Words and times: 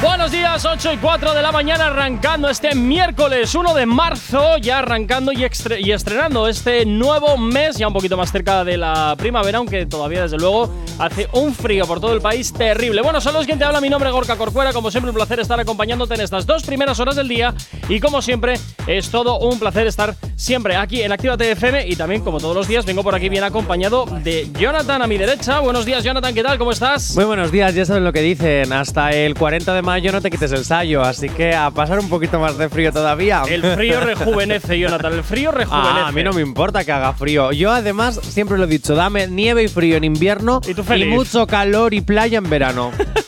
Buenos 0.00 0.30
días, 0.30 0.64
8 0.64 0.92
y 0.92 0.96
4 0.98 1.34
de 1.34 1.42
la 1.42 1.50
mañana 1.50 1.86
arrancando 1.86 2.48
este 2.48 2.72
miércoles 2.76 3.52
1 3.52 3.74
de 3.74 3.84
marzo, 3.84 4.56
ya 4.58 4.78
arrancando 4.78 5.32
y, 5.32 5.42
estrenando 5.42 6.46
este 6.46 6.86
nuevo 6.86 7.36
mes, 7.36 7.78
ya 7.78 7.88
un 7.88 7.94
poquito 7.94 8.16
más 8.16 8.30
cerca 8.30 8.62
de 8.62 8.76
la 8.76 9.16
primavera, 9.18 9.58
aunque 9.58 9.86
todavía 9.86 10.22
desde 10.22 10.36
luego 10.36 10.72
hace 11.00 11.28
un 11.32 11.52
frío 11.52 11.84
por 11.84 12.00
todo 12.00 12.14
el 12.14 12.20
país 12.20 12.52
terrible. 12.52 13.02
Bueno, 13.02 13.20
saludos 13.20 13.46
quien 13.46 13.58
te 13.58 13.64
habla, 13.64 13.80
mi 13.80 13.90
nombre 13.90 14.08
es 14.08 14.14
Gorka 14.14 14.36
Corcuera, 14.36 14.72
como 14.72 14.92
siempre 14.92 15.10
un 15.10 15.16
placer 15.16 15.40
estar 15.40 15.58
acompañándote 15.58 16.14
en 16.14 16.20
estas 16.20 16.46
dos 16.46 16.62
primeras 16.62 17.00
horas 17.00 17.16
del 17.16 17.26
día 17.26 17.52
y 17.88 17.98
como 17.98 18.22
siempre 18.22 18.54
es 18.86 19.10
todo 19.10 19.40
un 19.40 19.58
placer 19.58 19.88
estar 19.88 20.14
siempre 20.36 20.76
aquí 20.76 21.02
en 21.02 21.10
Actívate 21.10 21.50
FM 21.50 21.88
y 21.88 21.96
también 21.96 22.22
como 22.22 22.38
todos 22.38 22.54
los 22.54 22.68
días 22.68 22.86
vengo 22.86 23.02
por 23.02 23.16
aquí 23.16 23.28
bien 23.28 23.42
acompañado 23.42 24.06
de 24.22 24.48
Jonathan 24.52 25.02
a 25.02 25.08
mi 25.08 25.18
derecha. 25.18 25.58
Buenos 25.58 25.84
días 25.84 26.04
Jonathan, 26.04 26.32
¿qué 26.32 26.44
tal? 26.44 26.56
¿Cómo 26.56 26.70
estás? 26.70 27.16
Muy 27.16 27.24
buenos 27.24 27.50
días, 27.50 27.74
ya 27.74 27.84
saben 27.84 28.04
lo 28.04 28.12
que 28.12 28.20
dicen, 28.20 28.72
hasta 28.72 29.10
el 29.10 29.34
40 29.34 29.74
de 29.74 29.87
mayo 29.88 30.12
no 30.12 30.20
te 30.20 30.30
quites 30.30 30.52
el 30.52 30.66
sallo, 30.66 31.00
así 31.00 31.30
que 31.30 31.54
a 31.54 31.70
pasar 31.70 31.98
un 31.98 32.10
poquito 32.10 32.38
más 32.38 32.58
de 32.58 32.68
frío 32.68 32.92
todavía. 32.92 33.44
El 33.48 33.62
frío 33.62 34.00
rejuvenece, 34.00 34.78
Jonathan, 34.78 35.14
el 35.14 35.24
frío 35.24 35.50
rejuvenece. 35.50 36.00
Ah, 36.00 36.08
a 36.08 36.12
mí 36.12 36.22
no 36.22 36.34
me 36.34 36.42
importa 36.42 36.84
que 36.84 36.92
haga 36.92 37.14
frío. 37.14 37.52
Yo 37.52 37.72
además 37.72 38.20
siempre 38.22 38.58
lo 38.58 38.64
he 38.64 38.66
dicho, 38.66 38.94
dame 38.94 39.28
nieve 39.28 39.62
y 39.62 39.68
frío 39.68 39.96
en 39.96 40.04
invierno 40.04 40.60
y, 40.66 40.94
y 40.94 41.04
mucho 41.06 41.46
calor 41.46 41.94
y 41.94 42.02
playa 42.02 42.36
en 42.36 42.50
verano. 42.50 42.92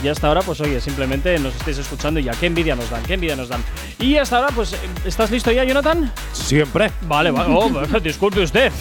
Y 0.02 0.08
hasta 0.08 0.28
ahora, 0.28 0.42
pues 0.42 0.60
oye, 0.60 0.80
simplemente 0.80 1.38
nos 1.38 1.54
estáis 1.56 1.78
escuchando 1.78 2.20
y 2.20 2.24
ya, 2.24 2.32
qué 2.32 2.46
envidia 2.46 2.74
nos 2.74 2.90
dan, 2.90 3.02
qué 3.04 3.14
envidia 3.14 3.36
nos 3.36 3.48
dan. 3.48 3.62
Y 3.98 4.16
hasta 4.16 4.36
ahora, 4.36 4.48
pues, 4.54 4.76
¿estás 5.04 5.30
listo 5.30 5.50
ya, 5.52 5.64
Jonathan? 5.64 6.12
Siempre. 6.32 6.90
Vale, 7.02 7.30
vale. 7.30 7.54
Oh, 7.54 7.98
disculpe 8.00 8.40
usted. 8.40 8.72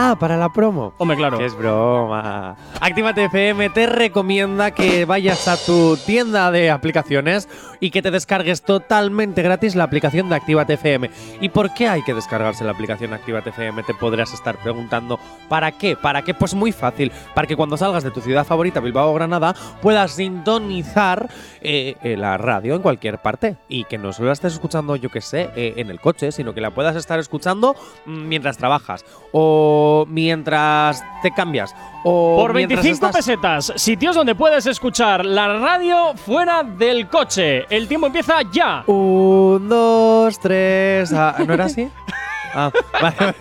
Ah, 0.00 0.16
para 0.16 0.36
la 0.36 0.48
promo. 0.52 0.94
Hombre, 0.98 1.16
claro. 1.16 1.38
Que 1.38 1.44
es 1.44 1.56
broma. 1.56 2.54
Actívate 2.80 3.24
FM 3.24 3.70
te 3.70 3.88
recomienda 3.88 4.70
que 4.70 5.04
vayas 5.04 5.48
a 5.48 5.56
tu 5.56 5.96
tienda 5.96 6.52
de 6.52 6.70
aplicaciones 6.70 7.48
y 7.80 7.90
que 7.90 8.00
te 8.00 8.12
descargues 8.12 8.62
totalmente 8.62 9.42
gratis 9.42 9.74
la 9.74 9.82
aplicación 9.82 10.28
de 10.28 10.36
Actívate 10.36 10.74
FM. 10.74 11.10
¿Y 11.40 11.48
por 11.48 11.74
qué 11.74 11.88
hay 11.88 12.04
que 12.04 12.14
descargarse 12.14 12.62
la 12.62 12.70
aplicación 12.70 13.12
Actívate 13.12 13.50
FM? 13.50 13.82
Te 13.82 13.94
podrás 13.94 14.32
estar 14.32 14.56
preguntando. 14.58 15.18
¿Para 15.48 15.72
qué? 15.72 15.96
¿Para 15.96 16.22
qué? 16.22 16.32
Pues 16.32 16.54
muy 16.54 16.70
fácil. 16.70 17.10
Para 17.34 17.48
que 17.48 17.56
cuando 17.56 17.76
salgas 17.76 18.04
de 18.04 18.12
tu 18.12 18.20
ciudad 18.20 18.46
favorita, 18.46 18.78
Bilbao 18.78 19.10
o 19.10 19.14
Granada, 19.14 19.52
puedas 19.82 20.12
sintonizar 20.12 21.28
eh, 21.60 21.96
eh, 22.04 22.16
la 22.16 22.38
radio 22.38 22.76
en 22.76 22.82
cualquier 22.82 23.18
parte. 23.18 23.56
Y 23.68 23.82
que 23.82 23.98
no 23.98 24.12
solo 24.12 24.28
la 24.28 24.34
estés 24.34 24.52
escuchando, 24.52 24.94
yo 24.94 25.08
que 25.10 25.22
sé, 25.22 25.50
eh, 25.56 25.74
en 25.78 25.90
el 25.90 26.00
coche, 26.00 26.30
sino 26.30 26.54
que 26.54 26.60
la 26.60 26.70
puedas 26.70 26.94
estar 26.94 27.18
escuchando 27.18 27.74
mm, 28.06 28.28
mientras 28.28 28.58
trabajas. 28.58 29.04
O 29.32 29.87
mientras 30.08 31.02
te 31.22 31.30
cambias. 31.32 31.74
O 32.04 32.36
Por 32.40 32.54
mientras 32.54 32.82
25 32.82 33.06
estás- 33.06 33.24
pesetas, 33.26 33.72
sitios 33.76 34.14
donde 34.14 34.34
puedes 34.34 34.66
escuchar 34.66 35.24
la 35.26 35.58
radio 35.58 36.14
fuera 36.14 36.62
del 36.62 37.08
coche. 37.08 37.64
El 37.74 37.88
tiempo 37.88 38.06
empieza 38.06 38.36
ya. 38.52 38.84
Un, 38.86 39.68
dos, 39.68 40.38
tres. 40.38 41.12
ah, 41.12 41.34
¿No 41.46 41.54
era 41.54 41.64
así? 41.64 41.88
Ah, 42.54 42.70
vale. 43.00 43.34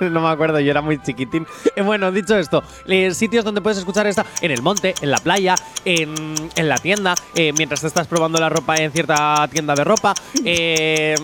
no 0.10 0.20
me 0.20 0.28
acuerdo, 0.28 0.60
yo 0.60 0.70
era 0.70 0.80
muy 0.80 1.00
chiquitín. 1.00 1.46
Eh, 1.76 1.82
bueno, 1.82 2.12
dicho 2.12 2.36
esto, 2.36 2.62
eh, 2.86 3.12
sitios 3.14 3.44
donde 3.44 3.60
puedes 3.60 3.78
escuchar 3.78 4.06
esta 4.06 4.24
en 4.40 4.50
el 4.50 4.62
monte, 4.62 4.94
en 5.00 5.10
la 5.10 5.18
playa, 5.18 5.54
en, 5.84 6.34
en 6.56 6.68
la 6.68 6.76
tienda, 6.76 7.14
eh, 7.34 7.52
mientras 7.56 7.80
te 7.80 7.86
estás 7.86 8.06
probando 8.06 8.38
la 8.38 8.48
ropa 8.48 8.76
en 8.76 8.92
cierta 8.92 9.48
tienda 9.50 9.74
de 9.74 9.84
ropa, 9.84 10.14
eh, 10.44 11.14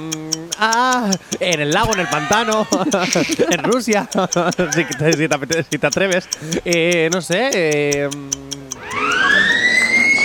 ah, 0.59 1.11
en 1.41 1.61
el 1.61 1.71
lago, 1.71 1.93
en 1.95 2.01
el 2.01 2.09
pantano, 2.09 2.67
en 3.51 3.63
Rusia, 3.63 4.09
si, 4.75 4.85
te, 4.85 5.13
si 5.13 5.29
te 5.29 5.63
si 5.71 5.79
te 5.79 5.87
atreves. 5.87 6.29
Eh, 6.65 7.11
no 7.13 7.21
sé. 7.21 8.09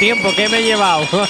Tiempo, 0.02 0.30
¿qué 0.36 0.50
me 0.50 0.58
he 0.58 0.64
llevado? 0.64 1.06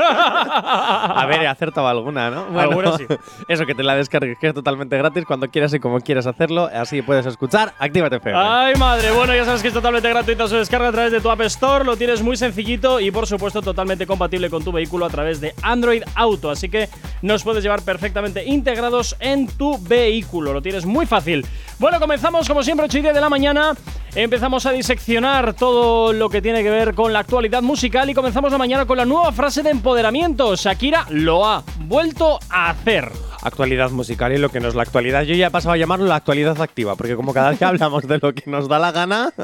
A 0.00 1.26
ver, 1.28 1.42
he 1.42 1.48
acertado 1.48 1.88
alguna, 1.88 2.30
¿no? 2.30 2.46
Alguna 2.56 2.96
sí. 2.96 3.04
Eso, 3.48 3.66
que 3.66 3.74
te 3.74 3.82
la 3.82 3.96
descargues, 3.96 4.38
que 4.38 4.46
es 4.46 4.54
totalmente 4.54 4.96
gratis 4.96 5.24
cuando 5.26 5.48
quieras 5.48 5.74
y 5.74 5.80
como 5.80 5.98
quieras 5.98 6.28
hacerlo. 6.28 6.70
Así 6.72 7.02
puedes 7.02 7.26
escuchar. 7.26 7.74
Actívate 7.76 8.16
FM. 8.16 8.38
Ay, 8.38 8.76
madre. 8.76 9.10
Bueno, 9.10 9.34
ya 9.34 9.44
sabes 9.44 9.62
que 9.62 9.68
es 9.68 9.74
totalmente 9.74 10.08
gratuito. 10.08 10.46
Se 10.46 10.54
descarga 10.54 10.88
a 10.88 10.92
través 10.92 11.10
de 11.10 11.20
tu 11.20 11.28
App 11.28 11.40
Store. 11.40 11.84
Lo 11.84 11.96
tienes 11.96 12.22
muy 12.22 12.36
sencillito 12.36 13.00
y, 13.00 13.10
por 13.10 13.26
supuesto, 13.26 13.62
totalmente 13.62 14.06
compatible 14.06 14.48
con 14.48 14.62
tu 14.62 14.70
vehículo 14.70 15.04
a 15.04 15.10
través 15.10 15.40
de 15.40 15.52
Android 15.62 16.04
Auto. 16.14 16.52
Así 16.52 16.68
que 16.68 16.88
nos 17.22 17.42
puedes 17.42 17.64
llevar 17.64 17.82
perfectamente 17.82 18.44
integrados 18.44 19.16
en 19.18 19.48
tu 19.48 19.76
vehículo. 19.76 20.52
Lo 20.52 20.62
tienes 20.62 20.86
muy 20.86 21.04
fácil. 21.04 21.44
Bueno, 21.80 21.98
comenzamos 21.98 22.46
como 22.46 22.62
siempre, 22.62 22.86
8 22.86 22.98
y 22.98 23.00
10 23.02 23.14
de 23.14 23.20
la 23.20 23.28
mañana. 23.28 23.74
Empezamos 24.14 24.66
a 24.66 24.70
diseccionar 24.70 25.54
todo 25.54 26.12
lo 26.12 26.28
que 26.28 26.40
tiene 26.40 26.62
que 26.62 26.70
ver 26.70 26.94
con 26.94 27.12
la 27.12 27.20
actualidad 27.20 27.62
musical 27.62 27.87
y 27.88 28.14
comenzamos 28.14 28.52
la 28.52 28.58
mañana 28.58 28.84
con 28.84 28.98
la 28.98 29.06
nueva 29.06 29.32
frase 29.32 29.62
de 29.62 29.70
empoderamiento. 29.70 30.54
Shakira 30.56 31.06
lo 31.08 31.46
ha 31.46 31.64
vuelto 31.86 32.38
a 32.50 32.68
hacer. 32.70 33.10
Actualidad 33.40 33.90
musical 33.92 34.32
y 34.32 34.38
lo 34.38 34.50
que 34.50 34.58
no 34.60 34.68
es 34.68 34.74
la 34.74 34.82
actualidad. 34.82 35.22
Yo 35.22 35.34
ya 35.34 35.46
he 35.46 35.50
pasado 35.50 35.72
a 35.72 35.76
llamarlo 35.76 36.04
la 36.06 36.16
actualidad 36.16 36.60
activa, 36.60 36.96
porque 36.96 37.16
como 37.16 37.32
cada 37.32 37.52
día 37.52 37.68
hablamos 37.68 38.06
de 38.06 38.18
lo 38.18 38.34
que 38.34 38.42
nos 38.50 38.68
da 38.68 38.78
la 38.78 38.92
gana. 38.92 39.32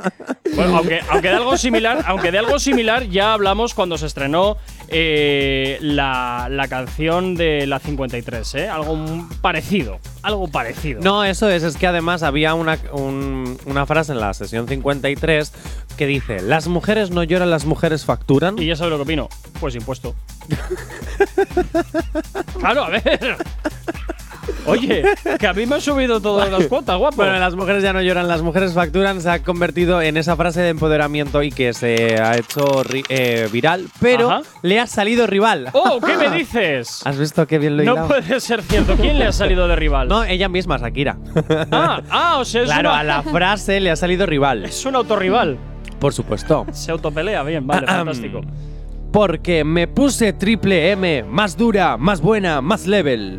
Bueno, 0.54 0.76
aunque, 0.76 1.00
aunque 1.10 1.30
de 1.30 1.34
algo 1.34 1.56
similar, 1.56 2.04
aunque 2.06 2.30
de 2.30 2.38
algo 2.38 2.60
similar 2.60 3.08
ya 3.08 3.32
hablamos 3.32 3.74
cuando 3.74 3.98
se 3.98 4.06
estrenó 4.06 4.56
eh, 4.86 5.78
la, 5.80 6.46
la 6.48 6.68
canción 6.68 7.34
de 7.34 7.66
la 7.66 7.80
53, 7.80 8.54
¿eh? 8.54 8.68
Algo 8.68 8.96
parecido, 9.40 9.98
algo 10.22 10.46
parecido. 10.46 11.00
No, 11.02 11.24
eso 11.24 11.50
es, 11.50 11.64
es 11.64 11.76
que 11.76 11.88
además 11.88 12.22
había 12.22 12.54
una, 12.54 12.78
un- 12.92 13.58
una 13.66 13.84
frase 13.84 14.12
en 14.12 14.20
la 14.20 14.32
sesión 14.32 14.68
53 14.68 15.52
que 15.94 16.06
dice, 16.06 16.40
las 16.42 16.68
mujeres 16.68 17.10
no 17.10 17.22
lloran, 17.22 17.50
las 17.50 17.64
mujeres 17.64 18.04
facturan. 18.04 18.58
Y 18.58 18.66
ya 18.66 18.76
sabes 18.76 18.90
lo 18.90 18.96
que 18.98 19.02
opino. 19.02 19.28
Pues 19.60 19.74
impuesto. 19.74 20.14
claro, 22.58 22.84
a 22.84 22.90
ver. 22.90 23.36
Oye, 24.66 25.04
que 25.38 25.46
a 25.46 25.52
mí 25.52 25.66
me 25.66 25.76
han 25.76 25.80
subido 25.80 26.20
todas 26.20 26.50
las 26.50 26.66
cuotas, 26.66 26.96
guapo. 26.98 27.16
Bueno, 27.16 27.38
las 27.38 27.54
mujeres 27.54 27.82
ya 27.82 27.92
no 27.92 28.02
lloran, 28.02 28.28
las 28.28 28.42
mujeres 28.42 28.72
facturan 28.72 29.20
se 29.20 29.30
ha 29.30 29.42
convertido 29.42 30.02
en 30.02 30.16
esa 30.16 30.36
frase 30.36 30.60
de 30.60 30.70
empoderamiento 30.70 31.42
y 31.42 31.50
que 31.50 31.72
se 31.72 32.20
ha 32.20 32.36
hecho 32.36 32.82
eh, 33.08 33.48
viral, 33.52 33.86
pero 34.00 34.30
Ajá. 34.30 34.42
le 34.62 34.80
ha 34.80 34.86
salido 34.86 35.26
rival. 35.26 35.68
¡Oh, 35.72 36.00
qué 36.00 36.16
me 36.16 36.30
dices! 36.36 37.02
¿Has 37.04 37.18
visto 37.18 37.46
qué 37.46 37.58
bien 37.58 37.76
lo 37.76 37.82
he 37.82 37.86
No 37.86 38.06
puede 38.06 38.40
ser 38.40 38.62
cierto. 38.62 38.96
¿Quién 38.96 39.18
le 39.18 39.26
ha 39.26 39.32
salido 39.32 39.68
de 39.68 39.76
rival? 39.76 40.08
No, 40.08 40.24
ella 40.24 40.48
misma, 40.48 40.78
Shakira. 40.78 41.16
Ah, 41.70 42.02
ah, 42.10 42.36
o 42.38 42.44
sea, 42.44 42.62
es, 42.62 42.66
claro, 42.66 42.90
una, 42.90 43.00
a 43.00 43.04
la 43.04 43.22
frase 43.22 43.80
le 43.80 43.90
ha 43.90 43.96
salido 43.96 44.26
rival. 44.26 44.64
es 44.64 44.84
un 44.84 44.96
autorrival. 44.96 45.58
Por 45.98 46.12
supuesto. 46.12 46.66
Se 46.72 46.90
autopelea, 46.90 47.42
bien, 47.42 47.66
vale, 47.66 47.86
fantástico. 47.86 48.40
Porque 49.12 49.62
me 49.64 49.86
puse 49.86 50.32
triple 50.32 50.90
M, 50.90 51.22
más 51.24 51.56
dura, 51.56 51.96
más 51.96 52.20
buena, 52.20 52.60
más 52.60 52.86
level. 52.86 53.38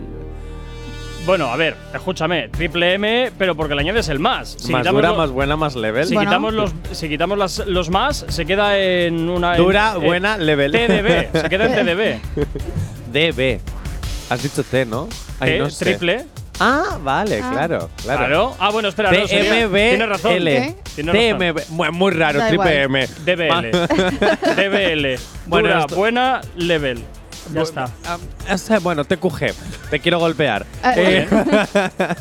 Bueno, 1.25 1.47
a 1.47 1.55
ver, 1.57 1.75
escúchame, 1.93 2.49
triple 2.49 2.93
M, 2.93 3.31
pero 3.37 3.55
porque 3.55 3.73
le 3.73 3.81
añades 3.81 4.07
el 4.09 4.19
más. 4.19 4.55
Si 4.59 4.71
más 4.71 4.85
dura, 4.85 5.09
lo- 5.09 5.17
más 5.17 5.31
buena, 5.31 5.55
más 5.57 5.75
level. 5.75 6.05
Si 6.05 6.13
Bueno. 6.13 6.29
quitamos, 6.29 6.53
los, 6.53 6.73
si 6.91 7.09
quitamos 7.09 7.37
las- 7.37 7.65
los 7.65 7.89
más, 7.89 8.25
se 8.29 8.45
queda 8.45 8.77
en 8.79 9.27
una. 9.29 9.55
en- 9.57 9.63
Dura, 9.63 9.95
eh, 9.95 10.05
buena, 10.05 10.37
level. 10.37 10.71
TDB, 10.71 11.41
se 11.41 11.49
queda 11.49 11.65
en 11.65 11.73
TDB. 11.87 12.19
DB. 13.11 13.59
Has 14.29 14.43
dicho 14.43 14.63
T, 14.63 14.85
¿no? 14.85 15.07
Ay, 15.39 15.53
T, 15.53 15.59
no 15.59 15.69
sé. 15.71 15.85
triple. 15.85 16.25
Ah, 16.59 16.97
vale, 17.01 17.41
Ah. 17.43 17.49
claro, 17.51 17.89
claro. 18.01 18.19
Claro. 18.25 18.55
Ah, 18.59 18.69
bueno, 18.71 18.87
espera, 18.89 19.11
no, 19.11 19.27
sería- 19.27 19.51
Tienes 19.69 20.09
razón. 20.09 20.31
Tienes 20.33 20.75
razón. 20.95 21.39
TMB. 21.39 21.69
Muy, 21.69 21.91
muy 21.91 22.11
raro, 22.13 22.39
Da 22.39 22.47
triple 22.47 22.83
igual. 22.83 23.01
M. 23.03 23.07
DBL. 23.25 23.71
DBL. 24.55 25.19
Bueno, 25.47 25.67
Dura, 25.67 25.79
esto- 25.81 25.95
buena, 25.95 26.41
level. 26.55 27.03
Ya 27.53 27.61
está. 27.61 27.89
Ah, 28.07 28.17
ese, 28.49 28.79
bueno, 28.79 29.03
TQG. 29.05 29.53
Te 29.91 29.99
quiero 29.99 30.17
golpear. 30.19 30.65
Ah, 30.81 30.93
Eh, 30.95 31.27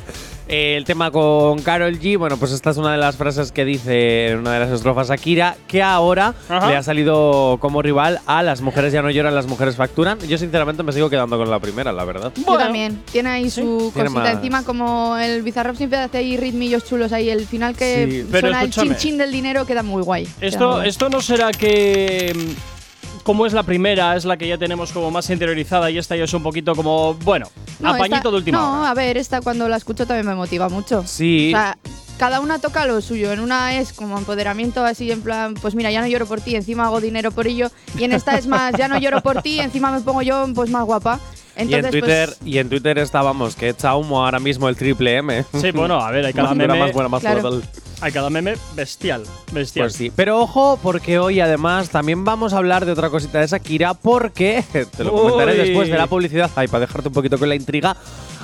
el 0.48 0.84
tema 0.84 1.10
con 1.10 1.60
Carol 1.62 1.98
G, 1.98 2.18
bueno, 2.18 2.36
pues 2.36 2.52
esta 2.52 2.70
es 2.70 2.76
una 2.76 2.92
de 2.92 2.98
las 2.98 3.16
frases 3.16 3.50
que 3.52 3.64
dice 3.64 4.28
en 4.28 4.38
una 4.40 4.52
de 4.54 4.60
las 4.60 4.70
estrofas 4.70 5.10
Akira, 5.10 5.56
que 5.66 5.82
ahora 5.82 6.34
Ajá. 6.48 6.68
le 6.68 6.76
ha 6.76 6.82
salido 6.82 7.56
como 7.60 7.80
rival 7.82 8.20
a 8.26 8.42
Las 8.42 8.60
mujeres 8.60 8.92
ya 8.92 9.00
no 9.02 9.10
lloran, 9.10 9.34
las 9.34 9.46
mujeres 9.46 9.76
facturan. 9.76 10.18
Yo 10.20 10.36
sinceramente 10.38 10.82
me 10.82 10.92
sigo 10.92 11.08
quedando 11.08 11.38
con 11.38 11.50
la 11.50 11.58
primera, 11.60 11.92
la 11.92 12.04
verdad. 12.04 12.32
Yo 12.36 12.42
Bueno. 12.44 12.62
también. 12.64 13.02
Tiene 13.10 13.30
ahí 13.30 13.50
su 13.50 13.90
Tiene 13.94 14.10
cosita 14.10 14.32
encima, 14.32 14.64
como 14.64 15.16
el 15.16 15.42
Bizarrap 15.42 15.76
siempre 15.76 15.98
hace 15.98 16.18
ahí 16.18 16.36
ritmillos 16.36 16.84
chulos 16.84 17.12
ahí. 17.12 17.30
El 17.30 17.46
final 17.46 17.74
que 17.74 18.06
Sí, 18.22 18.28
pero 18.30 18.48
suena 18.48 18.62
el 18.62 18.70
chin 18.70 18.96
chin 18.96 19.18
del 19.18 19.32
dinero 19.32 19.64
queda 19.66 19.82
muy 19.82 20.02
guay. 20.02 20.24
Queda 20.24 20.34
muy 20.40 20.48
Esto, 20.48 20.70
guay. 20.72 20.88
esto 20.88 21.08
no 21.08 21.20
será 21.20 21.50
que. 21.52 22.32
Como 23.24 23.46
es 23.46 23.52
la 23.54 23.62
primera, 23.62 24.14
es 24.16 24.24
la 24.26 24.36
que 24.36 24.46
ya 24.46 24.58
tenemos 24.58 24.92
como 24.92 25.10
más 25.10 25.28
interiorizada 25.30 25.90
y 25.90 25.96
esta 25.98 26.14
ya 26.14 26.24
es 26.24 26.34
un 26.34 26.42
poquito 26.42 26.74
como, 26.76 27.14
bueno, 27.14 27.46
No, 27.80 27.88
apañito 27.94 28.16
esta- 28.16 28.30
de 28.30 28.36
última 28.36 28.58
No, 28.58 28.80
hora. 28.82 28.90
a 28.90 28.94
ver, 28.94 29.16
esta 29.16 29.40
cuando 29.40 29.66
la 29.68 29.76
escucho 29.78 30.06
también 30.06 30.26
me 30.26 30.34
motiva 30.34 30.68
mucho. 30.68 31.02
Sí. 31.06 31.48
O 31.54 31.56
sea, 31.56 31.78
cada 32.18 32.40
una 32.40 32.58
toca 32.58 32.84
lo 32.86 33.00
suyo. 33.00 33.32
En 33.32 33.40
una 33.40 33.74
es 33.78 33.94
como 33.94 34.18
empoderamiento 34.18 34.84
así 34.84 35.10
en 35.10 35.22
plan, 35.22 35.54
pues 35.54 35.74
mira, 35.74 35.90
ya 35.90 36.02
no 36.02 36.06
lloro 36.06 36.26
por 36.26 36.42
ti, 36.42 36.54
encima 36.54 36.84
hago 36.84 37.00
dinero 37.00 37.30
por 37.32 37.46
ello. 37.46 37.70
Y 37.98 38.04
en 38.04 38.12
esta 38.12 38.36
es 38.36 38.46
más, 38.46 38.74
ya 38.78 38.88
no 38.88 38.98
lloro 38.98 39.22
por 39.22 39.40
ti, 39.40 39.58
encima 39.58 39.90
me 39.90 40.00
pongo 40.02 40.20
yo 40.20 40.46
pues 40.54 40.68
más 40.70 40.84
guapa. 40.84 41.18
Entonces, 41.56 41.82
y 41.82 41.84
en 41.86 41.90
Twitter, 41.90 42.28
pues, 42.38 42.48
y 42.52 42.58
en 42.58 42.68
Twitter 42.68 42.98
estábamos, 42.98 43.54
que 43.56 43.68
echa 43.70 43.94
humo 43.94 44.22
ahora 44.24 44.40
mismo 44.40 44.68
el 44.68 44.76
triple 44.76 45.16
M. 45.16 45.44
Sí, 45.60 45.70
bueno, 45.70 46.00
a 46.00 46.10
ver, 46.10 46.26
hay 46.26 46.32
cada 46.34 46.52
meme. 46.54 46.78
más 46.78 46.92
buena, 46.92 47.08
más 47.08 47.20
Claro. 47.22 47.40
brutal. 47.40 47.70
Hay 48.04 48.12
cada 48.12 48.28
meme 48.28 48.52
bestial. 48.76 49.22
Bestial. 49.50 49.86
Pues 49.86 49.94
sí. 49.94 50.12
Pero 50.14 50.38
ojo, 50.38 50.78
porque 50.82 51.18
hoy 51.18 51.40
además 51.40 51.88
también 51.88 52.22
vamos 52.22 52.52
a 52.52 52.58
hablar 52.58 52.84
de 52.84 52.92
otra 52.92 53.08
cosita 53.08 53.40
de 53.40 53.46
Shakira, 53.46 53.94
porque 53.94 54.62
te 54.96 55.04
lo 55.04 55.10
comentaré 55.10 55.52
Uy. 55.52 55.58
después 55.68 55.88
de 55.88 55.96
la 55.96 56.06
publicidad. 56.06 56.50
Ay, 56.54 56.68
para 56.68 56.80
dejarte 56.80 57.08
un 57.08 57.14
poquito 57.14 57.38
con 57.38 57.48
la 57.48 57.54
intriga, 57.54 57.96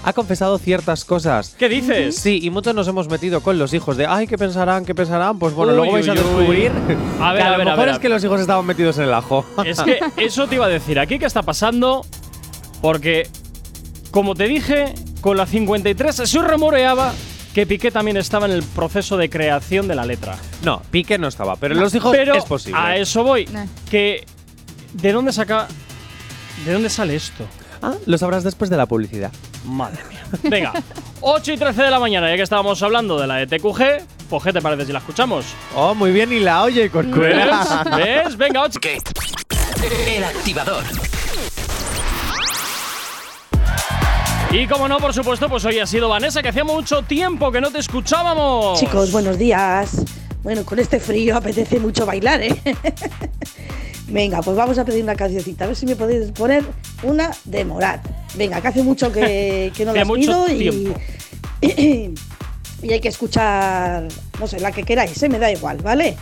ha 0.03 0.15
confesado 0.15 0.57
ciertas 0.57 1.05
cosas. 1.05 1.55
¿Qué 1.59 1.69
dices? 1.69 2.17
Sí, 2.17 2.41
y 2.43 2.49
muchos 2.49 2.75
nos 2.75 2.89
hemos 2.89 3.11
metido 3.11 3.43
con 3.43 3.59
los 3.59 3.75
hijos 3.75 3.99
de, 3.99 4.07
ay, 4.07 4.27
¿qué 4.27 4.39
pensarán? 4.39 4.87
¿Qué 4.87 4.95
pensarán? 4.95 5.39
Pues 5.39 5.53
bueno, 5.53 5.73
Uy, 5.73 5.77
luego 5.77 5.93
vais 5.93 6.09
a 6.09 6.13
uy, 6.13 6.19
uy. 6.19 6.25
descubrir 6.25 6.73
A 7.21 7.35
ver, 7.35 7.43
que 7.43 7.49
a, 7.49 7.49
a 7.49 7.53
lo 7.53 7.59
ver, 7.59 7.69
a 7.69 7.71
mejor 7.73 7.79
ver, 7.85 7.89
es 7.91 7.97
a 7.97 8.01
que 8.01 8.09
los 8.09 8.25
hijos 8.25 8.41
estaban 8.41 8.65
metidos 8.65 8.97
en 8.97 9.05
el 9.05 9.13
ajo. 9.13 9.45
Es 9.67 9.83
que 9.83 10.01
eso 10.17 10.47
te 10.47 10.55
iba 10.55 10.65
a 10.65 10.71
decir. 10.71 10.99
Aquí, 10.99 11.19
¿qué 11.19 11.27
está 11.27 11.43
pasando? 11.43 12.07
Porque, 12.81 13.29
como 14.11 14.35
te 14.35 14.45
dije, 14.49 14.95
con 15.21 15.37
la 15.37 15.45
53 15.45 16.17
se 16.17 16.39
rumoreaba 16.39 17.13
que 17.55 17.67
Piqué 17.67 17.91
también 17.91 18.17
estaba 18.17 18.47
en 18.47 18.53
el 18.53 18.63
proceso 18.63 19.17
de 19.17 19.29
creación 19.29 19.89
de 19.89 19.95
la 19.95 20.05
letra. 20.05 20.37
no, 20.63 20.83
Pique 20.91 21.19
no 21.19 21.29
estaba, 21.29 21.57
pero 21.57 21.75
los 21.75 21.95
hijos 21.95 22.13
Pero 22.17 22.35
es 22.35 22.45
posible. 22.45 22.79
a 22.81 22.97
eso 22.97 23.25
voy. 23.25 23.47
Nah. 23.47 23.67
Que. 23.91 24.25
¿De 24.95 25.13
dónde 25.13 25.33
saca.? 25.33 25.67
¿De 26.65 26.73
dónde 26.73 26.91
sale 26.91 27.17
esto? 27.17 27.45
Ah, 27.83 27.95
lo 28.07 28.19
sabrás 28.19 28.45
después 28.45 28.69
de 28.71 28.77
la 28.77 28.87
publicidad. 28.87 29.33
Madre 29.65 30.03
mía. 30.09 30.23
Venga, 30.43 30.73
8 31.23 31.53
y 31.53 31.57
13 31.57 31.83
de 31.83 31.91
la 31.91 31.99
mañana, 31.99 32.29
ya 32.31 32.37
que 32.37 32.43
estábamos 32.43 32.83
hablando 32.83 33.19
de 33.21 33.27
la 33.27 33.37
de 33.37 33.47
TQG, 33.47 34.29
pues 34.29 34.43
¿qué 34.45 34.53
te 34.53 34.61
parece 34.61 34.85
si 34.87 34.93
la 34.93 34.99
escuchamos? 34.99 35.47
Oh, 35.75 35.95
muy 35.95 36.13
bien, 36.13 36.33
y 36.33 36.41
la 36.41 36.63
oye, 36.63 36.83
¿Ves? 36.83 36.91
Corcuera. 36.93 37.85
¿Ves? 37.97 38.37
Venga, 38.37 38.63
8. 38.63 38.79
¿Qué? 38.81 38.99
El 40.17 40.25
activador. 40.25 40.85
Y 44.53 44.67
como 44.67 44.89
no, 44.89 44.99
por 44.99 45.15
supuesto, 45.15 45.49
pues 45.49 45.65
hoy 45.65 45.79
ha 45.79 45.87
sido 45.87 46.09
Vanessa, 46.09 46.43
que 46.43 46.49
hacía 46.49 46.65
mucho 46.65 47.03
tiempo 47.03 47.53
que 47.53 47.61
no 47.61 47.71
te 47.71 47.79
escuchábamos. 47.79 48.81
Chicos, 48.81 49.13
buenos 49.13 49.39
días. 49.39 50.05
Bueno, 50.43 50.65
con 50.65 50.81
este 50.81 50.99
frío 50.99 51.37
apetece 51.37 51.79
mucho 51.79 52.05
bailar, 52.05 52.43
¿eh? 52.43 52.61
Venga, 54.09 54.43
pues 54.43 54.57
vamos 54.57 54.77
a 54.79 54.85
pedir 54.85 55.05
una 55.05 55.15
cancioncita. 55.15 55.65
A 55.65 55.67
ver 55.69 55.77
si 55.77 55.87
me 55.87 55.95
podéis 55.95 56.33
poner 56.33 56.65
una 57.05 57.31
de 57.45 57.65
Morat. 57.65 58.05
Venga, 58.35 58.61
que 58.61 58.69
hace 58.69 58.83
mucho 58.83 59.13
que, 59.13 59.71
que 59.77 59.85
no 59.85 59.95
mucho 60.05 60.47
pido 60.47 60.49
y, 60.49 60.93
y 62.83 62.93
hay 62.93 63.01
que 63.01 63.09
escuchar, 63.09 64.09
no 64.41 64.47
sé, 64.49 64.59
la 64.59 64.73
que 64.73 64.83
queráis, 64.83 65.23
¿eh? 65.23 65.29
me 65.29 65.39
da 65.39 65.53
igual, 65.53 65.79
¿vale? 65.79 66.17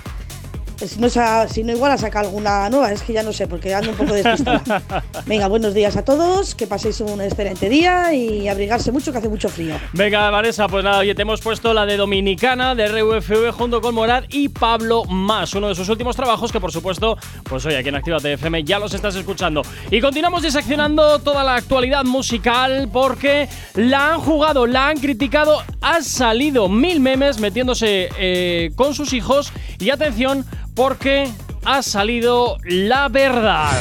Si 0.84 1.00
no, 1.00 1.08
sa- 1.10 1.48
si 1.48 1.64
no 1.64 1.72
igual 1.72 1.90
a 1.90 1.98
sacar 1.98 2.24
alguna 2.24 2.70
nueva, 2.70 2.92
es 2.92 3.02
que 3.02 3.12
ya 3.12 3.24
no 3.24 3.32
sé, 3.32 3.48
porque 3.48 3.74
ando 3.74 3.90
un 3.90 3.96
poco 3.96 4.12
despistada. 4.14 4.62
Venga, 5.26 5.48
buenos 5.48 5.74
días 5.74 5.96
a 5.96 6.04
todos, 6.04 6.54
que 6.54 6.68
paséis 6.68 7.00
un 7.00 7.20
excelente 7.20 7.68
día 7.68 8.14
y 8.14 8.46
abrigarse 8.48 8.92
mucho, 8.92 9.10
que 9.10 9.18
hace 9.18 9.28
mucho 9.28 9.48
frío. 9.48 9.74
Venga, 9.92 10.30
Vanessa, 10.30 10.68
pues 10.68 10.84
nada, 10.84 10.98
oye, 10.98 11.16
te 11.16 11.22
hemos 11.22 11.40
puesto 11.40 11.74
la 11.74 11.84
de 11.84 11.96
Dominicana, 11.96 12.76
de 12.76 12.86
RUFV, 12.86 13.50
junto 13.50 13.80
con 13.80 13.92
Morat 13.92 14.26
y 14.28 14.50
Pablo 14.50 15.04
Más, 15.04 15.52
uno 15.54 15.66
de 15.68 15.74
sus 15.74 15.88
últimos 15.88 16.14
trabajos 16.14 16.52
que, 16.52 16.60
por 16.60 16.70
supuesto, 16.70 17.18
pues 17.42 17.66
hoy 17.66 17.74
aquí 17.74 17.88
en 17.88 17.96
Actívate 17.96 18.34
FM 18.34 18.62
ya 18.62 18.78
los 18.78 18.94
estás 18.94 19.16
escuchando. 19.16 19.62
Y 19.90 20.00
continuamos 20.00 20.42
diseccionando 20.42 21.18
toda 21.18 21.42
la 21.42 21.56
actualidad 21.56 22.04
musical 22.04 22.88
porque 22.92 23.48
la 23.74 24.12
han 24.14 24.20
jugado, 24.20 24.64
la 24.66 24.88
han 24.88 24.98
criticado, 24.98 25.60
ha 25.80 26.02
salido 26.02 26.68
mil 26.68 27.00
memes 27.00 27.40
metiéndose 27.40 28.08
eh, 28.16 28.70
con 28.76 28.94
sus 28.94 29.12
hijos 29.12 29.52
y 29.80 29.90
atención 29.90 30.44
porque 30.78 31.26
ha 31.64 31.82
salido 31.82 32.56
la 32.62 33.08
verdad. 33.08 33.72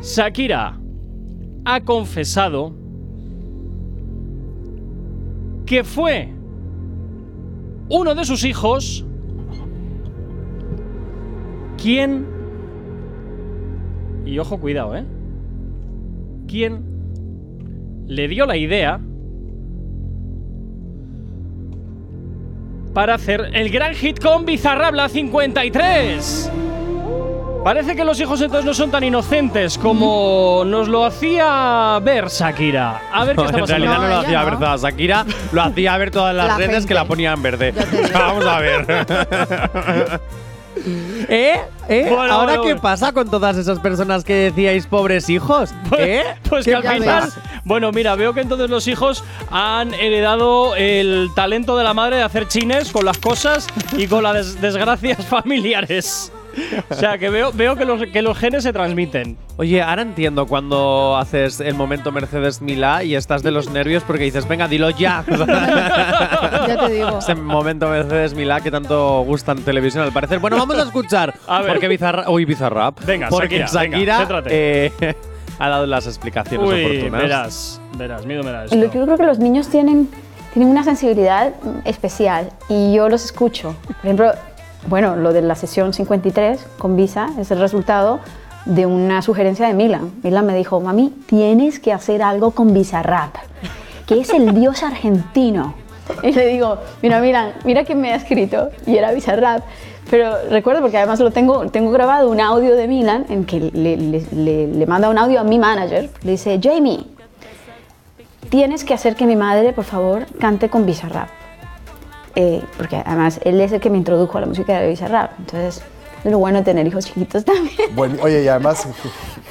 Shakira 0.00 0.78
ha 1.64 1.80
confesado 1.80 2.72
que 5.66 5.82
fue 5.82 6.28
uno 7.88 8.14
de 8.14 8.24
sus 8.24 8.44
hijos 8.44 9.04
quien... 11.76 12.24
Y 14.24 14.38
ojo, 14.38 14.60
cuidado, 14.60 14.96
¿eh? 14.96 15.04
Quien 16.46 16.84
le 18.06 18.28
dio 18.28 18.46
la 18.46 18.56
idea 18.56 19.00
para 22.96 23.12
hacer 23.16 23.50
el 23.52 23.68
gran 23.68 23.94
hit 23.94 24.18
con 24.22 24.46
Bizarrabla 24.46 25.10
53. 25.10 26.50
Parece 27.62 27.94
que 27.94 28.02
los 28.06 28.18
hijos 28.18 28.40
entonces 28.40 28.64
no 28.64 28.72
son 28.72 28.90
tan 28.90 29.04
inocentes 29.04 29.76
como 29.76 30.62
nos 30.64 30.88
lo 30.88 31.04
hacía 31.04 32.00
ver 32.02 32.28
Shakira. 32.28 33.02
A 33.12 33.26
ver 33.26 33.36
qué 33.36 33.44
está 33.44 33.58
en 33.58 33.66
realidad 33.66 33.96
no, 33.96 34.02
No, 34.02 34.08
lo 34.08 34.16
hacía 34.20 34.40
no. 34.40 34.46
ver 34.46 34.58
toda 34.58 34.76
Shakira, 34.78 35.26
lo 35.52 35.62
hacía 35.62 35.98
ver 35.98 36.10
todas 36.10 36.34
las 36.34 36.46
La 36.46 36.56
redes 36.56 36.70
gente. 36.70 36.88
que 36.88 36.94
la 36.94 37.04
ponían 37.04 37.42
verde. 37.42 37.74
Vamos 38.14 38.46
a 38.46 38.60
ver. 38.60 38.86
¿Eh? 40.86 41.60
¿Eh? 41.88 42.06
Bueno, 42.08 42.32
¿Ahora 42.32 42.44
bueno, 42.44 42.62
qué 42.62 42.68
bueno. 42.68 42.80
pasa 42.82 43.12
con 43.12 43.30
todas 43.30 43.56
esas 43.56 43.78
personas 43.80 44.24
que 44.24 44.34
decíais 44.34 44.86
pobres 44.86 45.28
hijos? 45.28 45.74
Pues, 45.88 46.00
¿Eh? 46.00 46.22
pues 46.48 46.64
¿Qué 46.64 46.70
que 46.72 46.76
al 46.88 46.98
final. 46.98 47.32
Bueno, 47.64 47.90
mira, 47.92 48.14
veo 48.14 48.32
que 48.34 48.40
entonces 48.40 48.70
los 48.70 48.86
hijos 48.88 49.24
han 49.50 49.92
heredado 49.94 50.74
el 50.76 51.30
talento 51.34 51.76
de 51.76 51.84
la 51.84 51.94
madre 51.94 52.16
de 52.16 52.22
hacer 52.22 52.46
chines 52.48 52.92
con 52.92 53.04
las 53.04 53.18
cosas 53.18 53.66
y 53.96 54.06
con 54.06 54.22
las 54.22 54.34
des- 54.34 54.60
desgracias 54.60 55.24
familiares. 55.26 56.32
O 56.88 56.94
sea, 56.94 57.18
que 57.18 57.28
veo, 57.30 57.52
veo 57.52 57.76
que, 57.76 57.84
los, 57.84 58.02
que 58.06 58.22
los 58.22 58.36
genes 58.38 58.62
se 58.62 58.72
transmiten. 58.72 59.36
Oye, 59.56 59.82
ahora 59.82 60.02
entiendo 60.02 60.46
cuando 60.46 61.16
haces 61.16 61.60
el 61.60 61.74
momento 61.74 62.12
Mercedes 62.12 62.60
Milá 62.62 63.02
y 63.04 63.14
estás 63.14 63.42
de 63.42 63.50
los 63.50 63.70
nervios 63.70 64.02
porque 64.04 64.24
dices, 64.24 64.46
venga, 64.48 64.68
dilo 64.68 64.90
ya. 64.90 65.24
Ya 66.66 66.86
te 66.86 66.92
digo. 66.92 67.18
Ese 67.18 67.34
momento 67.34 67.88
Mercedes 67.88 68.34
Milá 68.34 68.60
que 68.60 68.70
tanto 68.70 69.22
gusta 69.22 69.52
en 69.52 69.62
televisión 69.62 70.04
al 70.04 70.12
parecer. 70.12 70.38
Bueno, 70.38 70.56
vamos 70.56 70.76
a 70.78 70.82
escuchar. 70.82 71.34
A 71.46 71.60
ver. 71.62 71.72
Porque 71.72 71.88
Bizarra, 71.88 72.28
uy, 72.30 72.44
Bizarrap. 72.44 73.04
Venga, 73.04 73.28
porque 73.28 73.64
Shakira, 73.66 74.24
venga, 74.24 74.42
eh, 74.48 74.92
ha 75.58 75.68
dado 75.68 75.86
las 75.86 76.06
explicaciones 76.06 76.68
Uy, 76.68 76.84
oportunas. 76.84 77.22
verás, 77.22 77.80
verás, 77.96 78.26
miedo 78.26 78.42
me 78.42 78.50
da 78.50 78.58
Lo 78.60 78.64
esto. 78.66 78.90
que 78.90 78.98
yo 78.98 79.04
creo 79.04 79.16
que 79.16 79.26
los 79.26 79.38
niños 79.38 79.68
tienen, 79.68 80.08
tienen 80.52 80.70
una 80.70 80.84
sensibilidad 80.84 81.54
especial 81.84 82.50
y 82.68 82.94
yo 82.94 83.08
los 83.08 83.24
escucho. 83.24 83.74
Por 83.86 83.96
ejemplo, 84.04 84.32
bueno, 84.88 85.16
lo 85.16 85.32
de 85.32 85.42
la 85.42 85.54
sesión 85.54 85.92
53 85.92 86.66
con 86.78 86.96
Visa 86.96 87.30
es 87.38 87.50
el 87.50 87.58
resultado 87.58 88.20
de 88.66 88.86
una 88.86 89.22
sugerencia 89.22 89.66
de 89.66 89.74
Milan. 89.74 90.12
Milan 90.22 90.46
me 90.46 90.56
dijo, 90.56 90.80
mami, 90.80 91.12
tienes 91.26 91.78
que 91.78 91.92
hacer 91.92 92.22
algo 92.22 92.50
con 92.50 92.74
Bizarrap, 92.74 93.34
que 94.06 94.20
es 94.20 94.30
el 94.30 94.54
dios 94.54 94.82
argentino. 94.82 95.74
Y 96.22 96.32
le 96.32 96.46
digo, 96.46 96.78
mira, 97.02 97.20
Milan, 97.20 97.52
mira 97.64 97.84
que 97.84 97.94
me 97.94 98.12
ha 98.12 98.16
escrito 98.16 98.70
y 98.86 98.96
era 98.96 99.12
Bizarrap. 99.12 99.62
Pero 100.10 100.36
recuerdo, 100.50 100.82
porque 100.82 100.98
además 100.98 101.18
lo 101.18 101.32
tengo, 101.32 101.68
tengo 101.70 101.90
grabado 101.90 102.30
un 102.30 102.40
audio 102.40 102.76
de 102.76 102.86
Milan 102.86 103.26
en 103.28 103.44
que 103.44 103.58
le, 103.58 104.86
manda 104.86 105.08
un 105.08 105.18
audio 105.18 105.40
a 105.40 105.44
mi 105.44 105.58
manager. 105.58 106.10
Le 106.22 106.32
dice, 106.32 106.60
Jamie, 106.62 107.04
tienes 108.48 108.84
que 108.84 108.94
hacer 108.94 109.16
que 109.16 109.26
mi 109.26 109.34
madre, 109.34 109.72
por 109.72 109.84
favor, 109.84 110.26
cante 110.38 110.68
con 110.68 110.86
Bizarrap. 110.86 111.35
Eh, 112.36 112.62
porque 112.76 112.96
además 113.04 113.40
él 113.44 113.60
es 113.60 113.72
el 113.72 113.80
que 113.80 113.88
me 113.90 113.96
introdujo 113.96 114.36
a 114.36 114.42
la 114.42 114.46
música 114.46 114.78
de 114.78 114.88
Bizarrap. 114.88 115.32
Entonces, 115.38 115.82
es 116.22 116.30
lo 116.30 116.38
bueno 116.38 116.58
de 116.58 116.64
tener 116.64 116.86
hijos 116.86 117.06
chiquitos 117.06 117.44
también. 117.46 117.94
Bueno, 117.94 118.16
oye, 118.22 118.42
y 118.44 118.48
además, 118.48 118.86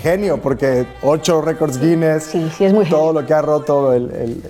genio, 0.02 0.38
porque 0.40 0.86
ocho 1.02 1.42
récords 1.42 1.80
Guinness, 1.82 2.24
Sí, 2.26 2.48
sí, 2.56 2.66
es 2.66 2.74
muy 2.74 2.86
todo 2.86 3.12
lo 3.12 3.26
que 3.26 3.34
ha 3.34 3.42
roto 3.42 3.92
el- 3.94 4.12
el- 4.12 4.44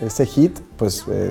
el- 0.00 0.06
ese 0.06 0.24
hit, 0.24 0.58
pues 0.76 1.04
eh, 1.10 1.30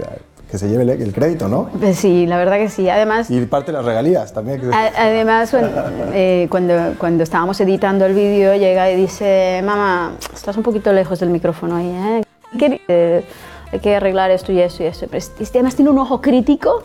que 0.52 0.58
se 0.58 0.70
lleve 0.70 0.84
el, 0.84 1.12
crédito, 1.14 1.48
¿no? 1.50 1.70
Pues 1.78 1.98
sí, 1.98 2.26
la 2.26 2.38
verdad 2.38 2.58
que 2.58 2.70
sí. 2.70 2.88
Además, 2.88 3.30
Y 3.32 3.42
parte 3.48 3.72
de 3.72 3.78
las 3.80 3.86
regalías 3.86 4.32
también. 4.32 4.62
además 4.74 5.50
cuando, 5.50 5.70
eh, 6.14 6.48
cuando, 6.50 6.74
cuando 7.00 7.24
estábamos 7.24 7.60
editando 7.60 8.06
el 8.06 8.14
vídeo, 8.14 8.56
llega 8.56 8.90
y 8.92 8.96
dice, 8.96 9.62
mamá, 9.66 10.14
estás 10.34 10.56
un 10.56 10.64
poquito 10.64 10.94
lejos 10.94 11.20
del 11.20 11.30
micrófono 11.32 11.76
ahí, 11.78 11.90
¿eh? 11.90 13.24
¿Qué- 13.72 13.76
eh, 13.76 13.78
hay 13.78 13.80
que 13.80 13.96
arreglar 13.96 14.32
esto 14.32 14.52
y 14.52 14.60
esto 14.60 14.84
y 14.84 14.88
esto. 14.88 15.08
Pero 15.10 15.24
además 15.52 15.76
tiene 15.76 15.92
un 15.92 15.98
ojo 16.00 16.22
crítico, 16.22 16.84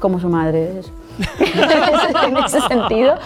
como 0.00 0.20
su 0.20 0.28
madre 0.28 0.78
es. 0.80 0.92
en 2.28 2.36
ese 2.36 2.60
sentido, 2.68 3.16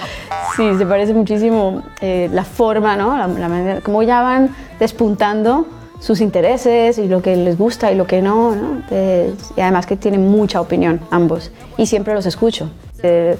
sí, 0.57 0.71
se 0.79 0.87
parece 0.87 1.13
muchísimo 1.13 1.83
eh, 2.01 2.31
la 2.33 2.43
forma, 2.45 2.97
¿no? 2.97 3.17
La, 3.17 3.27
la 3.29 3.49
manera, 3.49 3.81
cómo 3.83 4.03
ya 4.03 4.23
van 4.23 4.55
despuntando 4.79 5.67
sus 6.01 6.23
intereses 6.23 6.97
y 6.97 7.07
lo 7.07 7.21
que 7.21 7.37
les 7.37 7.59
gusta 7.59 7.93
y 7.93 7.95
lo 7.95 8.07
que 8.07 8.23
no, 8.23 8.55
¿no? 8.55 8.77
Entonces, 8.77 9.53
y 9.57 9.61
además 9.61 9.85
que 9.87 9.97
tienen 9.97 10.27
mucha 10.31 10.61
opinión 10.61 11.01
ambos 11.11 11.51
y 11.77 11.85
siempre 11.87 12.15
los 12.15 12.25
escucho. 12.25 12.71
Eh, 13.03 13.37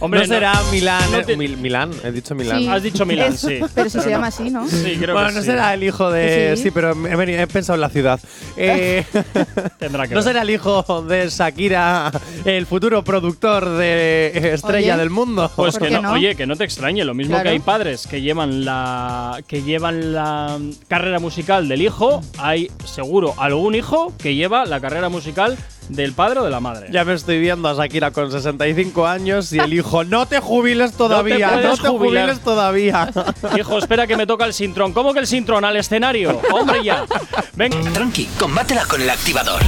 Hombre, 0.00 0.20
no 0.20 0.26
será 0.26 0.52
Milán. 0.72 1.12
no 1.12 1.18
eh, 1.18 1.24
te- 1.24 1.36
Mil- 1.36 1.56
Milán, 1.58 1.90
he 2.02 2.10
dicho 2.10 2.34
Milán. 2.34 2.58
Sí. 2.58 2.68
Has 2.68 2.82
dicho 2.82 3.06
Milán, 3.06 3.36
sí. 3.36 3.60
Pero 3.74 3.90
si 3.90 3.98
se 3.98 4.04
no. 4.06 4.10
llama 4.10 4.26
así, 4.28 4.50
¿no? 4.50 4.66
Sí, 4.68 4.96
creo 4.98 5.14
bueno, 5.14 5.28
que 5.28 5.34
no 5.34 5.40
sí. 5.40 5.46
será 5.46 5.74
el 5.74 5.82
hijo 5.84 6.10
de. 6.10 6.54
Sí. 6.56 6.62
Sí, 6.64 6.70
pero 6.70 6.90
he, 6.92 7.16
venido- 7.16 7.40
he 7.40 7.46
pensado 7.46 7.74
en 7.74 7.80
la 7.82 7.90
ciudad. 7.90 8.18
Eh, 8.56 9.04
Tendrá 9.78 10.04
que 10.08 10.14
no 10.14 10.20
ver. 10.20 10.24
será 10.24 10.42
el 10.42 10.50
hijo 10.50 11.02
de 11.02 11.28
Shakira, 11.28 12.10
el 12.44 12.66
futuro 12.66 13.04
productor 13.04 13.68
de 13.76 14.52
Estrella 14.54 14.94
Oye. 14.94 15.00
del 15.00 15.10
Mundo. 15.10 15.50
Pues 15.54 15.76
¿Por 15.78 15.88
que 15.88 15.94
no, 15.94 16.02
no? 16.02 16.12
oye, 16.12 16.34
que 16.34 16.46
no 16.46 16.56
te 16.56 16.64
extrañe, 16.64 17.04
lo 17.04 17.14
mismo 17.14 17.32
Claro. 17.34 17.44
que 17.44 17.50
hay 17.50 17.58
padres 17.60 18.06
que 18.06 18.20
llevan 18.22 18.64
la 18.64 19.40
que 19.46 19.62
llevan 19.62 20.14
la 20.14 20.58
carrera 20.88 21.18
musical 21.18 21.68
del 21.68 21.82
hijo, 21.82 22.22
hay 22.38 22.70
seguro 22.84 23.34
algún 23.38 23.74
hijo 23.74 24.12
que 24.18 24.34
lleva 24.34 24.64
la 24.64 24.80
carrera 24.80 25.08
musical 25.08 25.56
del 25.90 26.12
padre 26.12 26.40
o 26.40 26.44
de 26.44 26.50
la 26.50 26.60
madre. 26.60 26.88
Ya 26.90 27.04
me 27.04 27.14
estoy 27.14 27.40
viendo 27.40 27.68
a 27.68 27.74
Shakira 27.74 28.10
con 28.10 28.30
65 28.30 29.06
años 29.06 29.52
y 29.52 29.58
el 29.58 29.72
hijo, 29.72 30.04
no 30.04 30.26
te 30.26 30.40
jubiles 30.40 30.92
todavía, 30.92 31.50
no 31.50 31.56
te, 31.56 31.62
puedes 31.62 31.80
jubilar". 31.80 32.24
jubiles 32.24 32.40
todavía. 32.40 33.10
Hijo, 33.58 33.78
espera 33.78 34.06
que 34.06 34.16
me 34.16 34.26
toca 34.26 34.44
el 34.44 34.54
sintrón. 34.54 34.92
¿Cómo 34.92 35.12
que 35.12 35.20
el 35.20 35.26
sintrón? 35.26 35.64
Al 35.64 35.76
escenario. 35.76 36.40
Hombre, 36.52 36.82
ya. 36.82 37.04
Venga. 37.54 37.78
Tranqui, 37.92 38.26
combátela 38.38 38.84
con 38.86 39.00
el 39.02 39.10
activador. 39.10 39.60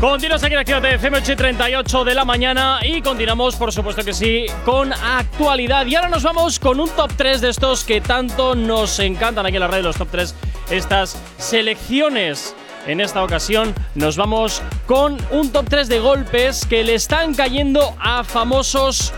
Continuas 0.00 0.44
aquí 0.44 0.52
en 0.52 0.60
Actívate 0.60 0.94
FM 0.96 1.16
8 1.18 1.32
y 1.32 1.36
38 1.36 2.04
de 2.04 2.14
la 2.14 2.26
mañana 2.26 2.80
y 2.82 3.00
continuamos, 3.00 3.56
por 3.56 3.72
supuesto 3.72 4.04
que 4.04 4.12
sí, 4.12 4.44
con 4.64 4.92
actualidad. 4.92 5.86
Y 5.86 5.94
ahora 5.94 6.10
nos 6.10 6.22
vamos 6.22 6.58
con 6.58 6.78
un 6.78 6.90
top 6.90 7.10
3 7.16 7.40
de 7.40 7.48
estos 7.48 7.84
que 7.84 8.02
tanto 8.02 8.54
nos 8.54 8.98
encantan 8.98 9.46
aquí 9.46 9.56
en 9.56 9.60
la 9.60 9.68
radio, 9.68 9.84
los 9.84 9.96
top 9.96 10.08
3, 10.10 10.34
estas 10.70 11.16
selecciones. 11.38 12.54
En 12.86 13.00
esta 13.00 13.24
ocasión 13.24 13.74
nos 13.94 14.16
vamos 14.16 14.62
con 14.86 15.16
un 15.30 15.50
top 15.50 15.66
3 15.68 15.88
de 15.88 16.00
golpes 16.00 16.66
que 16.66 16.84
le 16.84 16.94
están 16.94 17.34
cayendo 17.34 17.94
a 17.98 18.24
famosos 18.24 19.12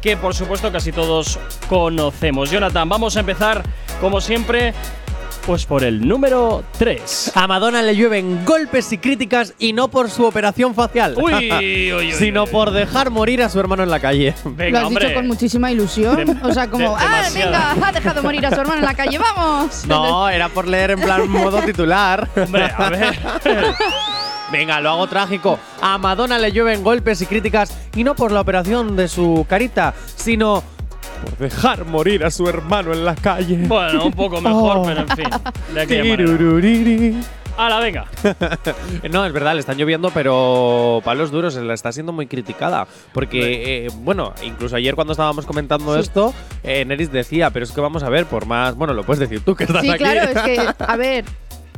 que 0.00 0.16
por 0.16 0.34
supuesto 0.34 0.72
casi 0.72 0.90
todos 0.90 1.38
conocemos. 1.68 2.50
Jonathan, 2.50 2.88
vamos 2.88 3.16
a 3.18 3.20
empezar 3.20 3.62
como 4.00 4.22
siempre 4.22 4.72
pues 5.46 5.66
por 5.66 5.84
el 5.84 6.06
número 6.06 6.62
3. 6.78 7.32
A 7.34 7.46
Madonna 7.46 7.82
le 7.82 7.96
llueven 7.96 8.44
golpes 8.44 8.92
y 8.92 8.98
críticas 8.98 9.54
y 9.58 9.72
no 9.72 9.88
por 9.88 10.10
su 10.10 10.24
operación 10.24 10.74
facial, 10.74 11.14
Uy, 11.20 11.50
uy, 11.52 11.92
uy, 11.92 12.12
sino 12.12 12.44
uy. 12.44 12.50
por 12.50 12.70
dejar 12.70 13.10
morir 13.10 13.42
a 13.42 13.48
su 13.48 13.58
hermano 13.58 13.82
en 13.82 13.90
la 13.90 14.00
calle. 14.00 14.34
Venga, 14.44 14.70
Lo 14.70 14.78
has 14.78 14.84
hombre. 14.84 15.04
dicho 15.06 15.16
con 15.18 15.26
muchísima 15.26 15.70
ilusión. 15.72 16.16
Dem- 16.16 16.42
o 16.42 16.52
sea, 16.52 16.68
como, 16.70 16.90
de- 16.90 16.96
¡ah, 16.98 17.16
demasiada. 17.16 17.74
venga! 17.74 17.88
Ha 17.88 17.92
dejado 17.92 18.22
morir 18.22 18.46
a 18.46 18.50
su 18.50 18.60
hermano 18.60 18.80
en 18.80 18.84
la 18.86 18.94
calle, 18.94 19.18
¡vamos! 19.18 19.84
No, 19.86 20.28
era 20.28 20.48
por 20.48 20.66
leer 20.68 20.92
en 20.92 21.00
plan 21.00 21.28
modo 21.28 21.60
titular. 21.62 22.28
Hombre, 22.36 22.70
a 22.76 22.90
ver. 22.90 23.18
Venga, 24.52 24.80
lo 24.80 24.90
hago 24.90 25.06
trágico. 25.06 25.58
A 25.80 25.96
Madonna 25.98 26.36
le 26.38 26.50
llueven 26.50 26.82
golpes 26.82 27.20
y 27.22 27.26
críticas 27.26 27.72
y 27.94 28.02
no 28.02 28.16
por 28.16 28.32
la 28.32 28.40
operación 28.40 28.96
de 28.96 29.06
su 29.06 29.46
carita, 29.48 29.94
sino 30.16 30.64
por 31.20 31.36
dejar 31.38 31.84
morir 31.84 32.24
a 32.24 32.30
su 32.30 32.48
hermano 32.48 32.92
en 32.92 33.04
la 33.04 33.14
calle. 33.14 33.56
bueno, 33.66 34.06
un 34.06 34.12
poco 34.12 34.40
mejor, 34.40 34.78
Oh. 34.78 34.82
pero 34.84 35.00
en 35.00 35.08
fin. 35.08 35.28
De 35.74 35.80
aquella. 35.80 37.20
Hala, 37.56 37.80
venga. 37.80 38.06
No, 39.10 39.26
es 39.26 39.32
verdad, 39.32 39.54
le 39.54 39.60
están 39.60 39.76
lloviendo, 39.76 40.10
pero 40.10 41.00
palos 41.04 41.30
duros, 41.30 41.54
le 41.56 41.74
está 41.74 41.92
siendo 41.92 42.12
muy 42.12 42.26
criticada. 42.26 42.86
Porque, 43.12 43.86
eh, 43.86 43.88
bueno, 43.96 44.32
incluso 44.42 44.76
ayer 44.76 44.94
cuando 44.94 45.12
estábamos 45.12 45.44
comentando 45.46 45.98
esto, 45.98 46.32
eh, 46.62 46.84
Neris 46.84 47.12
decía, 47.12 47.50
pero 47.50 47.64
es 47.64 47.72
que 47.72 47.80
vamos 47.80 48.02
a 48.02 48.08
ver, 48.08 48.26
por 48.26 48.46
más. 48.46 48.74
Bueno, 48.76 48.94
lo 48.94 49.04
puedes 49.04 49.20
decir 49.20 49.44
tú 49.44 49.54
que 49.54 49.64
estás 49.64 49.82
Sí, 49.82 49.90
aquí. 49.90 49.98
claro, 49.98 50.30
es 50.30 50.40
que, 50.42 50.58
a 50.84 50.96
ver, 50.96 51.24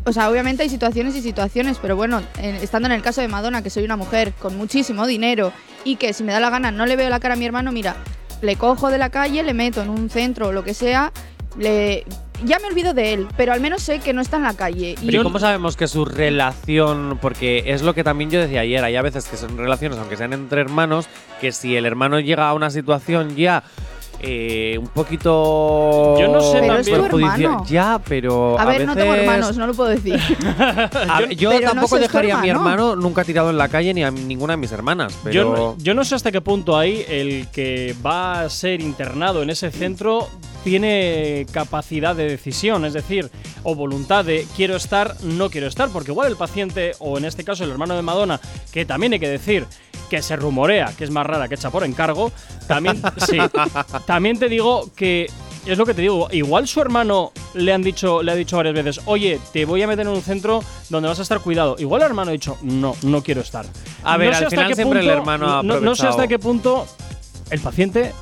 o 0.04 0.12
sea, 0.12 0.30
obviamente 0.30 0.62
hay 0.62 0.68
situaciones 0.68 1.16
y 1.16 1.22
situaciones, 1.22 1.78
pero 1.80 1.96
bueno, 1.96 2.20
en- 2.38 2.56
estando 2.56 2.87
en 2.87 2.92
el 2.92 3.02
caso 3.02 3.20
de 3.20 3.28
Madonna, 3.28 3.62
que 3.62 3.70
soy 3.70 3.84
una 3.84 3.96
mujer 3.96 4.32
con 4.38 4.56
muchísimo 4.56 5.06
dinero 5.06 5.52
y 5.84 5.96
que 5.96 6.12
si 6.12 6.22
me 6.22 6.32
da 6.32 6.38
la 6.40 6.50
gana 6.50 6.70
no 6.70 6.87
le 6.87 6.96
veo 6.96 7.08
la 7.08 7.18
cara 7.18 7.34
a 7.34 7.37
mi 7.37 7.46
hermano, 7.46 7.72
mira, 7.72 7.96
le 8.42 8.56
cojo 8.56 8.90
de 8.90 8.99
la 8.99 9.08
calle, 9.08 9.42
le 9.42 9.54
meto 9.54 9.80
en 9.80 9.88
un 9.88 10.11
centro 10.11 10.49
o 10.49 10.52
lo 10.52 10.62
que 10.62 10.75
sea, 10.75 11.12
le... 11.56 12.04
Ya 12.44 12.58
me 12.58 12.66
olvido 12.66 12.92
de 12.92 13.12
él, 13.12 13.28
pero 13.37 13.52
al 13.52 13.61
menos 13.61 13.82
sé 13.82 14.00
que 14.00 14.12
no 14.12 14.20
está 14.20 14.37
en 14.37 14.42
la 14.42 14.54
calle. 14.54 14.96
Y 15.00 15.06
Pero 15.06 15.20
¿y 15.20 15.22
cómo 15.22 15.38
sabemos 15.38 15.76
que 15.76 15.87
su 15.87 16.04
relación, 16.04 17.20
porque 17.22 17.62
es 17.66 17.82
lo 17.82 17.94
que 17.94 18.02
también 18.02 18.32
yo 18.32 18.40
decía 18.40 18.62
ayer, 18.62 18.82
hay 18.82 18.96
a 18.96 19.02
veces 19.02 19.26
que 19.26 19.37
son 19.37 19.56
relaciones, 19.56 19.96
aunque 19.96 20.16
sean 20.16 20.32
entre 20.32 20.61
hermanos, 20.61 21.06
que 21.40 21.52
si 21.52 21.76
el 21.76 21.87
hermano 21.87 22.18
llega 22.18 22.49
a 22.49 22.54
una 22.54 22.70
situación 22.70 23.37
ya 23.37 23.62
eh, 24.21 24.76
un 24.78 24.87
poquito... 24.88 26.16
Yo 26.21 26.28
no 26.28 26.40
sé 26.40 26.59
Pero 26.61 26.78
es 26.78 26.87
tu 26.87 26.92
perjudicial- 26.92 27.40
hermano. 27.42 27.64
Ya, 27.66 28.00
pero 28.07 28.59
a 28.59 28.64
ver, 28.64 28.87
no 28.87 28.95
tengo 28.95 29.11
veces- 29.12 29.25
hermanos, 29.26 29.57
no 29.57 29.66
lo 29.66 29.75
puedo 29.75 29.90
decir. 29.90 30.14
A 31.09 31.21
ver, 31.21 31.37
yo 31.37 31.50
Pero 31.50 31.71
tampoco 31.71 31.99
dejaría 31.99 32.38
a 32.38 32.40
mi 32.40 32.49
hermano. 32.49 32.95
nunca 32.97 33.25
tirado 33.25 33.50
en 33.50 33.59
la 33.59 33.69
calle 33.69 33.92
ni 33.95 34.04
a 34.04 34.11
ninguna 34.11 34.52
de 34.54 34.57
mis 34.59 34.73
hermanas, 34.73 35.16
pero... 35.25 35.35
Yo, 35.35 35.45
no- 35.57 35.76
yo 35.78 35.95
no 35.95 36.04
sé 36.04 36.14
hasta 36.14 36.31
qué 36.33 36.40
punto 36.40 36.76
ahí 36.78 37.04
el 37.09 37.49
que 37.49 37.95
va 38.04 38.42
a 38.42 38.50
ser 38.50 38.81
internado 38.81 39.42
en 39.42 39.50
ese 39.50 39.71
centro 39.71 40.28
tiene 40.64 41.47
capacidad 41.52 42.14
de 42.14 42.28
decisión, 42.28 42.85
es 42.85 42.92
decir, 42.92 43.31
o 43.62 43.75
voluntad 43.75 44.25
de 44.25 44.47
quiero 44.57 44.76
estar, 44.76 45.16
no 45.23 45.50
quiero 45.50 45.66
estar, 45.66 45.88
porque 45.90 46.11
igual 46.11 46.28
el 46.28 46.37
paciente, 46.37 46.92
o 46.99 47.19
en 47.19 47.25
este 47.25 47.45
caso 47.45 47.64
el 47.64 47.71
hermano 47.71 47.95
de 47.95 48.02
Madonna, 48.02 48.40
que 48.73 48.85
también 48.85 49.12
hay 49.12 49.21
que 49.21 49.28
decir 49.28 49.66
que 50.11 50.23
se 50.23 50.37
rumorea 50.37 50.92
que 50.97 51.04
es 51.04 51.11
más 51.11 51.26
rara 51.26 51.49
que 51.49 51.54
hecha 51.54 51.71
por 51.71 51.85
encargo, 51.85 52.33
también, 52.66 53.00
sí, 53.28 53.38
también 54.07 54.38
te 54.38 54.49
digo 54.49 54.90
que 54.95 55.26
es 55.66 55.78
lo 55.78 55.87
que 55.87 55.95
te 55.95 56.02
digo, 56.02 56.28
igual 56.33 56.66
su 56.66 56.81
hermano 56.81 57.33
le 57.54 57.73
han 57.73 57.83
dicho, 57.83 58.23
le 58.23 58.33
ha 58.33 58.35
dicho 58.35 58.57
varias 58.57 58.75
veces, 58.75 59.00
oye, 59.07 59.38
te 59.52 59.64
voy 59.64 59.83
a 59.83 59.87
meter 59.87 60.07
en 60.07 60.12
un 60.12 60.23
centro 60.23 60.62
donde 60.90 61.09
vas 61.09 61.21
a 61.21 61.23
estar 61.23 61.40
cuidado. 61.40 61.76
Igual 61.78 62.02
el 62.02 62.09
hermano 62.09 62.31
ha 62.31 62.33
dicho, 62.33 62.59
no, 62.62 62.97
no 63.02 63.23
quiero 63.23 63.42
estar. 63.42 63.64
A 64.02 64.16
ver, 64.16 64.35
sé 64.35 64.38
al 64.38 64.45
hasta 64.45 64.57
final 64.57 64.75
siempre 64.75 65.00
el 65.00 65.09
hermano 65.09 65.59
ha 65.59 65.62
no, 65.62 65.81
no 65.81 65.95
sé 65.95 66.07
hasta 66.07 66.26
qué 66.26 66.38
punto 66.38 66.87
el 67.50 67.61
paciente 67.61 68.12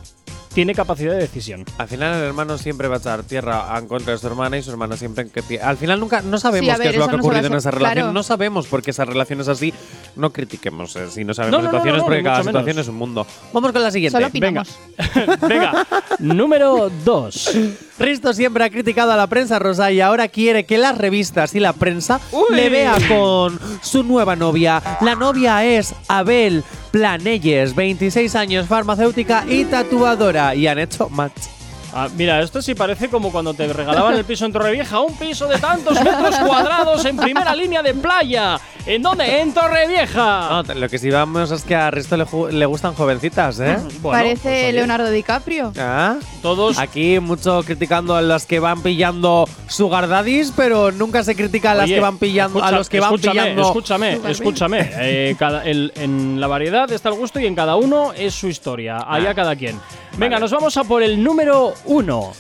tiene 0.52 0.75
capacidad 0.75 1.12
de 1.12 1.19
decisión. 1.19 1.64
Al 1.78 1.87
final 1.88 2.14
el 2.16 2.23
hermano 2.25 2.59
siempre 2.59 2.88
va 2.88 2.97
a 2.97 2.99
echar 2.99 3.23
tierra 3.23 3.66
en 3.78 3.87
contra 3.87 4.12
de 4.12 4.19
su 4.19 4.26
hermana 4.26 4.59
y 4.59 4.62
su 4.62 4.71
hermana 4.71 4.97
siempre 4.97 5.28
que 5.28 5.61
Al 5.61 5.76
final 5.76 6.00
nunca 6.00 6.23
no 6.23 6.38
sabemos 6.38 6.75
Sí, 6.76 6.83
qué 6.83 6.88
es 6.88 6.97
lo 6.97 7.07
que 7.07 7.14
ha 7.14 7.16
no 7.16 7.23
ocurrido 7.23 7.47
en 7.47 7.52
sa- 7.52 7.59
esa 7.59 7.71
relación. 7.71 7.95
claro. 7.95 8.12
No 8.12 8.23
sabemos 8.23 8.66
por 8.66 8.83
qué 8.83 8.90
esa 8.90 9.04
relación 9.04 9.40
es 9.40 9.49
así. 9.49 9.73
No 10.16 10.30
critiquemos 10.33 10.97
eh, 10.97 11.07
si 11.11 11.25
no 11.25 11.35
sabemos 11.35 11.61
No, 11.61 11.66
situaciones 11.66 11.99
no, 11.99 11.99
no, 12.02 12.04
porque 12.07 12.23
cada 12.25 12.38
situación 12.42 12.64
menos. 12.66 12.83
es 12.83 12.88
un 12.88 12.97
mundo. 12.97 13.26
Vamos 13.52 13.73
con 13.73 13.83
la 13.83 13.90
siguiente. 13.90 14.19
Solo 14.19 14.28
Venga, 14.33 14.64
venga. 15.49 15.87
Número 16.19 16.90
2. 17.04 17.50
Risto 17.99 18.33
siempre 18.33 18.64
ha 18.64 18.71
criticado 18.71 19.12
a 19.12 19.16
la 19.16 19.26
prensa 19.26 19.59
rosa 19.59 19.90
y 19.92 20.00
ahora 20.00 20.28
quiere 20.28 20.64
que 20.64 20.78
las 20.78 20.97
revistas 20.99 21.54
y 21.54 21.61
la 21.61 21.73
prensa 21.73 22.21
Uy. 22.33 22.54
le 22.57 22.69
vea 22.71 22.97
con 23.09 23.59
su 23.83 24.02
nueva 24.02 24.37
novia. 24.37 24.83
La 25.00 25.14
novia 25.14 25.64
es 25.64 25.95
Abel 26.09 26.64
Planelles, 26.91 27.75
26 27.75 28.35
años, 28.35 28.67
farmacéutica 28.67 29.45
y 29.49 29.65
tatuadora. 29.65 30.55
Y 30.55 30.67
han 30.67 30.79
hecho 30.79 31.09
match. 31.09 31.60
Ah, 31.93 32.09
mira, 32.17 32.41
esto 32.41 32.63
sí 32.63 32.75
parece 32.75 33.09
como 33.09 33.33
cuando 33.33 33.53
te 33.55 33.73
regalaban 33.73 34.15
el 34.15 34.25
piso 34.25 34.47
en 34.47 34.53
Torrevieja. 34.53 35.01
Un 35.01 35.17
piso 35.17 35.47
de 35.49 35.59
tantos 35.59 35.95
metros 36.03 36.37
cuadrados 36.47 37.05
en 37.05 37.17
primera 37.17 37.55
línea 37.55 37.83
de 37.83 37.95
playa. 37.95 38.59
¿En 38.87 39.03
dónde? 39.03 39.41
En 39.41 39.53
Torrevieja. 39.53 40.63
No, 40.67 40.75
lo 40.75 40.89
que 40.89 40.99
sí 40.99 41.11
vamos 41.11 41.51
es 41.51 41.63
que 41.65 41.75
a 41.75 41.91
Risto 41.91 42.17
le, 42.17 42.27
le 42.53 42.67
gustan 42.67 42.95
jovencitas, 42.95 43.61
¿eh? 43.61 43.77
Bueno, 44.01 44.19
Parece 44.19 44.63
pues, 44.63 44.75
Leonardo 44.75 45.11
DiCaprio. 45.11 45.73
¿Ah? 45.79 46.17
Todos. 46.43 46.79
Aquí 46.79 47.19
mucho 47.21 47.63
criticando 47.65 48.15
a 48.17 48.23
los 48.23 48.47
que 48.47 48.59
van 48.61 48.83
pillando 48.83 49.47
sugar 49.69 50.09
daddies, 50.09 50.53
pero 50.57 50.93
nunca 50.93 51.23
se 51.25 51.35
critica 51.35 51.73
a 51.73 51.75
las 51.75 51.85
Oye, 51.85 51.95
que 51.97 52.01
van 52.01 52.19
pillando 52.19 52.59
a 52.59 52.67
escucha- 52.67 52.79
los 52.79 52.89
que 52.89 53.01
van 53.01 53.15
escúchame, 53.15 53.41
pillando. 53.41 53.63
Escúchame, 53.63 54.21
escúchame. 54.31 54.91
Eh, 54.95 55.37
cada- 55.39 55.65
el- 55.65 55.93
en 55.97 56.41
la 56.41 56.47
variedad 56.47 56.91
está 56.91 57.11
el 57.11 57.17
gusto 57.17 57.39
y 57.41 57.47
en 57.47 57.55
cada 57.55 57.77
uno 57.77 58.13
es 58.15 58.35
su 58.35 58.49
historia. 58.49 58.99
Allá 59.07 59.31
Ah. 59.31 59.35
cada 59.35 59.57
quien. 59.57 59.79
Venga, 60.17 60.38
nos 60.38 60.50
vamos 60.50 60.76
a 60.76 60.85
por 60.85 61.02
el 61.02 61.23
número 61.23 61.75
uno. 61.87 62.33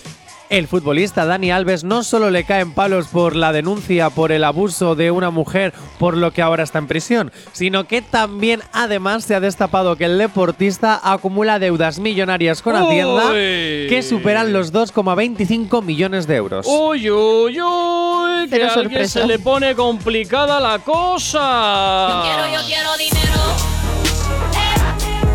El 0.50 0.66
futbolista 0.66 1.24
Dani 1.26 1.52
Alves 1.52 1.84
no 1.84 2.02
solo 2.02 2.28
le 2.28 2.42
caen 2.42 2.72
palos 2.72 3.06
por 3.06 3.36
la 3.36 3.52
denuncia 3.52 4.10
por 4.10 4.32
el 4.32 4.42
abuso 4.42 4.96
de 4.96 5.12
una 5.12 5.30
mujer 5.30 5.72
por 6.00 6.16
lo 6.16 6.32
que 6.32 6.42
ahora 6.42 6.64
está 6.64 6.80
en 6.80 6.88
prisión, 6.88 7.30
sino 7.52 7.84
que 7.84 8.02
también 8.02 8.60
además 8.72 9.22
se 9.22 9.36
ha 9.36 9.40
destapado 9.40 9.94
que 9.94 10.06
el 10.06 10.18
deportista 10.18 11.00
acumula 11.04 11.60
deudas 11.60 12.00
millonarias 12.00 12.62
con 12.62 12.74
Hacienda 12.74 13.28
Uy. 13.28 13.86
que 13.88 14.02
superan 14.04 14.52
los 14.52 14.72
2,25 14.72 15.84
millones 15.84 16.26
de 16.26 16.34
euros. 16.34 16.66
Uy, 16.68 17.08
uy, 17.08 17.60
uy, 17.62 18.48
que 18.48 18.56
Cero 18.56 18.66
a 18.70 18.72
alguien 18.72 19.06
sorpresa. 19.06 19.20
se 19.20 19.26
le 19.28 19.38
pone 19.38 19.76
complicada 19.76 20.58
la 20.58 20.80
cosa. 20.80 22.24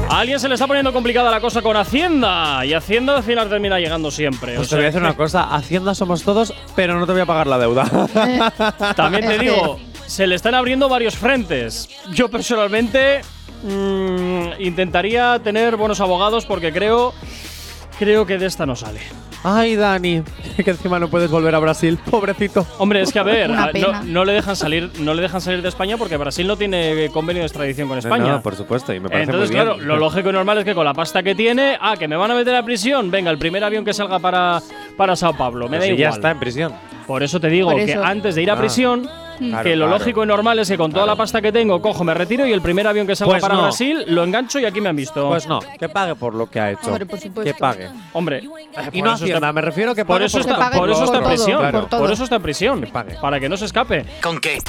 A 0.10 0.20
alguien 0.20 0.40
se 0.40 0.48
le 0.48 0.54
está 0.54 0.68
poniendo 0.68 0.94
complicada 0.94 1.30
la 1.32 1.42
cosa 1.42 1.62
con 1.62 1.76
Hacienda. 1.76 2.66
Y 2.66 2.74
Hacienda 2.74 3.18
al 3.18 3.24
final 3.24 3.50
termina 3.50 3.80
llegando 3.80 4.12
siempre. 4.12 4.56
Pues 4.56 4.68
O 4.68 4.70
te 4.70 4.76
voy 4.76 4.86
a 4.86 4.92
sea, 4.92 5.00
decir 5.00 5.02
una 5.02 5.18
cosa, 5.18 5.44
Hacienda 5.56 5.96
somos 5.96 6.24
todos, 6.24 6.54
pero 6.76 6.98
no 7.00 7.06
te 7.06 7.12
voy 7.12 7.22
a 7.22 7.26
pagar 7.26 7.48
la 7.48 7.58
deuda. 7.58 7.86
También 8.96 9.28
te 9.28 9.38
digo, 9.40 9.80
se 10.06 10.28
le 10.28 10.36
están 10.36 10.56
abriendo 10.56 10.88
varios 10.88 11.16
frentes. 11.16 11.90
Yo 12.12 12.30
personalmente 12.30 13.22
mm, 13.64 14.62
intentaría 14.62 15.40
tener 15.44 15.76
buenos 15.76 16.00
abogados 16.00 16.46
porque 16.46 16.72
creo, 16.72 17.14
creo 18.00 18.26
que 18.26 18.38
de 18.38 18.46
esta 18.46 18.66
no 18.66 18.76
sale. 18.76 19.02
Ay, 19.48 19.76
Dani, 19.76 20.24
que 20.66 20.72
encima 20.72 21.00
no 21.00 21.08
puedes 21.08 21.30
volver 21.30 21.54
a 21.54 21.60
Brasil, 21.60 22.00
pobrecito. 22.10 22.66
Hombre, 22.80 23.02
es 23.02 23.12
que 23.14 23.20
a 23.20 23.24
ver, 23.24 23.52
Una 23.52 23.66
a- 23.66 24.04
no, 24.04 24.26
le 24.26 24.34
dejan 24.34 24.56
salir, 24.56 24.90
no 25.00 25.14
le 25.14 25.22
dejan 25.22 25.40
salir 25.40 25.62
de 25.62 25.70
España 25.70 25.98
porque 25.98 26.18
Brasil 26.18 26.48
no 26.48 26.58
tiene 26.58 27.10
convenio 27.14 27.42
de 27.42 27.48
extradición 27.48 27.88
con 27.88 27.98
España. 28.00 28.26
No, 28.34 28.42
por 28.42 28.56
supuesto, 28.56 28.92
y 28.94 29.00
me 29.00 29.08
parece 29.10 29.26
Entonces, 29.32 29.52
muy 29.52 29.56
bien. 29.60 29.66
claro, 29.78 29.82
lo 29.86 29.98
lógico 29.98 30.30
y 30.30 30.34
normal 30.34 30.58
es 30.58 30.66
que 30.66 30.74
con 30.74 30.84
la 30.86 30.94
pasta 30.96 31.22
que 31.22 31.36
tiene, 31.36 31.78
ah, 31.80 31.96
que 31.98 32.08
me 32.08 32.16
van 32.16 32.32
a 32.32 32.36
meter 32.36 32.56
a 32.56 32.64
prisión, 32.64 33.12
venga, 33.12 33.30
el 33.30 33.38
primer 33.38 33.64
avión 33.64 33.86
que 33.86 33.94
salga 33.94 34.18
para, 34.18 34.62
para 34.98 35.16
Sao 35.16 35.38
Paulo, 35.38 35.66
me 35.70 35.78
Pero 35.78 35.82
da 35.82 35.86
si 35.86 35.92
igual. 35.94 36.00
ya 36.12 36.16
está 36.16 36.32
en 36.32 36.40
prisión. 36.40 36.74
Por 37.06 37.22
eso 37.22 37.40
te 37.40 37.50
digo 37.50 37.70
que 37.76 37.94
antes 37.94 38.34
de 38.34 38.42
ir 38.42 38.50
a 38.50 38.54
Ah. 38.54 38.58
Claro, 39.38 39.64
que 39.64 39.76
lo 39.76 39.86
claro. 39.86 40.00
lógico 40.00 40.24
y 40.24 40.28
normal 40.28 40.60
es 40.60 40.68
que 40.70 40.78
con 40.78 40.92
toda 40.92 41.06
la 41.06 41.16
pasta 41.16 41.42
que 41.42 41.52
tengo, 41.52 41.82
cojo, 41.82 42.04
me 42.04 42.14
retiro 42.14 42.46
y 42.48 42.52
el 42.54 42.62
primer 42.62 42.88
avión 42.88 43.06
que 43.08 43.16
salga 43.16 43.34
Pues 43.34 43.42
para 43.42 43.56
no. 43.56 43.62
Brasil 43.64 44.04
lo 44.08 44.24
engancho 44.24 44.60
y 44.60 44.66
aquí 44.66 44.82
me 44.82 44.90
han 44.90 44.96
visto. 44.96 45.28
Pues 45.30 45.48
no, 45.48 45.60
que 45.80 45.90
pague 45.90 46.16
por 46.16 46.34
lo 46.34 46.50
que 46.50 46.60
ha 46.60 46.72
hecho. 46.72 46.88
Hombre, 46.88 47.06
por 47.06 47.20
supuesto. 47.20 47.44
Que 47.54 47.60
pague. 47.60 47.90
Hombre, 48.14 48.40
Y 48.44 48.48
por 48.48 48.56
no 48.76 48.90
eso 48.92 49.24
Hacienda, 49.26 49.36
está- 49.36 49.54
me 49.54 49.62
refiero 49.62 49.96
que 49.96 50.06
por 50.06 50.16
pague 50.18 50.26
eso 50.26 50.38
Que 50.38 50.42
está, 50.42 50.58
pague 50.58 50.78
por 50.78 50.90
eso 50.90 51.00
por 51.00 51.06
está 51.06 51.18
en 51.18 51.24
todo, 51.24 51.30
prisión. 51.34 51.62
por 51.72 51.72
Por, 51.82 51.90
todo. 51.90 52.12
eso 52.12 52.24
está 52.24 52.36
en 52.38 52.42
prisión. 52.42 52.88
Pague. 52.92 53.16
Para 53.22 53.40
que 53.40 53.50
no 53.50 53.58
se 53.58 53.66
escape. 53.66 54.06
¿Con 54.22 54.40
qué? 54.40 54.60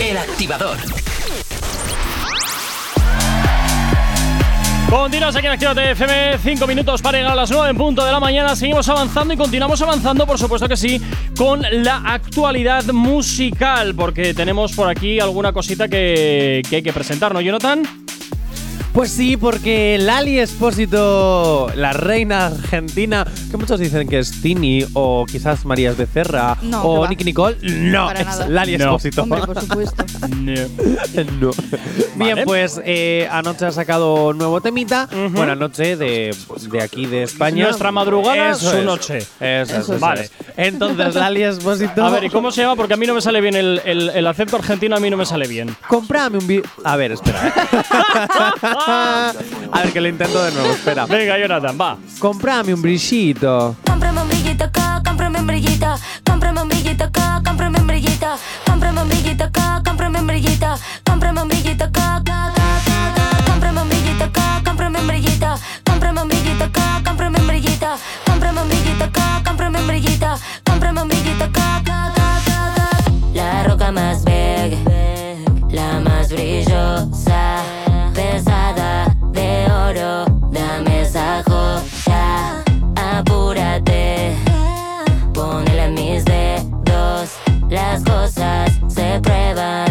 El 0.00 0.16
activador. 0.16 0.76
Continuas 4.90 5.36
aquí 5.36 5.46
en 5.46 5.52
Actívate 5.52 5.90
FM, 5.90 6.38
5 6.38 6.66
minutos 6.66 7.02
para 7.02 7.18
llegar 7.18 7.32
a 7.32 7.36
las 7.36 7.50
9 7.50 7.68
en 7.68 7.76
punto 7.76 8.06
de 8.06 8.10
la 8.10 8.20
mañana. 8.20 8.56
Seguimos 8.56 8.88
avanzando 8.88 9.34
y 9.34 9.36
continuamos 9.36 9.82
avanzando, 9.82 10.26
por 10.26 10.38
supuesto 10.38 10.66
que 10.66 10.78
sí, 10.78 10.98
con 11.36 11.60
la 11.60 11.96
actualidad 12.06 12.84
musical, 12.86 13.94
porque 13.94 14.32
tenemos 14.32 14.72
por 14.72 14.88
aquí 14.88 15.20
alguna 15.20 15.52
cosita 15.52 15.88
que, 15.88 16.62
que 16.70 16.76
hay 16.76 16.82
que 16.82 16.94
presentar, 16.94 17.34
¿no, 17.34 17.42
Jonathan? 17.42 17.82
Pues 18.92 19.12
sí, 19.12 19.36
porque 19.36 19.96
Lali 20.00 20.40
Espósito, 20.40 21.70
la 21.76 21.92
reina 21.92 22.46
argentina, 22.46 23.24
que 23.50 23.56
muchos 23.56 23.78
dicen 23.78 24.08
que 24.08 24.18
es 24.18 24.40
Tini 24.42 24.84
o 24.94 25.24
quizás 25.30 25.64
Marías 25.64 25.96
Becerra 25.96 26.56
No, 26.62 26.82
o. 26.82 27.06
Nicky 27.08 27.22
Nicole, 27.22 27.56
no, 27.62 28.06
Para 28.06 28.20
es 28.20 28.26
No. 28.26 28.32
nada. 28.32 28.48
Lali 28.48 28.74
Espósito. 28.74 29.22
Hombre, 29.22 29.40
por 29.46 29.60
supuesto. 29.60 30.04
No. 31.40 31.50
Bien, 32.16 32.38
pues 32.44 32.80
eh, 32.84 33.28
anoche 33.30 33.66
ha 33.66 33.70
sacado 33.72 34.28
un 34.28 34.38
nuevo 34.38 34.60
temita. 34.60 35.08
Ujú. 35.12 35.30
Buena 35.36 35.54
noche 35.54 35.96
de, 35.96 36.34
de 36.70 36.82
aquí 36.82 37.06
de 37.06 37.22
España. 37.24 37.64
Nuestra 37.64 37.92
madrugada, 37.92 38.50
Eso 38.50 38.70
su 38.70 38.76
es. 38.78 38.84
noche. 38.84 39.18
Eso, 39.18 39.32
Eso 39.40 39.76
eso 39.78 39.94
es. 39.94 40.00
Vale. 40.00 40.20
es. 40.22 40.32
Entonces, 40.56 41.14
Lali 41.14 41.42
Espósito. 41.42 42.04
A 42.04 42.10
ver, 42.10 42.24
¿y 42.24 42.30
cómo 42.30 42.50
se 42.50 42.62
llama? 42.62 42.76
Porque 42.76 42.94
a 42.94 42.96
mí 42.96 43.06
no 43.06 43.14
me 43.14 43.20
sale 43.20 43.40
bien 43.40 43.54
el, 43.54 43.80
el, 43.84 44.10
el 44.10 44.26
acento 44.26 44.56
argentino, 44.56 44.96
a 44.96 45.00
mí 45.00 45.08
no 45.10 45.16
me 45.16 45.24
sale 45.26 45.46
bien. 45.46 45.74
Comprame 45.88 46.38
un 46.38 46.62
A 46.84 46.96
ver, 46.96 47.12
espera. 47.12 47.52
a 48.86 49.32
ver, 49.82 49.92
que 49.92 50.00
lo 50.00 50.08
intento 50.08 50.42
de 50.42 50.52
nuevo, 50.52 50.70
espera. 50.70 51.06
Venga, 51.06 51.38
Jonathan, 51.38 51.78
va. 51.80 51.96
Comprame 52.18 52.74
un 52.74 52.82
brillito. 52.82 53.76
Cómprame 53.86 54.22
un 54.22 54.28
brillito 54.28 54.64
acá, 54.64 55.02
cómprame 55.04 55.38
un 55.40 55.46
brillito. 55.46 55.94
Cómprame 56.24 56.62
un 56.62 56.68
brillito 56.68 57.04
acá, 57.04 57.42
cómprame 57.44 57.78
un 57.78 57.86
brillito. 57.86 58.26
Cómprame 58.66 59.02
un 59.02 59.08
brillito 59.08 59.44
acá, 59.44 59.82
cómprame 59.84 60.18
un 60.20 60.26
brillito. 60.26 60.66
Cómprame 61.04 61.42
un 61.42 61.48
brillito 61.48 61.84
acá, 61.84 62.16
acá, 62.16 62.46
acá, 62.46 63.08
acá. 63.08 63.44
Cómprame 63.46 63.82
un 63.82 63.88
brillito 63.88 64.24
acá, 64.24 64.62
cómprame 64.64 64.98
un 65.00 65.06
brillito. 65.06 65.54
Cómprame 65.84 66.22
un 66.22 66.28
brillito 66.28 66.64
acá, 66.64 67.02
cómprame 67.04 67.38
un 67.40 67.46
brillito. 67.46 67.88
Cómprame 68.26 68.60
un 68.62 68.68
brillito 68.68 69.04
acá, 69.04 69.42
cómprame 69.44 69.78
un 69.80 69.86
brillito. 69.86 70.26
Cómprame 70.64 71.02
un 71.02 71.08
brillito 71.08 71.44
acá, 71.44 71.76
acá, 71.76 72.06
acá, 72.06 72.72
acá. 72.72 72.88
La 73.34 73.62
roca 73.64 73.92
más 73.92 74.24
big, 74.24 74.78
la 75.70 76.00
más 76.00 76.28
brillosa, 76.30 77.27
Las 87.80 88.02
cosas 88.02 88.72
se 88.88 89.20
prueban 89.22 89.87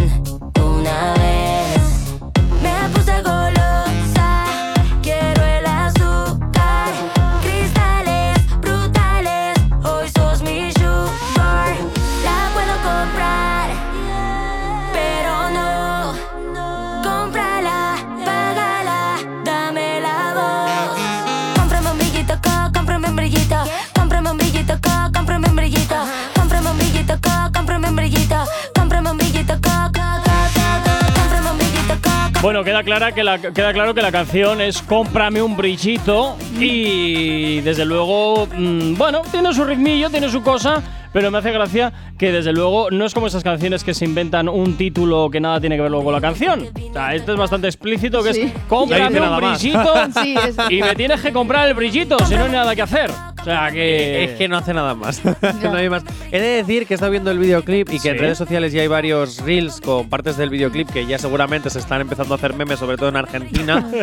Bueno, 32.42 32.64
queda, 32.64 32.84
claro 32.84 33.14
que 33.16 34.02
la 34.02 34.12
canción 34.12 34.62
es 34.62 34.82
Cómprame 34.84 35.42
un 35.42 35.58
brillito 35.58 36.38
y 36.60 37.62
desde 37.62 37.86
luego, 37.86 38.48
mm, 38.56 38.96
bueno, 38.96 39.22
tiene 39.32 39.54
su 39.54 39.64
ritmillo, 39.64 40.10
tiene 40.10 40.30
su 40.30 40.42
cosa, 40.42 40.82
pero 41.14 41.32
me 41.32 41.38
hace 41.38 41.52
gracia 41.52 41.94
que 42.18 42.32
desde 42.32 42.52
luego 42.54 42.90
no 42.92 43.06
es 43.06 43.14
como 43.14 43.28
esas 43.28 43.44
canciones 43.44 43.84
que 43.84 43.94
se 43.94 44.06
inventan 44.06 44.50
un 44.50 44.76
título 44.78 45.30
que 45.32 45.40
nada 45.40 45.60
tiene 45.60 45.76
que 45.76 45.82
ver 45.84 45.92
luego 45.92 46.06
con 46.06 46.14
la 46.14 46.22
canción. 46.22 46.68
O 46.90 46.94
sea, 46.94 47.14
esto 47.16 47.34
es 47.34 47.38
bastante 47.40 47.68
explícito 47.68 48.24
que 48.24 48.34
Sí. 48.38 48.42
es 48.42 48.54
Cómprame 48.68 49.22
un 49.22 49.38
brillito 49.38 49.94
Sí, 50.22 50.36
y 50.70 50.82
me 50.82 50.96
tienes 50.96 51.22
que 51.22 51.32
comprar 51.32 51.68
el 51.68 51.74
brillito, 51.76 52.18
si 52.26 52.36
no 52.36 52.46
hay 52.46 52.52
nada 52.52 52.76
que 52.76 52.82
hacer. 52.82 53.12
O 53.40 53.44
sea, 53.44 53.72
que… 53.72 54.26
Es 54.26 54.32
que 54.32 54.48
no 54.50 54.58
hace 54.58 54.74
nada 54.74 54.94
más. 54.94 55.22
no 55.64 55.74
hay 55.74 55.90
más. 55.90 56.04
He 56.32 56.40
de 56.40 56.48
decir 56.64 56.86
que 56.86 56.94
he 56.94 56.96
estado 56.96 57.12
viendo 57.12 57.32
el 57.32 57.40
videoclip 57.40 57.90
y 57.94 58.00
que 58.00 58.10
en 58.10 58.18
redes 58.18 58.38
sociales 58.38 58.74
ya 58.74 58.82
hay 58.82 58.88
varios 58.88 59.40
reels 59.40 59.80
con 59.80 60.10
partes 60.10 60.36
del 60.36 60.50
videoclip 60.50 60.90
que 60.90 61.06
ya 61.06 61.18
seguramente 61.18 61.70
se 61.70 61.80
están 61.80 62.02
empezando 62.02 62.34
a 62.34 62.38
hacer 62.38 62.54
memes, 62.56 62.78
sobre 62.80 62.98
todo 62.98 63.10
en 63.10 63.16
Argentina. 63.18 63.86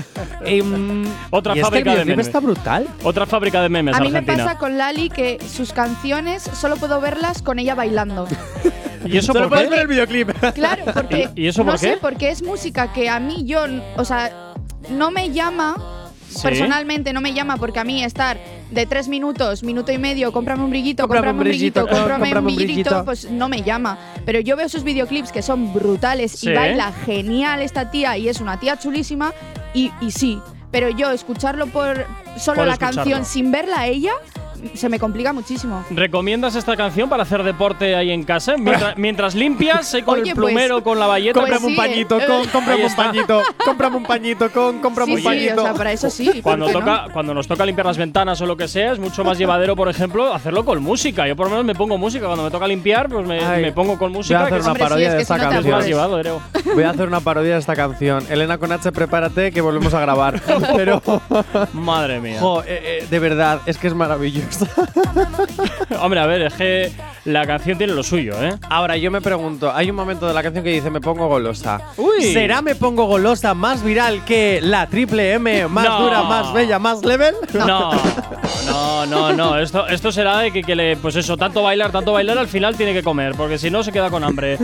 Y, 0.47 0.61
mm, 0.63 1.05
Otra 1.31 1.55
y 1.55 1.59
es 1.59 1.65
que 1.65 1.71
fábrica 1.71 1.93
el 1.93 1.99
de 1.99 2.05
memes. 2.05 2.27
está 2.27 2.41
brutal. 2.45 2.87
Otra 3.03 3.27
fábrica 3.27 3.61
de 3.63 3.69
memes 3.69 3.95
A 3.97 4.01
mí 4.01 4.11
me 4.11 4.23
pasa 4.23 4.59
con 4.59 4.79
Lali 4.79 5.11
que 5.11 5.39
sus 5.51 5.73
canciones 5.73 6.43
solo 6.43 6.77
puedo 6.77 7.01
verlas 7.01 7.43
con 7.43 7.59
ella 7.59 7.75
bailando. 7.75 8.27
¿Y 9.05 9.19
eso 9.19 9.33
Solo 9.35 9.49
por 9.49 9.59
puedes 9.59 9.65
qué? 9.69 9.71
ver 9.71 9.81
el 9.81 9.87
videoclip. 9.89 10.31
Claro, 10.55 10.85
porque 10.95 11.29
¿Y- 11.35 11.43
y 11.45 11.49
eso 11.49 11.63
no 11.65 11.73
por 11.73 11.81
qué? 11.81 11.93
sé, 11.95 11.99
porque 12.01 12.31
es 12.31 12.43
música 12.43 12.93
que 12.93 13.09
a 13.11 13.21
mí 13.21 13.45
yo, 13.45 13.65
o 13.97 14.05
sea, 14.05 14.55
no 14.91 15.11
me 15.11 15.31
llama 15.31 15.77
Sí. 16.31 16.41
personalmente 16.43 17.13
no 17.13 17.21
me 17.21 17.33
llama 17.33 17.59
porque 17.59 17.79
a 17.79 17.85
mí 17.85 18.03
estar 18.03 18.39
de 18.73 18.87
tres 18.87 19.07
minutos, 19.07 19.63
minuto 19.63 19.93
y 19.93 19.99
medio, 19.99 20.33
cómprame 20.33 20.65
un 20.65 20.71
brillito, 20.71 21.05
Cómprame 21.05 21.27
cómprame 21.29 21.39
un 21.39 21.45
brillito, 21.45 21.83
brillito, 21.83 21.97
cómprame 21.97 22.21
cómprame 22.25 22.47
un 22.47 22.53
un 22.53 22.57
brillito, 22.57 22.91
brillito. 22.91 23.05
pues 23.05 23.31
no 23.31 23.49
me 23.49 23.63
llama. 23.63 23.99
Pero 24.27 24.41
yo 24.41 24.57
veo 24.57 24.69
sus 24.69 24.83
videoclips 24.83 25.31
que 25.31 25.43
son 25.43 25.73
brutales 25.73 26.33
Sí. 26.33 26.51
y 26.51 26.55
baila 26.55 26.91
genial 27.05 27.61
esta 27.63 27.91
tía 27.93 28.17
y 28.19 28.29
es 28.29 28.41
una 28.41 28.59
tía 28.59 28.77
chulísima 28.79 29.33
y, 29.75 29.93
y 30.01 30.11
sí. 30.11 30.41
Pero 30.73 30.89
yo 30.89 31.13
escucharlo 31.13 31.67
por 31.69 32.05
solo 32.37 32.65
la 32.65 32.73
escucharlo. 32.75 32.97
canción 33.03 33.25
sin 33.25 33.51
verla 33.51 33.81
a 33.81 33.87
ella, 33.87 34.13
se 34.75 34.89
me 34.89 34.99
complica 34.99 35.33
muchísimo. 35.33 35.85
¿Recomiendas 35.91 36.55
esta 36.57 36.77
canción 36.77 37.09
para 37.09 37.23
hacer 37.25 37.43
deporte 37.43 37.95
ahí 37.95 38.11
en 38.11 38.25
casa? 38.25 38.57
Mientras, 38.57 38.97
mientras 38.99 39.35
limpias, 39.35 39.93
ahí 39.95 40.03
con 40.03 40.21
Oye, 40.21 40.31
el 40.31 40.37
pues- 40.37 40.47
plumero, 40.47 40.83
con 40.83 40.99
la 40.99 41.07
bayeta. 41.07 41.41
Pues 41.41 41.53
Cómprame 41.53 41.67
un 41.67 41.73
sí, 41.73 41.77
pañito, 41.77 42.21
eh. 42.21 42.27
con, 42.27 42.47
cómprame 42.49 42.85
un 42.87 42.95
pañito, 42.95 43.43
cómprame 43.65 43.97
un 43.97 44.03
pañito, 44.05 44.51
con, 44.51 44.79
cómprame 44.81 45.07
Sí, 45.07 45.13
un 45.15 45.19
sí, 45.19 45.25
pañito. 45.25 45.63
o 45.63 45.65
sea, 45.65 45.75
para 45.75 45.93
eso 45.93 46.11
sí. 46.11 46.41
Cuando, 46.43 46.69
toca, 46.69 47.07
cuando 47.13 47.35
nos 47.35 47.47
toca 47.47 47.65
limpiar 47.67 47.87
las 47.87 47.99
ventanas 47.99 48.41
o 48.41 48.47
lo 48.47 48.57
que 48.57 48.69
sea, 48.69 48.93
es 48.93 48.99
mucho 48.99 49.25
más 49.25 49.39
llevadero, 49.39 49.77
por 49.77 49.89
ejemplo, 49.89 50.33
hacerlo 50.33 50.65
con 50.65 50.83
música. 50.83 51.27
Yo 51.29 51.37
por 51.37 51.47
lo 51.47 51.51
menos 51.51 51.65
me 51.65 51.75
pongo 51.75 51.99
música. 51.99 52.27
Cuando 52.27 52.45
me 52.45 52.51
toca 52.51 52.67
limpiar, 52.67 53.09
pues 53.09 53.27
me, 53.27 53.41
Ay, 53.41 53.63
me 53.63 53.73
pongo 53.73 53.99
con 53.99 54.13
música. 54.13 54.43
voy 54.43 54.45
a 54.45 54.47
hacer 54.57 54.61
una 54.63 54.73
sí, 54.75 54.79
parodia 54.79 55.09
es 55.09 55.15
de 55.15 55.23
esta 55.23 55.37
no 55.37 55.43
canción. 55.51 56.43
Voy 56.75 56.85
a 56.85 56.91
hacer 56.91 57.09
una 57.09 57.21
parodia 57.21 57.55
de 57.55 57.61
esta 57.61 57.75
canción. 57.77 58.25
Elena 58.31 58.59
con 58.59 58.73
H, 58.73 58.93
prepárate 58.93 59.53
que 59.53 59.61
volvemos 59.61 59.93
a 59.95 60.01
grabar. 60.01 60.41
Pero, 60.77 61.03
Madre 61.73 62.21
mía. 62.21 62.39
jo, 62.41 62.63
eh, 62.63 63.01
eh, 63.03 63.07
de 63.09 63.19
verdad, 63.19 63.61
es 63.67 63.79
que 63.79 63.87
es 63.89 63.95
Hombre, 66.01 66.21
a 66.21 66.27
ver, 66.27 66.43
es 66.43 66.55
que 66.55 66.93
la 67.25 67.47
canción 67.47 67.79
tiene 67.79 67.95
lo 67.95 68.03
suyo, 68.03 68.35
¿eh? 68.43 68.55
Ahora, 68.69 68.97
yo 68.97 69.11
me 69.11 69.21
pregunto, 69.21 69.73
hay 69.73 69.91
un 69.91 69.97
momento 69.97 70.27
de 70.27 70.35
la 70.35 70.43
canción 70.43 70.65
que 70.65 70.71
dice 70.71 70.91
me 70.91 71.01
pongo 71.01 71.29
golosa. 71.29 71.81
Uy. 71.97 72.33
¿Será 72.33 72.63
me 72.63 72.75
pongo 72.75 73.07
golosa 73.07 73.55
más 73.55 73.83
viral 73.83 74.25
que 74.25 74.61
la 74.63 74.87
triple 74.87 75.33
M, 75.35 75.69
más 75.69 75.85
No. 75.85 76.03
dura, 76.03 76.23
más 76.23 76.53
bella, 76.53 76.79
más 76.79 77.05
level? 77.05 77.35
No, 77.55 77.93
no, 78.67 79.07
no, 79.07 79.33
no. 79.33 79.59
Esto, 79.59 79.87
esto 79.87 80.11
será 80.13 80.39
de 80.39 80.51
que, 80.51 80.63
que 80.63 80.75
le, 80.75 80.97
pues 80.97 81.17
eso, 81.17 81.37
tanto 81.37 81.63
bailar, 81.63 81.93
tanto 81.93 82.13
bailar, 82.13 82.39
al 82.39 82.49
final 82.49 82.77
tiene 82.77 82.93
que 82.93 83.03
comer, 83.03 83.35
porque 83.37 83.59
si 83.59 83.71
no 83.71 83.83
se 83.83 83.93
queda 83.93 84.11
con 84.11 84.25
hambre. 84.25 84.59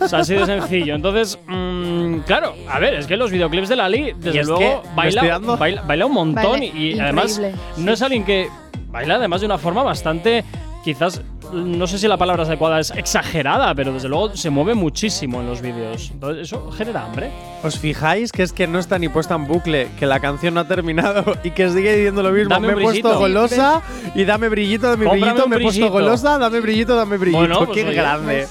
O 0.00 0.08
sea, 0.08 0.20
así 0.20 0.34
de 0.34 0.44
sencillo. 0.46 0.94
Entonces, 0.94 1.38
mm, 1.46 2.18
claro, 2.26 2.54
a 2.68 2.78
ver, 2.78 2.94
es 2.94 3.06
que 3.06 3.16
los 3.16 3.30
videoclips 3.30 3.68
de 3.68 3.76
Lali, 3.76 4.12
desde 4.16 4.40
es 4.40 4.46
luego, 4.46 4.82
baila, 4.94 5.38
baila, 5.38 5.82
baila 5.82 6.06
un 6.06 6.12
montón 6.12 6.60
Baila 6.60 6.64
y, 6.66 6.94
y 6.94 7.00
además 7.00 7.40
no 7.76 7.92
es 7.92 8.02
alguien 8.02 8.24
que 8.24 8.48
baila 8.94 9.16
además 9.16 9.40
de 9.40 9.46
una 9.46 9.58
forma 9.58 9.82
bastante, 9.82 10.44
quizás, 10.84 11.20
no 11.52 11.86
sé 11.88 11.98
si 11.98 12.06
la 12.06 12.16
palabra 12.16 12.44
adecuada 12.44 12.78
es 12.78 12.92
exagerada, 12.92 13.74
pero 13.74 13.92
desde 13.92 14.08
luego 14.08 14.36
se 14.36 14.50
mueve 14.50 14.74
muchísimo 14.74 15.40
en 15.40 15.46
los 15.48 15.60
vídeos. 15.60 16.10
Entonces, 16.12 16.44
eso 16.44 16.70
genera 16.70 17.04
hambre. 17.04 17.30
¿Os 17.64 17.76
fijáis 17.78 18.30
que 18.30 18.44
es 18.44 18.52
que 18.52 18.66
no 18.68 18.78
está 18.78 18.98
ni 19.00 19.08
puesta 19.08 19.34
en 19.34 19.46
bucle, 19.48 19.88
que 19.98 20.06
la 20.06 20.20
canción 20.20 20.54
no 20.54 20.60
ha 20.60 20.68
terminado 20.68 21.24
y 21.42 21.50
que 21.50 21.68
sigue 21.70 21.92
diciendo 21.96 22.22
lo 22.22 22.30
mismo? 22.30 22.50
Dame 22.50 22.68
me 22.68 22.72
he 22.74 22.76
puesto 22.76 23.08
brillito. 23.08 23.18
golosa 23.18 23.82
y 24.14 24.24
dame 24.24 24.48
brillito, 24.48 24.86
dame 24.88 25.04
Cómprame 25.06 25.32
brillito, 25.32 25.48
me 25.48 25.56
he 25.56 25.60
puesto 25.60 25.90
golosa, 25.90 26.38
dame 26.38 26.60
brillito, 26.60 26.94
dame 26.96 27.16
brillito. 27.18 27.38
Bueno, 27.40 27.58
pues 27.66 27.70
¡Qué 27.70 27.84
oye, 27.84 27.94
grande! 27.94 28.46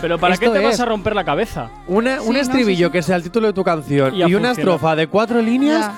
Pero 0.00 0.16
¿para 0.16 0.34
Esto 0.34 0.52
qué 0.52 0.58
te 0.60 0.64
vas 0.64 0.74
es- 0.74 0.80
a 0.80 0.84
romper 0.84 1.16
la 1.16 1.24
cabeza? 1.24 1.70
Una- 1.88 2.20
Sí, 2.20 2.28
un 2.28 2.34
no, 2.34 2.40
estribillo 2.40 2.86
sí, 2.86 2.90
sí. 2.90 2.92
que 2.92 3.02
sea 3.02 3.16
el 3.16 3.24
título 3.24 3.48
de 3.48 3.52
tu 3.52 3.64
canción 3.64 4.14
Y 4.14 4.18
y, 4.18 4.22
una 4.22 4.26
funcionar. 4.26 4.52
estrofa 4.52 4.94
de 4.94 5.06
cuatro 5.08 5.42
líneas 5.42 5.86
Ya, 5.86 5.94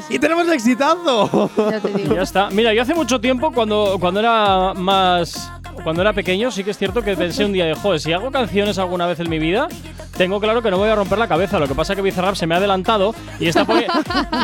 sí, 0.00 0.08
sí, 0.08 0.14
y 0.14 0.18
tenemos 0.18 0.48
exitazo. 0.48 1.50
ya 1.70 1.80
te 1.80 1.88
digo. 1.92 2.14
Ya 2.14 2.22
está. 2.22 2.50
Mira, 2.50 2.72
yo 2.74 2.82
hace 2.82 2.94
mucho 2.94 3.20
tiempo, 3.20 3.52
cuando, 3.52 3.96
cuando 4.00 4.20
era 4.20 4.74
más. 4.74 5.50
Cuando 5.82 6.02
era 6.02 6.12
pequeño, 6.12 6.50
sí 6.50 6.64
que 6.64 6.70
es 6.72 6.78
cierto 6.78 7.02
que 7.02 7.16
pensé 7.16 7.44
un 7.44 7.52
día 7.52 7.64
de, 7.66 7.74
joder, 7.74 8.00
si 8.00 8.12
hago 8.12 8.30
canciones 8.30 8.78
alguna 8.78 9.06
vez 9.06 9.20
en 9.20 9.30
mi 9.30 9.38
vida, 9.38 9.68
tengo 10.16 10.40
claro 10.40 10.62
que 10.62 10.70
no 10.70 10.78
voy 10.78 10.88
a 10.88 10.94
romper 10.94 11.18
la 11.18 11.28
cabeza. 11.28 11.58
Lo 11.58 11.68
que 11.68 11.74
pasa 11.74 11.92
es 11.92 11.96
que 11.96 12.02
Bizarrap 12.02 12.34
se 12.34 12.46
me 12.46 12.54
ha 12.54 12.58
adelantado 12.58 13.14
y 13.38 13.48
está, 13.48 13.64
poni- 13.66 13.86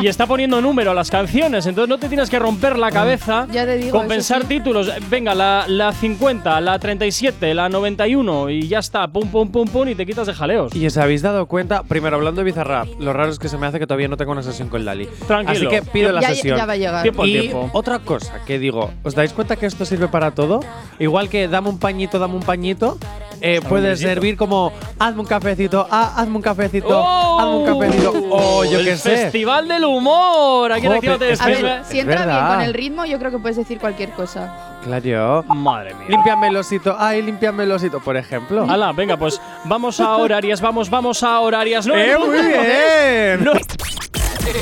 y 0.03 0.07
está 0.07 0.27
poniendo 0.27 0.61
número 0.61 0.91
a 0.91 0.95
las 0.95 1.11
canciones. 1.11 1.67
Entonces 1.67 1.89
no 1.89 1.99
te 1.99 2.09
tienes 2.09 2.29
que 2.31 2.39
romper 2.39 2.79
la 2.79 2.91
cabeza 2.91 3.47
Ya 3.51 3.65
te 3.65 3.77
digo, 3.79 3.99
con 3.99 4.07
pensar 4.09 4.43
sí. 4.43 4.49
títulos. 4.49 4.91
Venga, 5.09 5.35
la, 5.35 5.65
la 5.69 5.93
50, 5.93 6.61
la 6.61 6.79
37, 6.79 7.55
la 7.55 7.69
91 7.69 8.51
y 8.51 8.69
ya 8.69 8.79
está. 8.81 9.09
Pum, 9.09 9.29
pum, 9.29 9.51
pum, 9.51 9.67
pum 9.69 9.89
y 9.89 9.95
te 9.95 10.05
quitas 10.07 10.27
de 10.27 10.35
jaleos. 10.35 10.75
Y 10.75 10.87
os 10.87 10.97
habéis 10.99 11.23
dado 11.23 11.47
cuenta, 11.47 11.83
primero 11.83 12.17
hablando 12.17 12.41
de 12.41 12.45
Bizarrap, 12.45 12.89
lo 13.01 13.13
raro 13.13 13.31
es 13.31 13.39
que 13.39 13.49
se 13.49 13.57
me 13.57 13.67
hace 13.67 13.79
que 13.79 13.87
todavía 13.87 14.09
no 14.09 14.17
tengo 14.17 14.33
una 14.33 14.43
sesión 14.43 14.69
con 14.69 14.85
Lali. 14.85 15.07
Tranquilo. 15.27 15.69
Así 15.69 15.69
que 15.69 15.83
pido 15.91 16.13
la 16.13 16.21
ya, 16.21 16.29
sesión. 16.29 16.59
ya 16.59 16.67
va 16.67 16.73
a 16.75 16.77
llegar. 16.77 17.03
Tiempo 17.03 17.25
y 17.27 17.33
tiempo. 17.41 17.71
otra 17.73 17.99
cosa 18.01 18.45
que 18.47 18.59
digo, 18.59 18.91
¿os 19.03 19.15
dais 19.15 19.33
cuenta 19.33 19.57
que 19.57 19.67
esto 19.67 19.85
sirve 19.87 20.09
para 20.09 20.33
todo? 20.33 20.61
Igual 20.99 21.22
que 21.29 21.49
dame 21.49 21.69
un 21.69 21.79
pañito, 21.79 22.19
dame 22.19 22.35
un 22.35 22.43
pañito, 22.43 22.99
eh, 23.41 23.61
puede 23.69 23.97
servir 23.97 24.37
como 24.37 24.73
hazme 24.99 25.21
un 25.21 25.27
cafecito, 25.27 25.87
ah, 25.91 26.15
hazme 26.17 26.37
un 26.37 26.43
cafecito, 26.43 27.01
¡Oh! 27.01 27.41
hazme 27.41 27.57
un 27.57 27.67
cafecito, 27.67 28.13
o 28.31 28.65
yo 28.65 28.79
qué 28.79 28.97
sé. 28.97 29.17
Festival 29.17 29.69
del 29.69 29.85
humor. 29.85 30.73
Aquí 30.73 30.87
en 30.87 30.93
Actívate 30.93 31.33
es 31.33 31.41
A 31.41 31.47
ver, 31.47 31.83
si 31.85 32.01
entra 32.01 32.25
bien 32.27 32.47
con 32.47 32.61
el 32.61 32.75
ritmo, 32.75 33.05
yo 33.05 33.19
creo 33.19 33.31
que 33.31 33.39
puedes 33.39 33.57
decir 33.57 33.79
cualquier 33.79 34.11
cosa. 34.11 34.79
Claro. 34.85 35.45
Madre 35.49 35.95
mía. 35.95 36.07
Límpiame 36.09 36.49
el 36.49 36.57
osito, 36.57 36.97
ay, 36.99 37.23
límpiame 37.23 37.65
el 37.65 37.73
osito, 37.73 38.01
por 38.01 38.17
ejemplo. 38.17 38.67
Hala, 38.69 38.93
venga, 38.93 39.17
pues 39.17 39.41
vamos 39.65 40.01
a 40.01 40.17
horarias, 40.17 40.61
vamos, 40.61 40.91
vamos 40.91 41.23
a 41.23 41.41
horarias. 41.41 41.87
No, 41.87 41.97
¡Eh, 41.97 42.17
muy 42.19 42.31
bien! 42.31 43.45
No. 43.45 43.53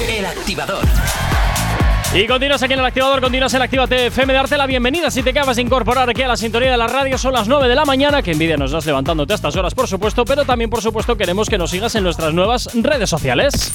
El 0.08 0.26
activador. 0.26 0.84
Y 2.12 2.26
continúas 2.26 2.60
aquí 2.60 2.72
en 2.72 2.80
el 2.80 2.86
activador, 2.86 3.20
continúas 3.20 3.54
en 3.54 3.62
Actívate 3.62 4.06
FM. 4.06 4.32
Darte 4.32 4.56
la 4.56 4.66
bienvenida 4.66 5.12
si 5.12 5.22
te 5.22 5.30
acabas 5.30 5.54
de 5.54 5.62
incorporar 5.62 6.10
aquí 6.10 6.22
a 6.22 6.28
la 6.28 6.36
sintonía 6.36 6.72
de 6.72 6.76
la 6.76 6.88
radio. 6.88 7.16
Son 7.16 7.32
las 7.32 7.46
9 7.46 7.68
de 7.68 7.76
la 7.76 7.84
mañana. 7.84 8.20
Que 8.20 8.32
envidia 8.32 8.56
nos 8.56 8.72
das 8.72 8.84
levantándote 8.84 9.32
a 9.32 9.36
estas 9.36 9.54
horas, 9.54 9.74
por 9.74 9.86
supuesto. 9.86 10.24
Pero 10.24 10.44
también, 10.44 10.70
por 10.70 10.82
supuesto, 10.82 11.16
queremos 11.16 11.48
que 11.48 11.56
nos 11.56 11.70
sigas 11.70 11.94
en 11.94 12.02
nuestras 12.02 12.34
nuevas 12.34 12.68
redes 12.74 13.08
sociales. 13.08 13.70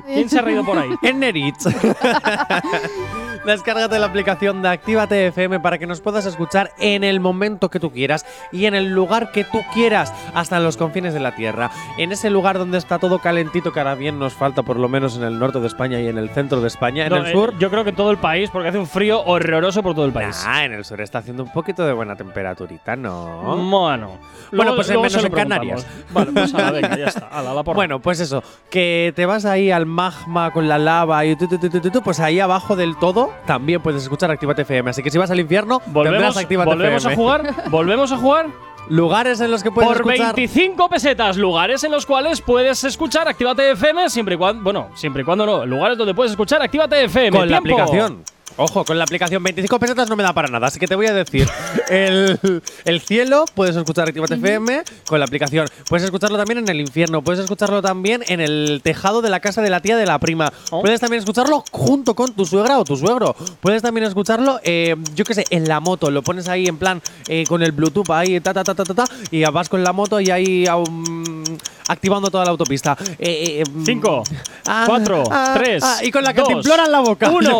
¿Quién 0.05 0.29
se 0.29 0.39
ha 0.39 0.41
reído 0.41 0.63
por 0.63 0.77
ahí? 0.77 0.89
en 1.01 1.19
Neritz. 1.19 1.65
Descárgate 3.49 3.97
la 3.97 4.05
aplicación 4.05 4.61
de 4.61 4.69
Actívate 4.69 5.25
FM 5.25 5.59
para 5.59 5.79
que 5.79 5.87
nos 5.87 6.01
puedas 6.01 6.27
escuchar 6.27 6.69
en 6.77 7.03
el 7.03 7.19
momento 7.19 7.71
que 7.71 7.79
tú 7.79 7.91
quieras 7.91 8.23
y 8.51 8.65
en 8.65 8.75
el 8.75 8.93
lugar 8.93 9.31
que 9.31 9.43
tú 9.43 9.63
quieras, 9.73 10.13
hasta 10.35 10.57
en 10.57 10.63
los 10.63 10.77
confines 10.77 11.15
de 11.15 11.19
la 11.19 11.33
tierra. 11.35 11.71
En 11.97 12.11
ese 12.11 12.29
lugar 12.29 12.59
donde 12.59 12.77
está 12.77 12.99
todo 12.99 13.17
calentito, 13.17 13.73
que 13.73 13.79
ahora 13.79 13.95
bien 13.95 14.19
nos 14.19 14.33
falta, 14.33 14.61
por 14.61 14.77
lo 14.77 14.87
menos 14.87 15.17
en 15.17 15.23
el 15.23 15.39
norte 15.39 15.59
de 15.59 15.65
España 15.65 15.99
y 15.99 16.07
en 16.07 16.19
el 16.19 16.29
centro 16.29 16.61
de 16.61 16.67
España. 16.67 17.07
En 17.07 17.13
el 17.13 17.25
eh, 17.25 17.31
sur. 17.31 17.57
yo 17.57 17.71
creo 17.71 17.83
que 17.83 17.89
en 17.89 17.95
todo 17.95 18.11
el 18.11 18.19
país, 18.19 18.51
porque 18.51 18.69
hace 18.69 18.77
un 18.77 18.85
frío 18.85 19.23
horroroso 19.23 19.81
por 19.81 19.95
todo 19.95 20.05
el 20.05 20.11
país. 20.11 20.43
Ah, 20.45 20.65
en 20.65 20.73
el 20.73 20.85
sur 20.85 21.01
está 21.01 21.17
haciendo 21.17 21.41
un 21.41 21.51
poquito 21.51 21.83
de 21.87 21.93
buena 21.93 22.15
temperaturita, 22.15 22.95
¿no? 22.95 23.57
Bueno. 23.67 24.19
Bueno, 24.51 24.75
pues 24.75 24.89
luego 24.89 25.03
menos 25.03 25.23
en 25.23 25.31
Canarias. 25.31 25.87
Vale, 26.11 26.31
pues 26.33 26.53
ala, 26.53 26.71
venga, 26.71 26.95
ya 26.95 27.05
está. 27.07 27.27
Ala, 27.31 27.55
la 27.55 27.63
porra. 27.63 27.77
Bueno, 27.77 27.99
pues 27.99 28.19
eso, 28.19 28.43
que 28.69 29.11
te 29.15 29.25
vas 29.25 29.45
ahí 29.45 29.71
al 29.71 29.87
magma 29.87 30.51
con 30.51 30.67
la 30.67 30.77
lava 30.77 31.25
y 31.25 31.35
tú, 31.35 31.47
tú, 31.47 31.57
tú, 31.57 31.67
tú, 31.67 31.79
tú, 31.79 31.89
tú, 31.89 32.01
pues 32.03 32.19
ahí 32.19 32.39
abajo 32.39 32.75
del 32.75 32.95
todo 32.97 33.38
también 33.45 33.81
puedes 33.81 34.03
escuchar 34.03 34.31
Actívate 34.31 34.61
FM. 34.63 34.89
Así 34.89 35.03
que 35.03 35.11
si 35.11 35.17
vas 35.17 35.31
al 35.31 35.39
infierno, 35.39 35.81
volvemos, 35.87 36.37
Actívate 36.37 36.69
volvemos 36.69 37.05
a 37.05 37.15
jugar. 37.15 37.69
Volvemos 37.69 38.11
a 38.11 38.17
jugar 38.17 38.47
Lugares 38.89 39.39
en 39.39 39.51
los 39.51 39.61
que 39.61 39.71
puedes 39.71 39.87
por 39.87 39.97
escuchar 39.97 40.35
25 40.35 40.89
pesetas. 40.89 41.37
Lugares 41.37 41.83
en 41.83 41.91
los 41.91 42.05
cuales 42.07 42.41
puedes 42.41 42.83
escuchar 42.83 43.27
Actívate 43.27 43.71
FM 43.71 44.09
siempre 44.09 44.35
y 44.35 44.37
cuando. 44.37 44.63
Bueno, 44.63 44.89
siempre 44.95 45.21
y 45.21 45.25
cuando 45.25 45.45
no. 45.45 45.65
Lugares 45.65 45.97
donde 45.97 46.15
puedes 46.15 46.31
escuchar 46.31 46.61
Actívate 46.61 47.03
FM. 47.03 47.37
con 47.37 47.49
la 47.49 47.57
aplicación. 47.57 48.23
Ojo, 48.57 48.83
con 48.83 48.97
la 48.97 49.03
aplicación 49.03 49.41
25 49.41 49.79
pesetas 49.79 50.09
no 50.09 50.15
me 50.15 50.23
da 50.23 50.33
para 50.33 50.47
nada, 50.47 50.67
así 50.67 50.79
que 50.79 50.87
te 50.87 50.95
voy 50.95 51.07
a 51.07 51.13
decir. 51.13 51.47
El, 51.89 52.39
el 52.85 53.01
cielo 53.01 53.45
puedes 53.55 53.75
escuchar 53.75 54.07
Actívate 54.07 54.35
FM 54.35 54.83
con 55.07 55.19
la 55.19 55.25
aplicación. 55.25 55.67
Puedes 55.87 56.05
escucharlo 56.05 56.37
también 56.37 56.59
en 56.59 56.69
el 56.69 56.79
infierno. 56.79 57.23
Puedes 57.23 57.39
escucharlo 57.39 57.81
también 57.81 58.23
en 58.27 58.41
el 58.41 58.81
tejado 58.83 59.21
de 59.21 59.29
la 59.29 59.39
casa 59.39 59.61
de 59.61 59.69
la 59.69 59.81
tía 59.81 59.97
de 59.97 60.05
la 60.05 60.19
prima. 60.19 60.51
Oh. 60.71 60.81
Puedes 60.81 60.99
también 60.99 61.19
escucharlo 61.19 61.63
junto 61.71 62.15
con 62.15 62.33
tu 62.33 62.45
suegra 62.45 62.77
o 62.79 62.83
tu 62.83 62.95
suegro. 62.95 63.35
Puedes 63.61 63.81
también 63.81 64.05
escucharlo, 64.05 64.59
eh, 64.63 64.95
yo 65.15 65.25
qué 65.25 65.33
sé, 65.33 65.45
en 65.49 65.67
la 65.67 65.79
moto. 65.79 66.11
Lo 66.11 66.21
pones 66.21 66.47
ahí 66.47 66.67
en 66.67 66.77
plan 66.77 67.01
eh, 67.27 67.45
con 67.47 67.63
el 67.63 67.71
Bluetooth 67.71 68.09
ahí, 68.11 68.39
ta, 68.39 68.53
ta, 68.53 68.63
ta, 68.63 68.75
ta, 68.75 68.83
ta, 68.83 68.93
ta, 68.93 69.03
y 69.31 69.43
vas 69.45 69.69
con 69.69 69.83
la 69.83 69.93
moto 69.93 70.19
y 70.19 70.29
ahí 70.29 70.65
um, 70.67 71.43
activando 71.87 72.29
toda 72.29 72.45
la 72.45 72.51
autopista. 72.51 72.95
Eh, 73.17 73.61
eh, 73.61 73.63
mm, 73.69 73.85
Cinco, 73.85 74.23
ah, 74.67 74.83
cuatro, 74.87 75.23
ah, 75.29 75.55
tres, 75.57 75.83
ah, 75.83 75.99
y 76.03 76.11
con 76.11 76.23
la 76.23 76.33
dos, 76.33 76.47
cantimplora 76.47 76.85
en 76.85 76.91
la 76.91 76.99
boca. 76.99 77.29
uno. 77.29 77.59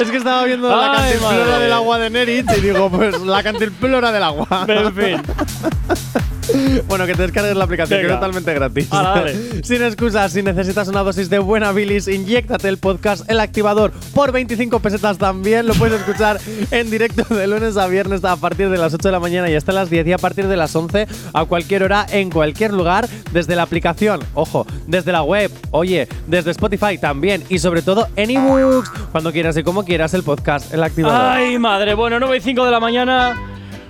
Es 0.00 0.10
que 0.10 0.16
estaba 0.18 0.44
viendo 0.44 0.68
la 0.68 0.92
Ay, 0.92 1.12
cantimplora 1.12 1.44
madre. 1.46 1.62
del 1.64 1.72
agua 1.72 1.98
de 1.98 2.10
Neritz 2.10 2.58
y 2.58 2.60
digo, 2.60 2.90
pues 2.90 3.20
la 3.22 3.42
cantimplora 3.42 4.12
del 4.12 4.22
agua. 4.22 4.46
En 4.68 4.94
fin. 4.94 5.22
Bueno, 6.86 7.06
que 7.06 7.14
te 7.14 7.22
descargues 7.22 7.56
la 7.56 7.64
aplicación, 7.64 7.98
que 7.98 8.04
Venga. 8.04 8.14
es 8.14 8.20
totalmente 8.20 8.54
gratis. 8.54 8.86
Hala, 8.92 9.10
dale. 9.10 9.34
Sin 9.64 9.82
excusas, 9.82 10.32
si 10.32 10.42
necesitas 10.44 10.86
una 10.86 11.02
dosis 11.02 11.28
de 11.28 11.40
buena 11.40 11.72
bilis, 11.72 12.06
inyéctate 12.06 12.68
el 12.68 12.78
podcast 12.78 13.28
El 13.28 13.40
Activador 13.40 13.90
por 14.14 14.30
25 14.30 14.78
pesetas 14.78 15.18
también. 15.18 15.66
Lo 15.66 15.74
puedes 15.74 15.98
escuchar 16.00 16.38
en 16.70 16.88
directo 16.88 17.34
de 17.34 17.48
lunes 17.48 17.76
a 17.76 17.88
viernes 17.88 18.24
a 18.24 18.36
partir 18.36 18.70
de 18.70 18.78
las 18.78 18.94
8 18.94 19.08
de 19.08 19.12
la 19.12 19.18
mañana 19.20 19.50
y 19.50 19.56
hasta 19.56 19.72
las 19.72 19.90
10 19.90 20.06
y 20.06 20.12
a 20.12 20.18
partir 20.18 20.46
de 20.46 20.56
las 20.56 20.74
11 20.74 21.08
a 21.32 21.44
cualquier 21.46 21.82
hora, 21.82 22.06
en 22.10 22.30
cualquier 22.30 22.72
lugar, 22.72 23.08
desde 23.32 23.56
la 23.56 23.62
aplicación, 23.62 24.20
ojo, 24.34 24.66
desde 24.86 25.10
la 25.10 25.24
web, 25.24 25.50
oye, 25.72 26.06
desde 26.28 26.52
Spotify 26.52 26.96
también 26.96 27.42
y 27.48 27.58
sobre 27.58 27.82
todo 27.82 28.06
en 28.14 28.30
ebooks, 28.30 28.88
cuando 29.10 29.32
quieras 29.32 29.56
y 29.56 29.64
como 29.64 29.84
quieras 29.86 30.12
el 30.14 30.22
podcast 30.22 30.74
El 30.74 30.82
Activador. 30.82 31.18
Ay, 31.38 31.58
madre. 31.58 31.94
Bueno, 31.94 32.20
9 32.20 32.36
y 32.36 32.40
5 32.40 32.64
de 32.64 32.70
la 32.70 32.80
mañana. 32.80 33.36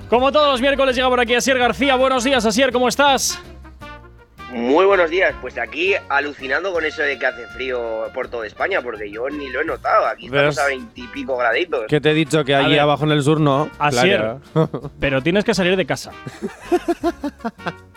Como 0.09 0.31
todos 0.31 0.53
los 0.53 0.61
miércoles 0.61 0.95
llega 0.95 1.09
por 1.09 1.19
aquí 1.19 1.35
Asier 1.35 1.59
García. 1.59 1.97
Buenos 1.97 2.23
días, 2.23 2.45
Asier, 2.47 2.71
¿cómo 2.71 2.87
estás? 2.89 3.41
Muy 4.53 4.87
buenos 4.87 5.11
días, 5.11 5.35
pues 5.41 5.59
aquí 5.59 5.95
alucinando 6.09 6.73
con 6.73 6.85
eso 6.85 7.03
de 7.03 7.19
que 7.19 7.27
hace 7.27 7.47
frío 7.49 8.05
por 8.15 8.29
toda 8.29 8.47
España, 8.47 8.81
porque 8.81 9.11
yo 9.11 9.29
ni 9.29 9.49
lo 9.51 9.61
he 9.61 9.65
notado. 9.65 10.07
Aquí 10.07 10.27
estamos 10.27 10.55
¿Ves? 10.55 10.59
a 10.65 10.67
veintipico 10.69 11.37
graditos. 11.37 11.87
Que 11.89 12.01
te 12.01 12.13
he 12.13 12.15
dicho 12.15 12.45
que 12.45 12.55
A 12.55 12.59
allí 12.61 12.71
ver. 12.71 12.81
abajo 12.81 13.05
en 13.05 13.11
el 13.11 13.23
sur 13.23 13.41
no. 13.41 13.69
Asier. 13.79 14.37
Claro. 14.53 14.93
Pero 15.01 15.21
tienes 15.23 15.45
que 15.45 15.53
salir 15.53 15.77
de 15.77 15.85
casa. 15.85 16.13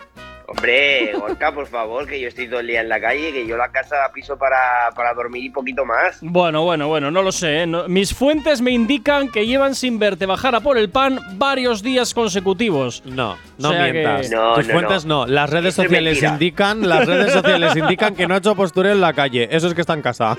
Hombre, 0.52 1.12
Gorka, 1.16 1.52
por 1.54 1.68
favor, 1.68 2.08
que 2.08 2.20
yo 2.20 2.26
estoy 2.26 2.48
todo 2.48 2.58
el 2.58 2.66
día 2.66 2.80
en 2.80 2.88
la 2.88 3.00
calle, 3.00 3.32
que 3.32 3.46
yo 3.46 3.56
la 3.56 3.70
casa 3.70 3.96
la 4.00 4.10
piso 4.12 4.36
para, 4.36 4.90
para 4.96 5.14
dormir 5.14 5.44
y 5.44 5.50
poquito 5.50 5.84
más. 5.84 6.18
Bueno, 6.22 6.64
bueno, 6.64 6.88
bueno, 6.88 7.08
no 7.12 7.22
lo 7.22 7.30
sé. 7.30 7.62
¿eh? 7.62 7.66
No- 7.68 7.86
mis 7.86 8.12
fuentes 8.12 8.60
me 8.60 8.72
indican 8.72 9.28
que 9.30 9.46
llevan 9.46 9.76
sin 9.76 10.00
verte 10.00 10.26
bajar 10.26 10.56
a 10.56 10.60
por 10.60 10.76
el 10.76 10.90
pan 10.90 11.20
varios 11.34 11.84
días 11.84 12.12
consecutivos. 12.14 13.00
No, 13.06 13.38
no 13.58 13.68
O 13.68 13.72
sea 13.72 13.86
que- 13.86 13.92
mientas. 13.92 14.28
No, 14.32 14.54
Tus 14.56 14.66
no, 14.66 14.72
fuentes 14.72 15.04
no. 15.04 15.24
no. 15.24 15.32
Las 15.32 15.50
redes 15.50 15.74
Eso 15.74 15.82
sociales 15.84 16.14
mentira. 16.14 16.32
indican, 16.32 16.88
las 16.88 17.06
redes 17.06 17.32
sociales 17.32 17.76
indican 17.76 18.16
que 18.16 18.26
no 18.26 18.34
ha 18.34 18.38
hecho 18.38 18.56
postureo 18.56 18.90
en 18.92 19.00
la 19.00 19.12
calle. 19.12 19.48
Eso 19.52 19.68
es 19.68 19.74
que 19.74 19.82
está 19.82 19.94
en 19.94 20.02
casa. 20.02 20.36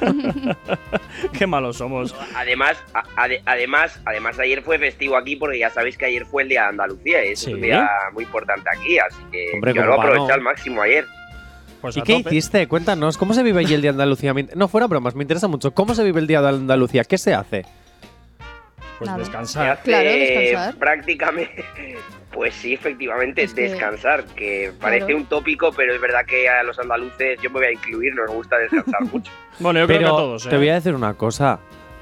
Qué 1.38 1.46
malos 1.46 1.76
somos. 1.76 2.14
Además, 2.34 2.82
a- 2.94 3.02
ade- 3.26 3.42
además, 3.44 4.00
además 4.06 4.38
ayer 4.38 4.62
fue 4.62 4.78
festivo 4.78 5.18
aquí 5.18 5.36
porque 5.36 5.58
ya 5.58 5.68
sabéis 5.68 5.98
que 5.98 6.06
ayer 6.06 6.24
fue 6.24 6.44
el 6.44 6.48
día 6.48 6.62
de 6.62 6.68
Andalucía 6.68 7.24
y 7.26 7.32
es 7.32 7.40
Sí. 7.40 7.52
un 7.52 7.60
día 7.60 7.88
muy 8.14 8.24
importante 8.24 8.68
aquí, 8.74 8.98
así 8.98 9.20
que 9.30 9.49
Hombre, 9.54 9.74
yo 9.74 9.84
lo 9.84 9.94
aproveché 9.94 10.26
no. 10.28 10.34
al 10.34 10.40
máximo 10.42 10.82
ayer. 10.82 11.06
Pues 11.80 11.96
¿Y 11.96 12.02
qué 12.02 12.18
tope. 12.18 12.30
hiciste? 12.34 12.68
Cuéntanos, 12.68 13.16
¿cómo 13.16 13.32
se 13.32 13.42
vive 13.42 13.60
allí 13.60 13.72
el 13.74 13.80
día 13.82 13.90
de 13.92 13.94
Andalucía? 13.96 14.34
No, 14.54 14.68
fuera 14.68 14.86
bromas, 14.86 15.14
me 15.14 15.22
interesa 15.22 15.48
mucho. 15.48 15.70
¿Cómo 15.72 15.94
se 15.94 16.04
vive 16.04 16.20
el 16.20 16.26
día 16.26 16.42
de 16.42 16.48
Andalucía? 16.50 17.04
¿Qué 17.04 17.16
se 17.16 17.32
hace? 17.34 17.64
Pues 18.98 19.08
Nada. 19.08 19.16
Se 19.24 19.30
descansar. 19.30 19.68
hace 19.70 19.82
Claro, 19.84 20.10
descansar. 20.10 20.74
Prácticamente, 20.76 21.64
pues 22.32 22.52
sí, 22.54 22.74
efectivamente, 22.74 23.42
Es 23.44 23.54
que- 23.54 23.62
descansar, 23.62 24.24
que 24.26 24.72
parece 24.78 25.06
Claro. 25.06 25.16
un 25.20 25.26
tópico, 25.26 25.72
pero 25.72 25.94
es 25.94 26.00
verdad 26.02 26.26
que 26.26 26.50
a 26.50 26.62
los 26.62 26.78
andaluces, 26.78 27.40
yo 27.40 27.48
me 27.48 27.60
voy 27.60 27.66
a 27.68 27.72
incluir, 27.72 28.14
nos 28.14 28.30
gusta 28.30 28.58
descansar 28.58 29.00
mucho. 29.12 29.32
Bueno, 29.58 29.80
yo 29.80 29.86
creo 29.86 29.98
que 30.00 30.04
a 30.04 30.08
todos. 30.08 30.46
te 30.46 30.54
¿eh? 30.54 30.58
voy 30.58 30.68
a 30.68 30.74
decir 30.74 30.94
una 30.94 31.14
cosa. 31.14 31.60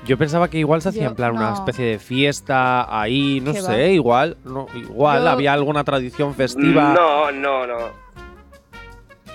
Yo 0.08 0.16
pensaba 0.18 0.48
que 0.48 0.58
igual 0.58 0.80
se 0.82 0.88
hacía 0.88 1.02
Yo- 1.04 1.08
en 1.10 1.14
plan 1.14 1.32
una 1.36 1.52
especie 1.52 1.84
de 1.84 1.98
fiesta 1.98 2.86
ahí, 3.00 3.40
no 3.42 3.52
¿Qué 3.52 3.60
sé, 3.60 3.70
va? 3.70 3.78
igual, 3.88 4.36
no, 4.44 4.66
igual 4.74 5.22
Yo- 5.22 5.28
había 5.28 5.52
alguna 5.52 5.84
tradición 5.84 6.34
festiva. 6.34 6.94
No, 6.94 7.30
no, 7.30 7.66
no. 7.66 7.76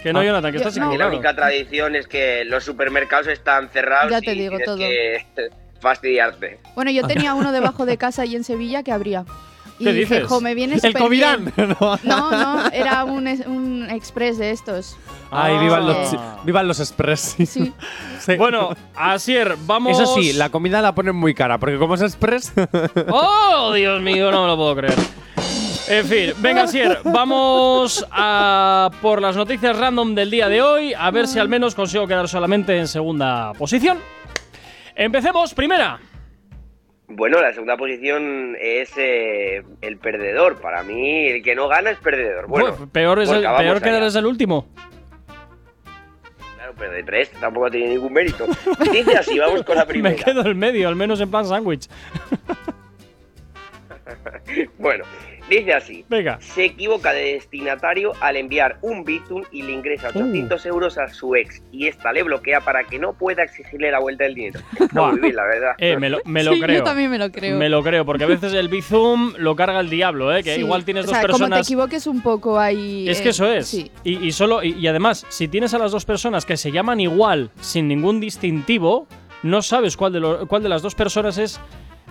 Que 0.01 0.11
no, 0.11 0.19
Ah. 0.19 0.23
Jonathan, 0.25 0.51
que 0.51 0.57
Yo- 0.57 0.67
estás 0.67 0.77
no. 0.77 0.89
Aquí 0.89 0.97
la 0.97 1.07
única 1.07 1.33
tradición 1.35 1.95
es 1.95 2.07
que 2.07 2.43
los 2.45 2.63
supermercados 2.63 3.27
están 3.27 3.69
cerrados 3.69 4.11
Ya 4.11 4.19
te 4.19 4.33
y 4.33 4.39
digo 4.39 4.57
tienes 4.57 4.65
todo. 4.65 4.77
que 4.77 5.25
fastidiarte. 5.79 6.59
Bueno, 6.75 6.91
yo 6.91 7.03
tenía 7.07 7.33
uno 7.35 7.51
debajo 7.51 7.85
de 7.85 7.97
casa 7.97 8.23
ahí 8.23 8.35
en 8.35 8.43
Sevilla 8.43 8.81
que 8.83 8.91
abría. 8.91 9.25
Y 9.79 9.85
¿Qué 9.85 9.93
dije, 9.93 10.13
dices? 10.15 10.29
jo, 10.29 10.39
me 10.39 10.53
viene 10.55 10.77
El 10.81 10.93
Covirán. 10.93 11.51
No. 11.57 11.97
No, 12.03 12.69
era 12.71 13.03
un, 13.03 13.27
un 13.47 13.89
express 13.89 14.37
de 14.37 14.51
estos. 14.51 14.97
Ay, 15.31 15.57
vivan 15.57 15.87
los, 15.87 16.13
Ah. 16.13 16.37
vivan 16.43 16.67
los 16.67 16.79
express. 16.79 17.35
Sí. 17.47 17.73
Sí. 18.19 18.35
Bueno, 18.37 18.69
Asier, 18.95 19.57
vamos. 19.65 19.99
Eso 19.99 20.15
sí, 20.15 20.31
la 20.33 20.49
comida 20.49 20.81
la 20.81 20.95
ponen 20.95 21.15
muy 21.15 21.33
cara, 21.33 21.57
porque 21.57 21.77
como 21.77 21.95
es 21.95 22.01
express. 22.01 22.53
¡Oh, 23.09 23.73
Dios 23.73 24.01
mío! 24.01 24.31
No 24.31 24.43
me 24.43 24.47
lo 24.47 24.55
puedo 24.55 24.75
creer. 24.77 24.95
En 25.89 26.05
fin, 26.05 26.31
venga, 26.37 26.63
Asier, 26.63 26.99
vamos 27.03 28.05
a 28.09 28.89
por 29.01 29.21
las 29.21 29.35
noticias 29.35 29.77
random 29.77 30.15
del 30.15 30.31
día 30.31 30.47
de 30.47 30.61
hoy, 30.61 30.93
a 30.97 31.11
ver 31.11 31.27
si 31.27 31.39
al 31.39 31.49
menos 31.49 31.75
consigo 31.75 32.07
quedar 32.07 32.29
solamente 32.29 32.77
en 32.77 32.87
segunda 32.87 33.51
posición. 33.53 33.97
Empecemos, 34.95 35.53
primera. 35.53 35.99
Bueno, 37.07 37.41
la 37.41 37.51
segunda 37.53 37.77
posición 37.77 38.55
es 38.59 38.91
eh, 38.97 39.63
el 39.81 39.97
perdedor. 39.97 40.59
Para 40.61 40.83
mí, 40.83 41.27
el 41.27 41.43
que 41.43 41.53
no 41.55 41.67
gana 41.67 41.91
es 41.91 41.97
perdedor. 41.99 42.47
Bueno, 42.47 42.69
Uf, 42.69 42.89
peor 42.91 43.19
es 43.21 43.29
el, 43.29 43.41
peor 43.41 43.81
quedar 43.81 43.95
allá. 43.97 44.07
es 44.07 44.15
el 44.15 44.25
último. 44.25 44.67
Claro, 46.55 46.73
pero 46.77 46.91
de 46.93 47.03
tres 47.03 47.29
tampoco 47.39 47.69
tiene 47.69 47.89
ningún 47.89 48.13
mérito. 48.13 48.47
Dice 48.91 49.17
así, 49.17 49.37
vamos 49.37 49.63
con 49.63 49.75
la 49.75 49.83
Me 49.85 49.89
primera. 49.89 50.15
quedo 50.15 50.45
en 50.49 50.57
medio, 50.57 50.87
al 50.87 50.95
menos 50.95 51.19
en 51.21 51.29
plan 51.29 51.45
sándwich. 51.45 51.87
Bueno, 54.77 55.05
dice 55.49 55.73
así. 55.73 56.05
Venga. 56.09 56.37
Se 56.41 56.65
equivoca 56.65 57.11
de 57.13 57.33
destinatario 57.33 58.13
al 58.21 58.35
enviar 58.37 58.77
un 58.81 59.03
Bizum 59.03 59.43
y 59.51 59.61
le 59.63 59.71
ingresa 59.73 60.09
800 60.09 60.65
euros 60.65 60.97
a 60.97 61.07
su 61.09 61.35
ex 61.35 61.61
y 61.71 61.87
esta 61.87 62.11
le 62.13 62.23
bloquea 62.23 62.61
para 62.61 62.83
que 62.85 62.99
no 62.99 63.13
pueda 63.13 63.43
exigirle 63.43 63.91
la 63.91 63.99
vuelta 63.99 64.23
del 64.23 64.35
dinero. 64.35 64.59
Está 64.79 65.01
muy 65.11 65.19
bien, 65.19 65.35
la 65.35 65.43
verdad. 65.43 65.71
Eh, 65.77 65.97
me 65.97 66.09
lo, 66.09 66.19
me 66.25 66.43
lo 66.43 66.53
Sí, 66.53 66.61
creo. 66.61 66.77
Yo 66.79 66.83
también 66.83 67.09
me 67.11 67.17
lo 67.17 67.31
creo. 67.31 67.57
Me 67.57 67.69
lo 67.69 67.83
creo, 67.83 68.05
porque 68.05 68.23
a 68.23 68.27
veces 68.27 68.53
el 68.53 68.67
Bizum 68.69 69.33
lo 69.37 69.55
carga 69.55 69.79
el 69.79 69.89
diablo, 69.89 70.35
¿eh? 70.35 70.43
Que 70.43 70.55
Sí. 70.55 70.61
igual 70.61 70.85
tienes 70.85 71.03
o 71.05 71.07
dos 71.07 71.11
sea, 71.17 71.21
Como 71.21 71.33
te 71.33 71.39
personas. 71.39 71.67
equivoques 71.67 72.07
un 72.07 72.21
poco 72.21 72.59
ahí. 72.59 73.07
Es 73.09 73.19
eh, 73.19 73.23
que 73.23 73.29
eso 73.29 73.51
es. 73.51 73.67
Sí. 73.67 73.91
Y, 74.03 74.25
y 74.25 74.31
solo 74.31 74.63
y, 74.63 74.73
y 74.79 74.87
además, 74.87 75.25
si 75.29 75.47
tienes 75.47 75.73
a 75.73 75.77
las 75.79 75.91
dos 75.91 76.05
personas 76.05 76.45
que 76.45 76.57
se 76.57 76.71
llaman 76.71 76.99
igual, 76.99 77.49
sin 77.61 77.87
ningún 77.87 78.19
distintivo, 78.19 79.07
no 79.43 79.61
sabes 79.61 79.97
cuál 79.97 80.13
de, 80.13 80.19
lo- 80.19 80.47
cuál 80.47 80.63
de 80.63 80.69
las 80.69 80.81
dos 80.81 80.95
personas 80.95 81.37
es. 81.37 81.59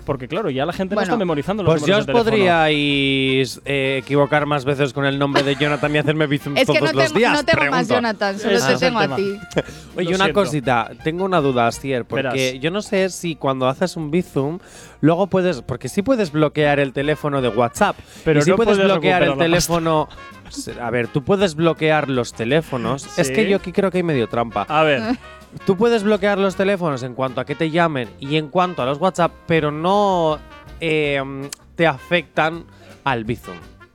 Porque 0.04 0.28
claro, 0.28 0.50
ya 0.50 0.66
la 0.66 0.72
gente 0.72 0.94
no 0.94 1.00
está 1.00 1.16
memorizando 1.16 1.62
los 1.62 1.72
Pues 1.74 1.86
ya 1.86 1.98
os 1.98 2.06
de 2.06 2.12
podríais 2.12 3.60
eh, 3.64 3.98
equivocar 4.02 4.46
más 4.46 4.64
veces 4.64 4.92
con 4.92 5.04
el 5.04 5.18
nombre 5.18 5.42
de 5.42 5.54
Jonathan 5.56 5.94
y 5.94 5.98
hacerme 5.98 6.26
bizum 6.26 6.56
Es 6.56 6.66
que 6.68 6.78
todos 6.78 6.92
no 6.92 7.00
los 7.00 7.14
días. 7.14 7.32
no 7.32 7.44
tengo 7.44 7.60
más 7.70 7.86
pregunto. 7.86 7.94
Jonathan, 7.94 8.38
solo 8.38 8.58
te 8.66 8.72
es 8.72 8.80
tengo 8.80 8.98
a 8.98 9.16
ti. 9.16 9.22
Oye, 9.96 10.04
Lo 10.04 10.16
una 10.16 10.24
siento. 10.24 10.32
cosita, 10.34 10.90
tengo 11.04 11.24
una 11.24 11.40
duda, 11.40 11.66
Astier, 11.66 12.04
porque 12.04 12.22
Verás. 12.28 12.60
yo 12.60 12.70
no 12.70 12.82
sé 12.82 13.08
si 13.10 13.36
cuando 13.36 13.68
haces 13.68 13.96
un 13.96 14.10
Bizum, 14.10 14.58
luego 15.00 15.26
puedes, 15.28 15.62
porque 15.62 15.88
sí 15.88 16.02
puedes 16.02 16.32
bloquear 16.32 16.80
el 16.80 16.92
teléfono 16.92 17.42
de 17.42 17.48
WhatsApp, 17.48 17.96
Pero 18.24 18.40
y 18.40 18.42
sí 18.42 18.50
no 18.50 18.56
puedes 18.56 18.76
puedes 18.78 18.90
bloquear 18.92 19.22
el 19.22 19.36
teléfono. 19.36 20.08
A 20.80 20.90
ver, 20.90 21.08
tú 21.08 21.22
puedes 21.24 21.54
bloquear 21.54 22.08
los 22.10 22.32
teléfonos. 22.34 23.18
Es 23.18 23.30
que 23.30 23.48
yo 23.48 23.56
aquí 23.56 23.72
creo 23.72 23.90
que 23.90 23.98
hay 23.98 24.02
medio 24.02 24.28
trampa. 24.28 24.66
A 24.68 24.82
ver, 24.82 25.02
Tú 25.66 25.76
puedes 25.76 26.02
bloquear 26.02 26.38
los 26.38 26.56
teléfonos 26.56 27.02
en 27.02 27.14
cuanto 27.14 27.40
a 27.40 27.44
que 27.44 27.54
te 27.54 27.70
llamen 27.70 28.08
y 28.20 28.36
en 28.36 28.48
cuanto 28.48 28.82
a 28.82 28.86
los 28.86 28.98
WhatsApp, 28.98 29.32
pero 29.46 29.70
no 29.70 30.38
eh, 30.80 31.22
te 31.76 31.86
afectan 31.86 32.64
al 33.04 33.24
Bizum 33.24 33.54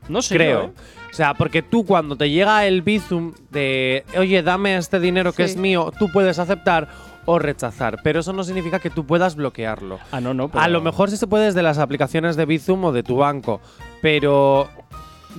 no 0.10 0.22
sé. 0.22 0.36
creo. 0.36 0.62
yo, 0.62 0.68
¿eh? 0.70 0.74
O 1.12 1.14
sea, 1.18 1.34
porque 1.34 1.62
tú 1.64 1.86
cuando 1.86 2.16
te 2.16 2.30
llega 2.30 2.66
el 2.66 2.82
bizum 2.82 3.34
de, 3.50 4.06
oye, 4.18 4.44
dame 4.44 4.78
este 4.78 5.00
dinero 5.00 5.34
que 5.34 5.46
Sí. 5.48 5.54
es 5.54 5.58
mío, 5.58 5.92
tú 5.98 6.12
puedes 6.12 6.38
aceptar 6.38 6.88
o 7.26 7.40
rechazar, 7.40 7.98
pero 8.04 8.20
eso 8.20 8.32
no 8.34 8.44
significa 8.44 8.80
que 8.80 8.90
tú 8.90 9.06
puedas 9.06 9.36
bloquearlo. 9.36 10.00
Ah, 10.12 10.22
no, 10.22 10.34
no. 10.34 10.48
pero- 10.50 10.62
A 10.64 10.68
lo 10.68 10.80
mejor 10.82 11.10
sí 11.10 11.18
se 11.18 11.26
puede 11.28 11.46
desde 11.46 11.64
las 11.64 11.78
aplicaciones 11.80 12.36
de 12.36 12.46
Bizum 12.46 12.86
o 12.86 12.92
de 12.92 13.04
tu 13.04 13.18
banco, 13.18 13.60
pero 14.02 14.70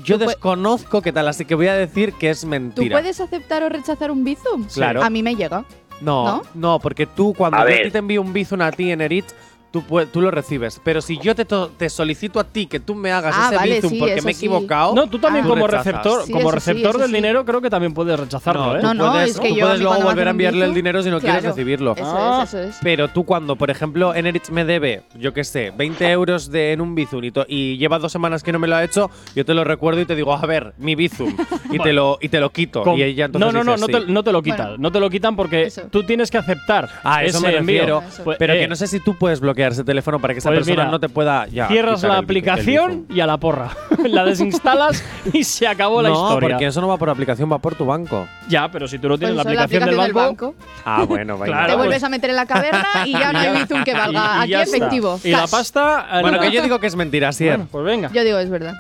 yo 0.05 0.19
Tú 0.19 0.27
desconozco 0.27 1.01
qué 1.01 1.13
tal, 1.13 1.29
así 1.29 1.45
que 1.45 1.55
voy 1.55 1.69
a 1.69 1.75
decir 1.75 2.13
que 2.15 2.29
es 2.31 2.41
¿Tú 2.43 2.49
mentira. 2.49 2.99
puedes 2.99 3.21
aceptar 3.21 3.63
o 3.63 3.69
rechazar 3.69 4.11
un 4.11 4.25
Bizum? 4.25 4.65
Claro. 4.75 5.03
A 5.03 5.09
mí 5.11 5.23
me 5.23 5.35
llega. 5.37 5.65
No, 6.01 6.25
¿No? 6.25 6.43
no, 6.55 6.79
porque 6.79 7.07
tú 7.07 7.35
cuando 7.37 7.57
A 7.59 7.61
yo 7.61 7.67
a 7.67 7.71
ver. 7.71 7.85
ti 7.85 7.91
te 7.91 7.99
envío 7.99 8.21
un 8.23 8.33
Bizum 8.33 8.61
a 8.63 8.71
ti 8.71 8.91
en 8.91 9.01
Erit, 9.01 9.25
tú, 9.71 10.21
lo 10.21 10.31
recibes. 10.31 10.81
Pero 10.83 11.01
si 11.01 11.19
yo 11.19 11.35
te, 11.35 11.45
to- 11.45 11.69
te 11.77 11.89
solicito 11.91 12.41
a 12.41 12.45
ti 12.45 12.67
que 12.67 12.81
tú 12.81 12.95
me 12.95 13.13
hagas 13.13 13.35
Ah, 13.37 13.47
ese 13.49 13.57
vale, 13.57 13.75
Bizum 13.77 13.91
sí, 13.91 13.99
porque 13.99 14.23
me 14.23 14.31
he 14.31 14.35
sí. 14.35 14.47
equivocado, 14.47 14.95
No, 14.95 15.07
tú 15.09 15.19
también 15.19 15.45
Ah. 15.45 15.49
como 15.49 15.67
rechazas. 15.67 15.87
receptor, 15.87 16.23
Sí, 16.25 16.33
como 16.33 16.49
sí, 16.51 16.55
receptor 16.55 16.99
del 16.99 17.09
sí. 17.09 17.15
dinero, 17.15 17.45
creo 17.45 17.61
que 17.61 17.71
también 17.71 17.95
puedes 17.95 18.19
rechazarlo, 18.19 18.67
No, 18.67 18.77
¿eh? 18.77 18.81
tú 18.81 18.87
No, 18.87 18.95
no, 18.95 19.13
puedes, 19.13 19.31
es 19.31 19.41
que 19.41 19.49
tú 19.51 19.55
yo 19.57 19.67
puedes 19.67 19.81
luego 19.81 20.03
volver 20.03 20.27
a 20.27 20.31
enviarle 20.31 20.65
el 20.65 20.75
dinero 20.75 21.03
si 21.03 21.11
no 21.11 21.21
quieres 21.21 21.43
recibirlo. 21.45 21.93
Eso 21.97 22.05
Ah. 22.07 22.41
es, 22.45 22.49
eso 22.55 22.63
es. 22.63 22.77
Pero 22.83 23.09
tú 23.09 23.25
cuando, 23.25 23.57
por 23.57 23.71
ejemplo, 23.71 24.15
Eneritz 24.15 24.51
me 24.51 24.65
debe, 24.65 25.03
yo 25.19 25.33
qué 25.33 25.45
sé, 25.45 25.73
20 25.77 26.11
euros 26.11 26.51
de, 26.51 26.73
en 26.73 26.81
un 26.81 26.95
Bizum 26.95 27.23
y, 27.25 27.33
y 27.49 27.77
lleva 27.79 27.99
dos 27.99 28.11
semanas 28.13 28.43
que 28.43 28.53
no 28.53 28.59
me 28.59 28.69
lo 28.69 28.77
ha 28.77 28.85
hecho, 28.85 29.11
yo 29.35 29.45
te 29.45 29.55
lo 29.55 29.65
recuerdo 29.65 30.01
y 30.01 30.07
te 30.07 30.15
digo, 30.15 30.33
a 30.35 30.45
ver, 30.47 30.73
mi 30.79 30.95
Bizum. 30.95 31.37
y, 31.71 31.79
te, 31.79 31.93
lo, 31.93 32.19
y 32.21 32.29
te 32.29 32.41
lo 32.41 32.51
quito. 32.51 32.83
Com- 32.83 32.99
y 32.99 33.03
ella 33.03 33.29
no, 33.29 33.35
entonces 33.39 33.55
no, 33.55 33.65
no, 33.65 33.77
dice, 33.87 33.93
no 33.93 34.07
te, 34.07 34.13
no 34.13 34.25
te 34.25 34.33
lo 34.33 34.43
quitan. 34.43 34.67
Bueno. 34.69 34.77
no 34.79 34.93
te 34.93 35.01
lo 35.01 35.11
quitan 35.11 35.37
porque 35.37 35.63
Eso. 35.65 35.83
tú 35.91 36.03
tienes 36.05 36.31
que 36.31 36.39
aceptar 36.39 36.89
A 37.05 37.23
eso 37.25 37.39
ese 37.39 37.47
me 37.47 37.57
envío. 37.57 38.03
Pero 38.39 38.55
eh, 38.55 38.61
que 38.61 38.69
no 38.69 38.77
sé 38.77 38.87
si 38.87 39.01
tú 39.01 39.15
puedes 39.17 39.41
bloquear 39.41 39.58
ese 39.67 39.83
teléfono 39.83 40.21
para 40.21 40.33
que 40.35 40.39
esa 40.39 40.51
Pues 40.51 40.61
persona 40.61 40.83
mira, 40.85 40.91
no 40.93 41.01
te 41.01 41.09
pueda 41.09 41.47
ya. 41.49 41.67
Cierras 41.67 42.03
la 42.05 42.09
el 42.09 42.13
bi- 42.13 42.19
el 42.19 42.25
aplicación 42.25 43.07
y 43.11 43.19
a 43.21 43.27
la 43.27 43.37
porra. 43.39 43.71
la 44.07 44.25
desinstalas 44.25 45.05
y 45.33 45.43
se 45.43 45.67
acabó 45.67 46.01
la 46.01 46.11
no, 46.11 46.15
historia. 46.29 46.51
porque 46.51 46.67
eso 46.67 46.81
no 46.81 46.89
va 46.89 46.97
por 46.97 47.11
aplicación, 47.11 47.51
va 47.51 47.59
por 47.59 47.75
tu 47.75 47.85
banco. 47.85 48.29
Ya, 48.49 48.71
pero 48.71 48.87
si 48.87 48.99
tú 48.99 49.09
no 49.09 49.19
tienes 49.19 49.35
Pues 49.35 49.45
la 49.47 49.53
eso, 49.53 49.63
aplicación, 49.65 49.99
del 49.99 50.13
banco, 50.13 50.55
Ah, 50.85 51.05
bueno, 51.09 51.37
vaya. 51.37 51.53
Claro, 51.53 51.67
Te 51.67 51.73
pues- 51.73 51.79
vuelves 51.79 52.05
a 52.05 52.09
meter 52.09 52.31
en 52.31 52.37
la 52.37 52.47
caverna 52.47 52.87
y 53.07 53.13
ya 53.13 53.33
no 53.33 53.39
hay 53.41 53.63
Bizum 53.63 53.83
que 53.85 53.93
valga. 53.95 54.47
y- 54.47 54.51
y 54.51 54.55
Aquí 54.55 54.71
efectivo. 54.71 55.21
Y 55.25 55.31
la 55.33 55.47
pasta. 55.49 56.07
eh, 56.13 56.21
Bueno, 56.23 56.37
no. 56.37 56.43
que 56.43 56.53
yo 56.53 56.63
digo 56.63 56.79
que 56.79 56.87
es 56.87 56.95
mentira, 56.97 57.33
Sier. 57.33 57.57
Bueno, 57.57 57.69
pues 57.73 57.85
venga. 57.85 58.11
Yo 58.13 58.23
digo, 58.25 58.39
es 58.39 58.49
verdad. 58.51 58.75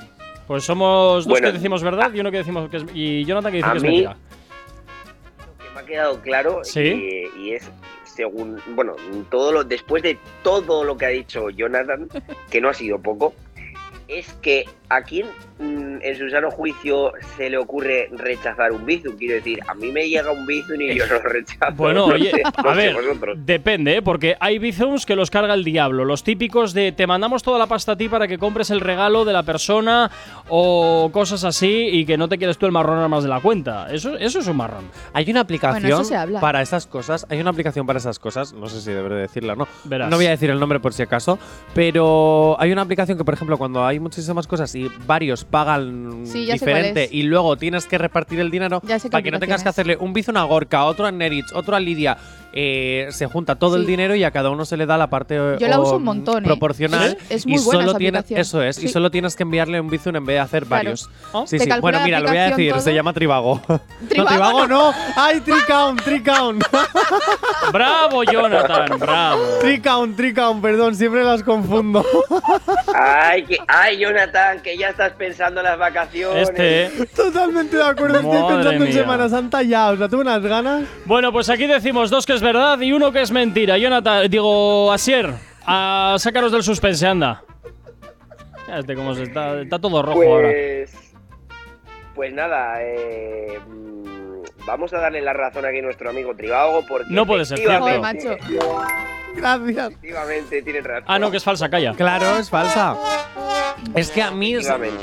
Pues 0.46 0.64
somos 0.64 1.24
dos 1.24 1.26
Bueno. 1.26 1.48
que 1.48 1.52
decimos 1.52 1.82
verdad 1.82 2.10
y 2.14 2.20
uno 2.20 2.30
que 2.30 2.38
decimos 2.38 2.70
que 2.70 2.78
es. 2.78 2.84
Y 2.94 3.24
Jonathan 3.26 3.50
que 3.52 3.56
dice 3.58 3.70
que 3.70 3.76
es 3.76 3.82
mentira. 3.82 4.16
que 5.58 5.74
me 5.74 5.80
ha 5.80 5.84
quedado 5.84 6.20
claro 6.20 6.60
Sí. 6.62 6.80
y, 7.36 7.40
y 7.42 7.52
es 7.52 7.68
según 8.18 8.60
bueno 8.74 8.96
todo 9.30 9.52
lo 9.52 9.62
después 9.62 10.02
de 10.02 10.18
todo 10.42 10.82
lo 10.82 10.96
que 10.96 11.06
ha 11.06 11.10
dicho 11.10 11.50
Jonathan 11.50 12.08
que 12.50 12.60
no 12.60 12.68
ha 12.68 12.74
sido 12.74 13.00
poco 13.00 13.32
es 14.08 14.32
que 14.42 14.64
a 14.90 15.02
quién 15.02 15.26
mm, 15.58 15.98
en 16.00 16.16
su 16.16 16.30
sano 16.30 16.50
juicio 16.50 17.12
se 17.36 17.50
le 17.50 17.58
ocurre 17.58 18.08
rechazar 18.12 18.72
un 18.72 18.86
bizum 18.86 19.16
quiero 19.16 19.34
decir 19.34 19.60
a 19.66 19.74
mí 19.74 19.92
me 19.92 20.08
llega 20.08 20.30
un 20.32 20.46
bizum 20.46 20.80
y 20.80 20.94
yo 20.94 21.06
lo 21.06 21.18
rechazo 21.20 21.74
Bueno, 21.76 22.06
no 22.08 22.14
oye, 22.14 22.30
sé, 22.30 22.42
no 22.64 22.70
a 22.70 22.74
ver, 22.74 22.94
vosotros. 22.94 23.38
depende, 23.44 23.96
¿eh? 23.96 24.02
porque 24.02 24.36
hay 24.40 24.58
bizums 24.58 25.04
que 25.06 25.14
los 25.16 25.30
carga 25.30 25.54
el 25.54 25.64
diablo. 25.64 26.04
Los 26.04 26.22
típicos 26.24 26.72
de 26.74 26.92
te 26.92 27.06
mandamos 27.06 27.42
toda 27.42 27.58
la 27.58 27.66
pasta 27.66 27.92
a 27.92 27.96
ti 27.96 28.08
para 28.08 28.26
que 28.28 28.38
compres 28.38 28.70
el 28.70 28.80
regalo 28.80 29.24
de 29.24 29.32
la 29.32 29.42
persona 29.42 30.10
o 30.48 31.10
cosas 31.12 31.44
así 31.44 31.88
y 31.92 32.04
que 32.06 32.16
no 32.16 32.28
te 32.28 32.38
quieres 32.38 32.56
tú 32.58 32.66
el 32.66 32.72
marrón 32.72 33.08
más 33.10 33.22
de 33.22 33.28
la 33.28 33.40
cuenta. 33.40 33.92
Eso, 33.92 34.16
eso 34.16 34.38
es 34.38 34.46
un 34.46 34.56
marrón. 34.56 34.84
Hay 35.12 35.30
una 35.30 35.40
aplicación 35.40 35.82
Bueno, 35.82 35.96
eso 36.00 36.04
se 36.04 36.16
habla. 36.16 36.40
para 36.40 36.62
esas 36.62 36.86
cosas. 36.86 37.26
Hay 37.28 37.40
una 37.40 37.50
aplicación 37.50 37.86
para 37.86 37.98
esas 37.98 38.18
cosas. 38.18 38.52
No 38.52 38.68
sé 38.68 38.80
si 38.80 38.90
deberé 38.92 39.16
decirla 39.16 39.52
o 39.52 39.56
no. 39.56 39.68
Verás. 39.84 40.10
No 40.10 40.16
voy 40.16 40.26
a 40.26 40.30
decir 40.30 40.50
el 40.50 40.58
nombre 40.60 40.80
por 40.80 40.92
si 40.92 41.02
acaso. 41.02 41.38
Pero 41.74 42.56
hay 42.58 42.72
una 42.72 42.82
aplicación 42.82 43.16
que, 43.18 43.24
por 43.24 43.34
ejemplo, 43.34 43.56
cuando 43.58 43.84
hay 43.84 44.00
muchísimas 44.00 44.46
cosas 44.46 44.74
y 44.78 44.90
varios 45.06 45.44
pagan 45.44 46.22
Sí, 46.26 46.50
diferente 46.50 47.08
y 47.10 47.22
luego 47.24 47.56
tienes 47.56 47.86
que 47.86 47.98
repartir 47.98 48.40
el 48.40 48.50
dinero 48.50 48.80
para 49.10 49.22
que 49.22 49.30
no 49.30 49.38
tengas 49.38 49.62
que 49.62 49.68
hacerle 49.68 49.96
un 49.96 50.12
bizo 50.12 50.32
a 50.36 50.42
Gorka, 50.44 50.84
otro 50.84 51.06
a 51.06 51.12
Neritz, 51.12 51.52
otro 51.54 51.76
a 51.76 51.80
Lidia. 51.80 52.16
eh, 52.52 53.08
se 53.10 53.26
junta 53.26 53.56
todo 53.56 53.76
el 53.76 53.84
dinero 53.86 54.14
y 54.14 54.24
a 54.24 54.30
cada 54.30 54.48
uno 54.50 54.64
se 54.64 54.76
le 54.78 54.86
da 54.86 54.96
la 54.96 55.08
parte 55.10 55.34
Yo 55.60 55.68
la 55.68 55.78
o, 55.78 55.82
uso 55.82 55.96
un 55.96 56.04
montón, 56.04 56.44
¿eh? 56.44 56.46
proporcional. 56.46 57.16
Es 57.28 57.44
y 57.44 57.50
muy 57.50 57.60
buena 57.62 57.84
solo 57.92 57.98
esa 57.98 58.40
eso 58.40 58.62
es, 58.62 58.82
y 58.82 58.88
solo 58.88 59.10
tienes 59.10 59.36
que 59.36 59.42
enviarle 59.42 59.80
un 59.80 59.88
bizum 59.90 60.16
en 60.16 60.24
vez 60.24 60.34
de 60.36 60.40
hacer 60.40 60.64
Claro. 60.64 60.84
varios. 60.84 61.10
¿Oh? 61.32 61.46
Sí, 61.46 61.58
Bueno, 61.80 62.00
mira, 62.02 62.20
lo 62.20 62.28
voy 62.28 62.38
a 62.38 62.44
decir, 62.50 62.74
se 62.80 62.94
llama 62.94 63.12
Trivago. 63.12 63.60
no, 63.68 63.80
Trivago 64.08 64.28
Trivago 64.30 64.66
no. 64.66 64.92
¡Ay, 65.16 65.40
Tricount, 65.40 66.02
Tricount! 66.02 66.64
¡Bravo, 67.72 68.22
Jonathan! 68.24 68.98
¡Bravo! 68.98 69.42
Tricount, 69.60 70.16
Tricount, 70.16 70.62
perdón, 70.62 70.94
siempre 70.94 71.22
las 71.24 71.42
confundo. 71.42 72.04
ay 72.94 73.44
que 73.44 73.58
ay 73.68 73.98
Jonathan 73.98 74.60
que 74.68 74.76
ya 74.76 74.90
estás 74.90 75.14
pensando 75.14 75.60
en 75.60 75.64
las 75.64 75.78
vacaciones 75.78 76.50
Este, 76.50 76.86
¿eh? 76.86 76.90
Totalmente 77.16 77.78
de 77.78 77.82
acuerdo, 77.82 78.16
estoy 78.16 78.32
Madre 78.32 78.54
pensando 78.54 78.84
en 78.84 78.90
mía. 78.90 79.00
Semana 79.00 79.28
Santa 79.30 79.62
ya, 79.62 79.88
o 79.88 79.96
sea, 79.96 80.08
tuve 80.10 80.20
unas 80.20 80.42
ganas. 80.42 80.84
Bueno, 81.06 81.32
pues 81.32 81.48
aquí 81.48 81.66
decimos 81.66 82.10
dos 82.10 82.26
que 82.26 82.34
es 82.34 82.42
verdad 82.42 82.78
y 82.80 82.92
uno 82.92 83.10
que 83.10 83.22
es 83.22 83.30
mentira. 83.30 83.78
Jonathan, 83.78 84.28
digo, 84.28 84.92
Asier, 84.92 85.32
a 85.64 86.16
sácanos 86.18 86.52
del 86.52 86.62
suspense, 86.62 87.06
anda. 87.06 87.42
Ya 88.68 88.80
Este 88.80 88.94
cómo 88.94 89.14
se 89.14 89.22
está, 89.22 89.58
está 89.62 89.78
todo 89.78 90.02
rojo 90.02 90.22
ahora. 90.22 90.50
Pues, 90.50 91.14
pues 92.14 92.34
nada, 92.34 92.82
eh, 92.82 93.58
vamos 94.68 94.92
a 94.92 94.98
darle 94.98 95.20
la 95.22 95.32
razón 95.32 95.64
aquí 95.64 95.78
a 95.78 95.82
nuestro 95.82 96.10
amigo 96.10 96.36
Trivago 96.36 96.84
porque 96.86 97.06
No 97.10 97.24
puede 97.26 97.44
ser 97.46 97.58
Joder, 97.58 97.80
efectivamente- 97.80 98.28
macho. 98.28 98.36
Gracias. 99.34 99.88
Efectivamente, 99.92 100.62
tiene 100.62 100.80
razón. 100.82 101.04
Ah, 101.06 101.18
no, 101.18 101.30
que 101.30 101.38
es 101.38 101.44
falsa, 101.44 101.68
calla. 101.68 101.94
Claro, 101.94 102.36
es 102.38 102.50
falsa. 102.50 102.96
Es 103.94 104.10
que 104.10 104.20
a 104.22 104.30
mí 104.30 104.54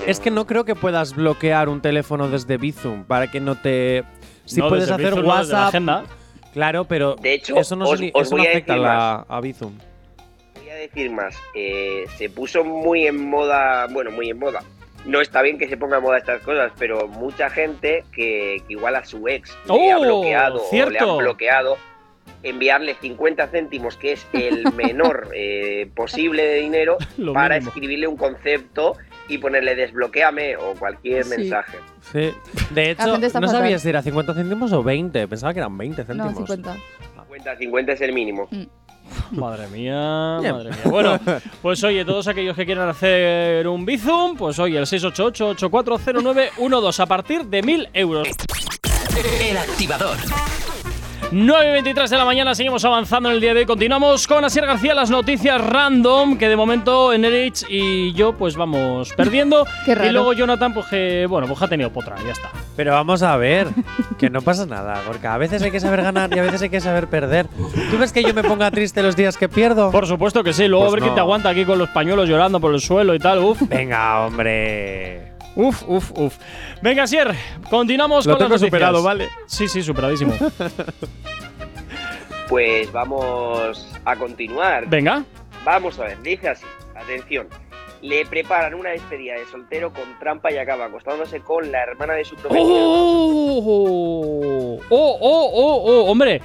es, 0.06 0.19
que 0.19 0.30
no 0.32 0.45
creo 0.45 0.65
que 0.65 0.75
puedas 0.75 1.15
bloquear 1.15 1.69
un 1.69 1.82
teléfono 1.82 2.28
desde 2.30 2.58
Bizum 2.58 3.06
para 3.06 3.32
que 3.32 3.39
no 3.39 3.56
te. 3.56 4.04
Si 4.45 4.60
No, 4.60 4.69
puedes 4.69 4.91
hacer 4.91 5.12
Bizum, 5.15 5.25
no, 5.25 5.38
desde 5.38 5.54
la 5.54 5.58
WhatsApp. 5.60 5.67
agenda. 5.69 6.04
Claro, 6.54 6.86
pero 6.86 7.15
De 7.15 7.34
hecho, 7.34 7.58
eso 7.58 7.75
no, 7.75 7.86
os- 7.89 7.99
se- 7.99 8.12
os 8.13 8.28
eso 8.28 8.36
voy 8.38 8.45
a 8.45 8.49
afecta 8.49 8.73
a, 8.73 8.75
decir 8.75 8.88
la, 8.88 9.25
a 9.28 9.41
Bizum. 9.41 9.73
Voy 10.56 10.69
a 10.69 10.75
decir 10.75 11.12
más, 11.12 11.36
eh, 11.56 12.06
se 12.17 12.30
puso 12.30 12.63
muy 12.63 13.08
en 13.08 13.30
moda, 13.30 13.88
bueno, 13.88 14.12
muy 14.12 14.30
en 14.30 14.38
moda. 14.39 14.62
No 15.06 15.22
está 15.22 15.41
bien 15.41 15.58
que 15.58 15.68
se 15.70 15.78
ponga 15.78 15.98
en 15.98 16.04
moda 16.04 16.18
estas 16.18 16.41
cosas, 16.41 16.72
pero 16.80 17.08
mucha 17.08 17.50
gente 17.50 18.04
que, 18.12 18.62
que 18.68 18.74
igual 18.74 18.96
a 18.96 19.06
su 19.06 19.28
ex 19.28 19.56
le 19.68 19.91
ha 19.91 19.98
¡Oh! 19.98 20.02
bloqueado 20.02 20.56
o 20.56 20.63
le 20.63 20.70
cierto. 20.70 21.12
han 21.12 21.18
bloqueado, 21.20 21.78
enviarle 22.41 22.96
50 22.96 23.48
céntimos, 23.48 23.98
que 23.98 24.13
es 24.13 24.28
el 24.34 24.72
menor 24.74 25.30
eh, 25.36 25.89
posible 25.96 26.44
de 26.44 26.56
dinero, 26.56 26.98
Lo 27.18 27.34
para 27.34 27.56
mínimo. 27.56 27.70
escribirle 27.70 28.08
un 28.08 28.18
concepto 28.18 28.98
y 29.28 29.38
ponerle 29.39 29.76
desbloqueame 29.76 30.56
o 30.58 30.74
cualquier 30.76 31.24
Sí. 31.24 31.30
mensaje. 31.38 31.78
Sí. 32.12 32.32
De 32.72 32.91
hecho, 32.91 33.18
no 33.18 33.30
fatal. 33.30 33.50
sabía 33.50 33.80
si 33.80 33.89
era 33.89 34.02
50 34.02 34.34
céntimos 34.34 34.72
o 34.74 34.84
20. 34.84 35.28
Pensaba 35.28 35.54
que 35.54 35.60
eran 35.60 35.76
20 35.78 36.04
céntimos. 36.04 36.34
No, 36.34 36.38
50. 36.48 36.76
50, 37.28 37.58
50 37.58 37.91
es 37.94 38.02
el 38.02 38.13
mínimo. 38.13 38.48
Madre 39.32 39.68
mía, 39.68 40.38
Bien. 40.41 40.54
madre 40.54 40.70
mía. 40.72 40.80
Bueno, 40.86 41.20
pues 41.62 41.84
oye, 41.84 42.06
todos 42.06 42.28
aquellos 42.28 42.56
que 42.56 42.65
quieran 42.65 42.89
hacer 42.89 43.68
un 43.68 43.86
Bizum, 43.86 44.36
pues 44.38 44.58
oye, 44.60 44.78
el 44.78 44.86
688-840912 44.86 47.00
a 47.00 47.06
partir 47.06 47.46
de 47.46 47.62
1000 47.62 47.89
euros. 47.94 48.28
El 49.41 49.58
activador. 49.58 50.18
9 51.31 51.67
y 51.69 51.71
23 51.73 52.09
de 52.09 52.17
la 52.17 52.25
mañana, 52.25 52.55
seguimos 52.55 52.85
avanzando 52.85 53.29
en 53.29 53.35
el 53.35 53.41
día 53.41 53.53
de 53.53 53.61
hoy. 53.61 53.65
Continuamos 53.65 54.27
con 54.27 54.45
Asier 54.45 54.65
García, 54.65 54.93
las 54.93 55.09
noticias 55.09 55.59
random, 55.59 56.38
que 56.38 56.47
de 56.47 56.55
momento 56.55 57.11
Enerich 57.13 57.65
y 57.69 58.13
yo 58.13 58.33
pues 58.33 58.55
vamos 58.55 59.11
perdiendo. 59.13 59.65
Qué 59.85 59.95
raro. 59.95 60.09
Y 60.09 60.13
luego 60.13 60.33
Jonathan, 60.33 60.73
pues 60.73 60.85
que, 60.88 61.25
bueno, 61.27 61.47
pues 61.47 61.61
ha 61.61 61.67
tenido 61.67 61.91
potra, 61.91 62.15
ya 62.25 62.31
está. 62.31 62.49
Pero 62.75 62.93
vamos 62.93 63.21
a 63.23 63.35
ver, 63.38 63.67
que 64.17 64.29
no 64.29 64.41
pasa 64.41 64.65
nada, 64.65 65.01
porque 65.05 65.27
a 65.27 65.38
veces 65.38 65.61
hay 65.61 65.71
que 65.71 65.79
saber 65.79 66.01
ganar 66.03 66.33
y 66.35 66.39
a 66.39 66.43
veces 66.43 66.61
hay 66.61 66.69
que 66.69 66.81
saber 66.81 67.07
perder. 67.07 67.47
¿Tú 67.91 67.97
ves 67.97 68.13
que 68.13 68.23
yo 68.23 68.33
me 68.33 68.43
ponga 68.43 68.69
triste 68.71 69.01
los 69.03 69.15
días 69.15 69.38
que 69.38 69.49
pierdo? 69.49 69.91
Por 69.91 70.07
supuesto 70.07 70.43
que 70.43 70.53
sí, 70.53 70.67
luego 70.67 70.85
Pues 70.85 70.93
a 70.93 70.95
ver 70.95 71.01
quién 71.01 71.11
no. 71.11 71.15
te 71.15 71.21
aguanta 71.21 71.49
aquí 71.49 71.65
con 71.65 71.79
los 71.79 71.89
pañuelos 71.89 72.29
llorando 72.29 72.59
por 72.59 72.73
el 72.73 72.79
suelo 72.81 73.13
y 73.15 73.19
tal, 73.19 73.39
uf. 73.39 73.61
Venga, 73.67 74.25
hombre. 74.25 75.35
Uf, 75.56 75.84
uf, 75.88 76.12
uf. 76.18 76.38
Venga, 76.82 77.04
Asier, 77.04 77.34
continuamos 77.70 78.26
Lo 78.26 78.34
con 78.34 78.39
las 78.39 78.48
tengo 78.48 78.50
noticias. 78.56 78.68
superado, 78.70 79.04
¿vale? 79.04 79.30
Sí, 79.48 79.68
sí, 79.68 79.82
superadísimo. 79.82 80.34
Pues 82.48 82.91
vamos 82.91 83.88
a 84.06 84.15
continuar. 84.15 84.88
Venga. 84.88 85.24
Vamos 85.63 86.00
a 86.00 86.04
ver, 86.04 86.22
dice 86.22 86.50
así, 86.50 86.65
atención. 86.96 87.48
Le 88.02 88.24
preparan 88.28 88.76
una 88.76 88.91
despedida 88.91 89.34
de 89.34 89.46
soltero 89.48 89.91
con 89.91 90.04
trampa 90.20 90.52
y 90.52 90.58
acaba 90.58 90.86
acostándose 90.86 91.39
con 91.39 91.72
la 91.72 91.82
hermana 91.82 92.13
de 92.13 92.24
su 92.24 92.36
prometido. 92.36 92.68
¡Oh! 92.72 93.60
¡Oh, 94.89 95.18
oh, 95.22 95.50
oh, 95.54 95.84
oh! 95.86 96.12
Hombre, 96.12 96.39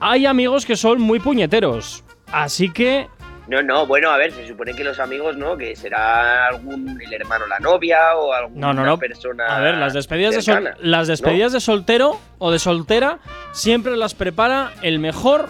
hay 0.00 0.26
amigos 0.26 0.66
que 0.66 0.74
son 0.74 1.00
muy 1.00 1.20
puñeteros. 1.20 2.02
Así 2.32 2.72
que. 2.72 3.06
No, 3.48 3.60
no, 3.62 3.86
bueno, 3.86 4.10
a 4.10 4.16
ver, 4.16 4.32
se 4.32 4.46
supone 4.46 4.74
que 4.74 4.84
los 4.84 5.00
amigos, 5.00 5.36
¿no? 5.36 5.56
Que 5.56 5.74
será 5.74 6.46
algún 6.46 6.98
el 7.00 7.12
hermano, 7.12 7.46
la 7.48 7.58
novia 7.58 8.14
o 8.16 8.32
alguna 8.32 8.68
No, 8.68 8.72
no, 8.72 8.84
no. 8.84 8.98
persona. 8.98 9.46
A 9.56 9.60
ver, 9.60 9.76
las 9.76 9.92
despedidas, 9.94 10.34
de, 10.34 10.42
sol- 10.42 10.70
las 10.80 11.08
despedidas 11.08 11.52
de 11.52 11.60
soltero 11.60 12.20
o 12.38 12.50
de 12.52 12.58
soltera 12.60 13.18
siempre 13.52 13.96
las 13.96 14.14
prepara 14.14 14.72
el 14.82 14.98
mejor 15.00 15.48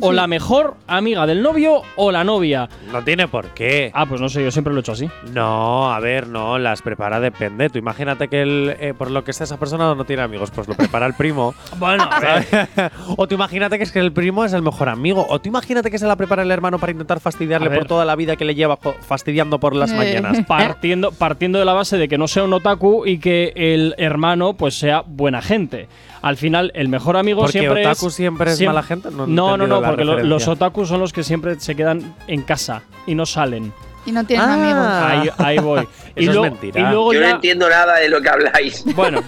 o 0.00 0.10
Sí. 0.10 0.16
la 0.16 0.26
mejor 0.26 0.74
amiga 0.86 1.26
del 1.26 1.42
novio 1.42 1.82
o 1.96 2.10
la 2.10 2.24
novia. 2.24 2.68
No 2.92 3.02
tiene 3.04 3.28
por 3.28 3.46
qué. 3.48 3.90
Ah, 3.94 4.06
pues 4.06 4.20
no 4.20 4.28
sé, 4.28 4.42
yo 4.42 4.50
siempre 4.50 4.72
lo 4.72 4.80
he 4.80 4.82
hecho 4.82 4.92
así. 4.92 5.08
No, 5.32 5.92
a 5.92 6.00
ver, 6.00 6.26
no, 6.28 6.58
las 6.58 6.82
prepara 6.82 7.20
depende. 7.20 7.68
Tú 7.70 7.78
imagínate 7.78 8.28
que 8.28 8.42
el, 8.42 8.76
eh, 8.80 8.94
por 8.96 9.10
lo 9.10 9.24
que 9.24 9.32
sea 9.32 9.44
esa 9.44 9.58
persona 9.58 9.94
no 9.94 10.04
tiene 10.04 10.22
amigos, 10.22 10.50
pues 10.50 10.68
lo 10.68 10.74
prepara 10.74 11.06
el 11.06 11.14
primo. 11.14 11.54
Bueno, 11.78 12.08
a 12.10 12.20
ver. 12.20 12.46
o 13.16 13.26
tú 13.26 13.34
imagínate 13.34 13.78
que 13.78 13.84
es 13.84 13.92
que 13.92 14.00
el 14.00 14.12
primo 14.12 14.44
es 14.44 14.52
el 14.52 14.62
mejor 14.62 14.88
amigo. 14.88 15.26
O 15.28 15.38
tú 15.40 15.48
imagínate 15.48 15.90
que 15.90 15.98
se 15.98 16.06
la 16.06 16.16
prepara 16.16 16.42
el 16.42 16.50
hermano 16.50 16.78
para 16.78 16.92
intentar 16.92 17.20
fastidiarle 17.20 17.70
por 17.70 17.86
toda 17.86 18.04
la 18.04 18.16
vida 18.16 18.36
que 18.36 18.44
le 18.44 18.54
lleva 18.54 18.76
fastidiando 18.76 19.58
por 19.60 19.74
las 19.74 19.90
Eh. 19.92 19.94
mañanas. 19.96 20.44
partiendo, 20.46 21.12
partiendo 21.12 21.58
de 21.58 21.64
la 21.64 21.72
base 21.72 21.96
de 21.96 22.08
que 22.08 22.18
no 22.18 22.28
sea 22.28 22.44
un 22.44 22.52
otaku 22.52 23.06
y 23.06 23.18
que 23.18 23.52
el 23.56 23.94
hermano 23.98 24.54
pues 24.54 24.78
sea 24.78 25.02
buena 25.06 25.40
gente. 25.42 25.88
Al 26.22 26.36
final, 26.36 26.70
el 26.74 26.88
mejor 26.88 27.16
amigo 27.16 27.40
Porque 27.42 27.60
siempre 27.60 27.86
otaku 27.86 28.08
es. 28.08 28.14
siempre 28.14 28.50
es 28.52 28.60
siem- 28.60 28.66
mala 28.66 28.82
gente. 28.82 29.10
No, 29.10 29.26
No, 29.26 29.56
no, 29.56 29.66
no, 29.66 29.80
porque 29.82 30.04
lo- 30.04 30.18
los 30.22 30.46
otakus 30.48 30.88
son 30.88 31.00
los 31.00 31.12
que 31.12 31.22
siempre 31.22 31.58
se 31.60 31.74
quedan 31.74 32.14
en 32.26 32.42
casa 32.42 32.82
y 33.06 33.14
no 33.14 33.24
salen. 33.26 33.72
Y 34.06 34.12
no 34.12 34.24
tienes 34.24 34.46
Ah. 34.46 34.54
amigos. 34.54 34.86
Ahí, 34.86 35.30
ahí 35.56 35.58
voy. 35.58 35.80
y, 35.80 35.82
Eso 35.84 35.96
es 36.16 36.26
luego- 36.26 36.42
mentira. 36.42 36.80
y 36.80 36.84
luego 36.92 37.12
Yo 37.14 37.20
no 37.20 37.26
ya. 37.26 37.32
entiendo 37.32 37.68
nada 37.70 37.96
de 37.96 38.08
lo 38.08 38.20
que 38.20 38.28
habláis. 38.28 38.84
Bueno, 38.94 39.22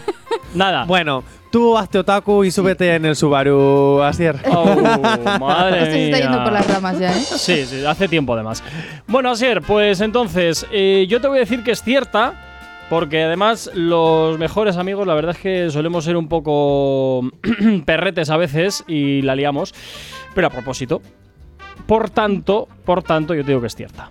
nada. 0.55 0.85
Bueno, 0.85 1.25
tú 1.51 1.77
hazte 1.79 1.99
otaku 1.99 2.45
y 2.45 2.51
súbete 2.51 2.95
en 2.95 3.05
el 3.07 3.17
Subaru, 3.17 4.03
Asier. 4.03 4.37
Oh, 4.51 4.75
madre 5.41 5.79
Esto 5.83 5.93
se 5.93 6.05
está 6.07 6.17
mía. 6.17 6.21
yendo 6.27 6.45
por 6.45 6.53
las 6.53 6.67
ramas 6.67 6.99
ya, 6.99 7.11
¿eh? 7.13 7.21
Sí, 7.21 7.65
sí, 7.67 7.85
hace 7.87 8.09
tiempo 8.09 8.35
además. 8.35 8.63
Bueno, 9.07 9.31
Asier, 9.31 9.61
pues 9.63 10.01
entonces, 10.01 10.67
eh, 10.73 11.07
yo 11.09 11.21
te 11.21 11.29
voy 11.29 11.39
a 11.39 11.41
decir 11.41 11.63
que 11.63 11.71
es 11.73 11.83
cierta, 11.83 12.52
porque 12.93 13.23
además 13.23 13.71
los 13.73 14.39
mejores 14.39 14.77
amigos, 14.77 15.07
la 15.07 15.15
verdad 15.15 15.35
es 15.35 15.39
que 15.39 15.71
solemos 15.71 16.05
ser 16.05 16.15
un 16.15 16.29
poco 16.29 17.23
perretes 17.87 18.29
a 18.29 18.37
veces 18.37 18.85
y 18.87 19.23
la 19.23 19.35
liamos, 19.35 19.73
pero 20.35 20.49
a 20.49 20.51
propósito. 20.51 21.01
Por 21.87 22.11
tanto, 22.11 22.69
por 22.85 23.03
tanto, 23.03 23.35
yo 23.35 23.45
te 23.45 23.53
digo 23.53 23.63
que 23.63 23.69
es 23.69 23.77
cierta. 23.77 24.11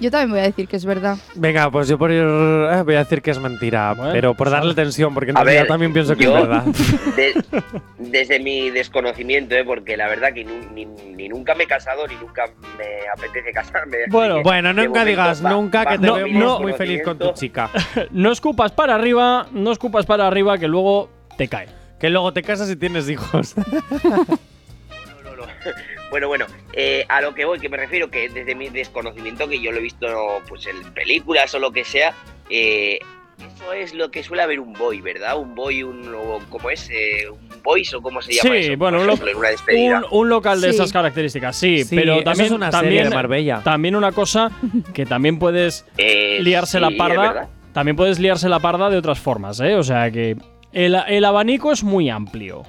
Yo 0.00 0.10
también 0.10 0.30
voy 0.30 0.40
a 0.40 0.42
decir 0.44 0.66
que 0.66 0.76
es 0.76 0.84
verdad. 0.84 1.16
Venga, 1.36 1.70
pues 1.70 1.86
yo 1.86 1.96
por 1.96 2.10
ir, 2.10 2.22
eh, 2.22 2.82
voy 2.84 2.94
a 2.96 2.98
decir 3.00 3.22
que 3.22 3.30
es 3.30 3.38
mentira, 3.38 3.94
Bueno, 3.94 4.12
pero 4.12 4.34
por 4.34 4.50
darle 4.50 4.74
tensión, 4.74 5.14
porque 5.14 5.30
en 5.30 5.36
A 5.36 5.44
realidad 5.44 5.62
ver, 5.62 5.68
también 5.68 5.92
pienso 5.92 6.16
que 6.16 6.24
yo- 6.24 6.36
es 6.36 6.42
verdad. 6.48 6.64
De- 7.16 7.44
desde 7.98 8.40
mi 8.40 8.70
desconocimiento, 8.70 9.54
¿eh? 9.54 9.64
porque 9.64 9.96
la 9.96 10.08
verdad 10.08 10.32
que 10.32 10.44
ni, 10.44 10.86
ni 10.86 11.28
nunca 11.28 11.54
me 11.54 11.64
he 11.64 11.66
casado 11.68 12.06
ni 12.08 12.16
nunca 12.16 12.46
me 12.76 12.84
apetece 13.16 13.52
casarme. 13.52 13.98
Bueno, 14.10 14.36
que, 14.38 14.42
Bueno, 14.42 14.72
nunca 14.72 14.88
momento, 14.88 15.04
digas 15.08 15.44
va- 15.44 15.50
nunca 15.50 15.86
que 15.86 15.98
te 15.98 16.06
No, 16.06 16.14
vemos 16.14 16.42
no. 16.42 16.60
muy 16.60 16.72
feliz 16.72 17.02
con 17.04 17.18
tu 17.18 17.32
chica. 17.32 17.70
No 18.10 18.32
escupas 18.32 18.72
para 18.72 18.94
arriba, 18.96 19.46
no 19.52 19.70
escupas 19.72 20.04
para 20.06 20.26
arriba, 20.26 20.58
que 20.58 20.66
luego 20.68 21.10
te 21.38 21.46
cae. 21.48 21.68
Que 22.00 22.10
luego 22.10 22.32
te 22.32 22.42
casas 22.42 22.68
y 22.70 22.76
tienes 22.76 23.08
hijos. 23.08 23.54
No, 25.24 25.36
no. 25.36 25.44
Bueno, 26.12 26.28
bueno, 26.28 26.44
eh, 26.74 27.04
a 27.08 27.20
lo 27.22 27.34
que 27.34 27.44
voy, 27.46 27.58
que 27.58 27.68
me 27.70 27.78
refiero 27.78 28.10
que 28.10 28.28
desde 28.28 28.54
mi 28.54 28.68
desconocimiento, 28.68 29.48
que 29.48 29.58
yo 29.60 29.72
lo 29.72 29.78
he 29.78 29.82
visto 29.82 30.06
pues 30.48 30.66
en 30.66 30.92
películas 30.92 31.54
o 31.54 31.58
lo 31.58 31.72
que 31.72 31.84
sea, 31.84 32.12
eh, 32.50 32.98
eso 33.38 33.72
es 33.72 33.94
lo 33.94 34.10
que 34.10 34.22
suele 34.22 34.42
haber 34.42 34.60
un 34.60 34.74
boy, 34.74 35.00
¿verdad? 35.00 35.38
Un 35.38 35.54
boy, 35.54 35.82
un 35.82 36.14
¿cómo 36.50 36.68
es? 36.68 36.88
Eh, 36.90 37.30
un 37.30 37.62
boys 37.62 37.94
o 37.94 38.02
cómo 38.02 38.20
se 38.20 38.34
llama 38.34 38.50
Sí, 38.56 38.56
eso, 38.66 38.76
bueno, 38.76 38.98
un, 39.00 39.06
ejemplo, 39.08 39.30
en 39.30 39.36
una 39.38 39.48
despedida. 39.48 39.98
un- 40.10 40.18
un 40.20 40.28
local 40.28 40.60
de 40.60 40.68
Sí. 40.68 40.74
esas 40.74 40.92
características, 40.92 41.56
sí, 41.56 41.82
Sí, 41.84 41.96
pero 41.96 42.22
también, 42.22 42.46
es 42.46 42.52
una 42.52 42.70
serie 42.70 42.80
también, 42.88 43.08
de 43.08 43.14
Marbella. 43.14 43.60
también 43.64 43.96
una 43.96 44.12
cosa 44.12 44.50
que 44.92 45.06
también 45.06 45.38
puedes 45.38 45.86
Eh, 45.96 46.38
liarse 46.42 46.76
sí, 46.78 46.84
la 46.84 46.90
parda, 46.90 47.48
también 47.72 47.96
puedes 47.96 48.18
liarse 48.20 48.50
la 48.50 48.60
parda 48.60 48.90
de 48.90 48.98
otras 48.98 49.18
formas, 49.18 49.58
¿eh? 49.60 49.76
O 49.76 49.82
sea 49.82 50.10
que 50.10 50.36
el, 50.74 50.94
el 51.08 51.24
abanico 51.24 51.72
es 51.72 51.82
muy 51.82 52.10
amplio. 52.10 52.64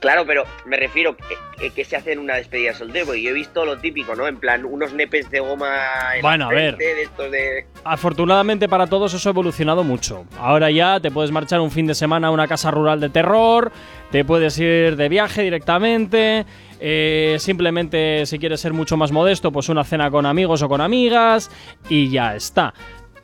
Claro, 0.00 0.24
pero 0.26 0.44
me 0.64 0.76
refiero 0.76 1.16
que, 1.16 1.70
que- 1.70 1.84
se 1.84 1.96
hace 1.96 2.12
en 2.12 2.20
una 2.20 2.36
despedida 2.36 2.70
de 2.72 2.78
soltero, 2.78 3.06
porque 3.06 3.22
yo 3.22 3.30
he 3.30 3.32
visto 3.32 3.64
lo 3.64 3.78
típico, 3.78 4.14
¿no? 4.14 4.28
En 4.28 4.36
plan, 4.36 4.64
unos 4.64 4.92
nepes 4.92 5.28
de 5.30 5.40
goma 5.40 5.68
en 6.14 6.22
Bueno, 6.22 6.44
la 6.46 6.50
a 6.52 6.54
ver. 6.54 6.76
frente, 6.76 6.94
de 6.94 7.02
estos 7.02 7.30
de... 7.32 7.66
Afortunadamente 7.84 8.68
para 8.68 8.86
todos 8.86 9.12
eso 9.14 9.28
ha 9.28 9.32
evolucionado 9.32 9.82
mucho. 9.82 10.24
Ahora 10.38 10.70
ya 10.70 11.00
te 11.00 11.10
puedes 11.10 11.30
marchar 11.32 11.60
un 11.60 11.70
fin 11.70 11.86
de 11.86 11.94
semana 11.94 12.28
a 12.28 12.30
una 12.30 12.46
casa 12.46 12.70
rural 12.70 13.00
de 13.00 13.08
terror, 13.08 13.72
te 14.12 14.24
puedes 14.24 14.56
ir 14.58 14.94
de 14.96 15.08
viaje 15.08 15.42
directamente, 15.42 16.46
eh, 16.80 17.36
simplemente 17.40 18.24
si 18.26 18.38
quieres 18.38 18.60
ser 18.60 18.72
mucho 18.72 18.96
más 18.96 19.10
modesto, 19.10 19.50
pues 19.50 19.68
una 19.68 19.82
cena 19.84 20.10
con 20.10 20.26
amigos 20.26 20.62
o 20.62 20.68
con 20.68 20.80
amigas 20.80 21.50
y 21.88 22.08
ya 22.10 22.36
está. 22.36 22.72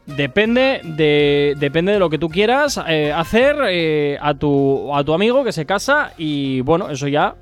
Depende 0.07 0.83
de, 0.85 1.55
depende 1.59 1.93
de 1.93 1.99
lo 1.99 2.11
que 2.11 2.19
tú 2.19 2.29
quieras 2.29 2.79
eh, 2.87 3.11
hacer 3.11 3.57
eh, 3.69 4.19
a, 4.21 4.35
tu, 4.35 4.95
a 4.95 5.03
tu 5.03 5.15
amigo 5.15 5.45
que 5.45 5.53
se 5.53 5.65
casa 5.65 6.13
y 6.19 6.61
bueno, 6.61 6.91
eso 6.91 7.09
ya 7.09 7.37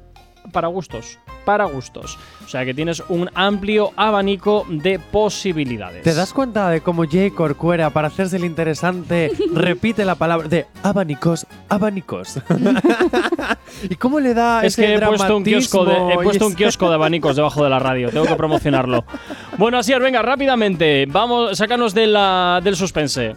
para 0.52 0.68
gustos, 0.68 1.18
para 1.44 1.64
gustos. 1.64 2.18
O 2.44 2.48
sea 2.48 2.64
que 2.64 2.74
tienes 2.74 3.02
un 3.08 3.30
amplio 3.34 3.92
abanico 3.96 4.66
de 4.68 4.98
posibilidades. 4.98 6.02
¿Te 6.02 6.14
das 6.14 6.32
cuenta 6.32 6.68
de 6.70 6.80
cómo 6.80 7.04
Jay 7.10 7.30
Corcuera, 7.30 7.90
para 7.90 8.08
hacerse 8.08 8.36
el 8.36 8.44
interesante, 8.44 9.32
repite 9.54 10.04
la 10.04 10.16
palabra 10.16 10.48
de 10.48 10.66
abanicos, 10.82 11.46
abanicos? 11.68 12.40
¿Y 13.88 13.96
cómo 13.96 14.20
le 14.20 14.34
da 14.34 14.64
Es 14.64 14.74
ese 14.78 14.86
que 14.86 14.94
he 14.94 15.00
puesto, 15.00 15.36
un 15.36 15.44
kiosco 15.44 15.84
de, 15.84 16.14
he 16.14 16.18
puesto 16.18 16.46
un 16.46 16.54
kiosco 16.54 16.88
de 16.88 16.94
abanicos 16.94 17.36
debajo 17.36 17.64
de 17.64 17.70
la 17.70 17.78
radio. 17.78 18.10
Tengo 18.10 18.26
que 18.26 18.36
promocionarlo. 18.36 19.04
Bueno, 19.58 19.78
así 19.78 19.92
es, 19.92 20.00
venga, 20.00 20.22
rápidamente. 20.22 21.06
Vamos, 21.06 21.58
sácanos 21.58 21.92
de 21.92 22.06
la, 22.06 22.60
del 22.64 22.74
suspense. 22.74 23.34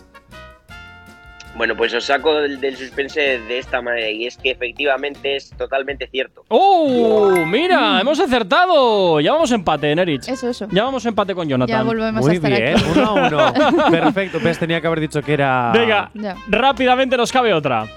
Bueno, 1.55 1.73
pues 1.77 1.93
os 1.93 2.03
saco 2.03 2.35
del, 2.35 2.59
del 2.59 2.75
suspense 2.75 3.39
de 3.39 3.59
esta 3.59 3.81
manera, 3.81 4.09
y 4.09 4.25
es 4.27 4.35
que 4.35 4.51
efectivamente 4.51 5.37
es 5.37 5.51
totalmente 5.51 6.05
cierto. 6.07 6.43
¡Oh! 6.49 7.31
Mira, 7.47 8.01
hemos 8.01 8.19
acertado. 8.19 9.21
Ya 9.21 9.31
vamos 9.31 9.51
empate, 9.53 9.95
Nerich. 9.95 10.27
Eso, 10.27 10.49
eso. 10.49 10.67
Ya 10.71 10.83
vamos 10.83 11.05
empate 11.05 11.33
con 11.33 11.47
Ya 11.47 11.51
Jonathan. 11.51 11.87
volvemos 11.87 12.25
a 12.25 12.27
Muy 12.27 12.35
estar 12.35 12.51
bien, 12.51 12.75
aquí. 12.75 12.83
uno 12.93 13.05
a 13.05 13.13
uno. 13.27 13.89
Perfecto, 13.91 14.39
ves, 14.41 14.59
tenía 14.59 14.81
que 14.81 14.87
haber 14.87 14.99
dicho 14.99 15.21
que 15.21 15.33
era. 15.33 15.71
Venga, 15.73 16.11
Ya. 16.13 16.35
rápidamente 16.49 17.15
nos 17.15 17.31
cabe 17.31 17.53
otra. 17.53 17.87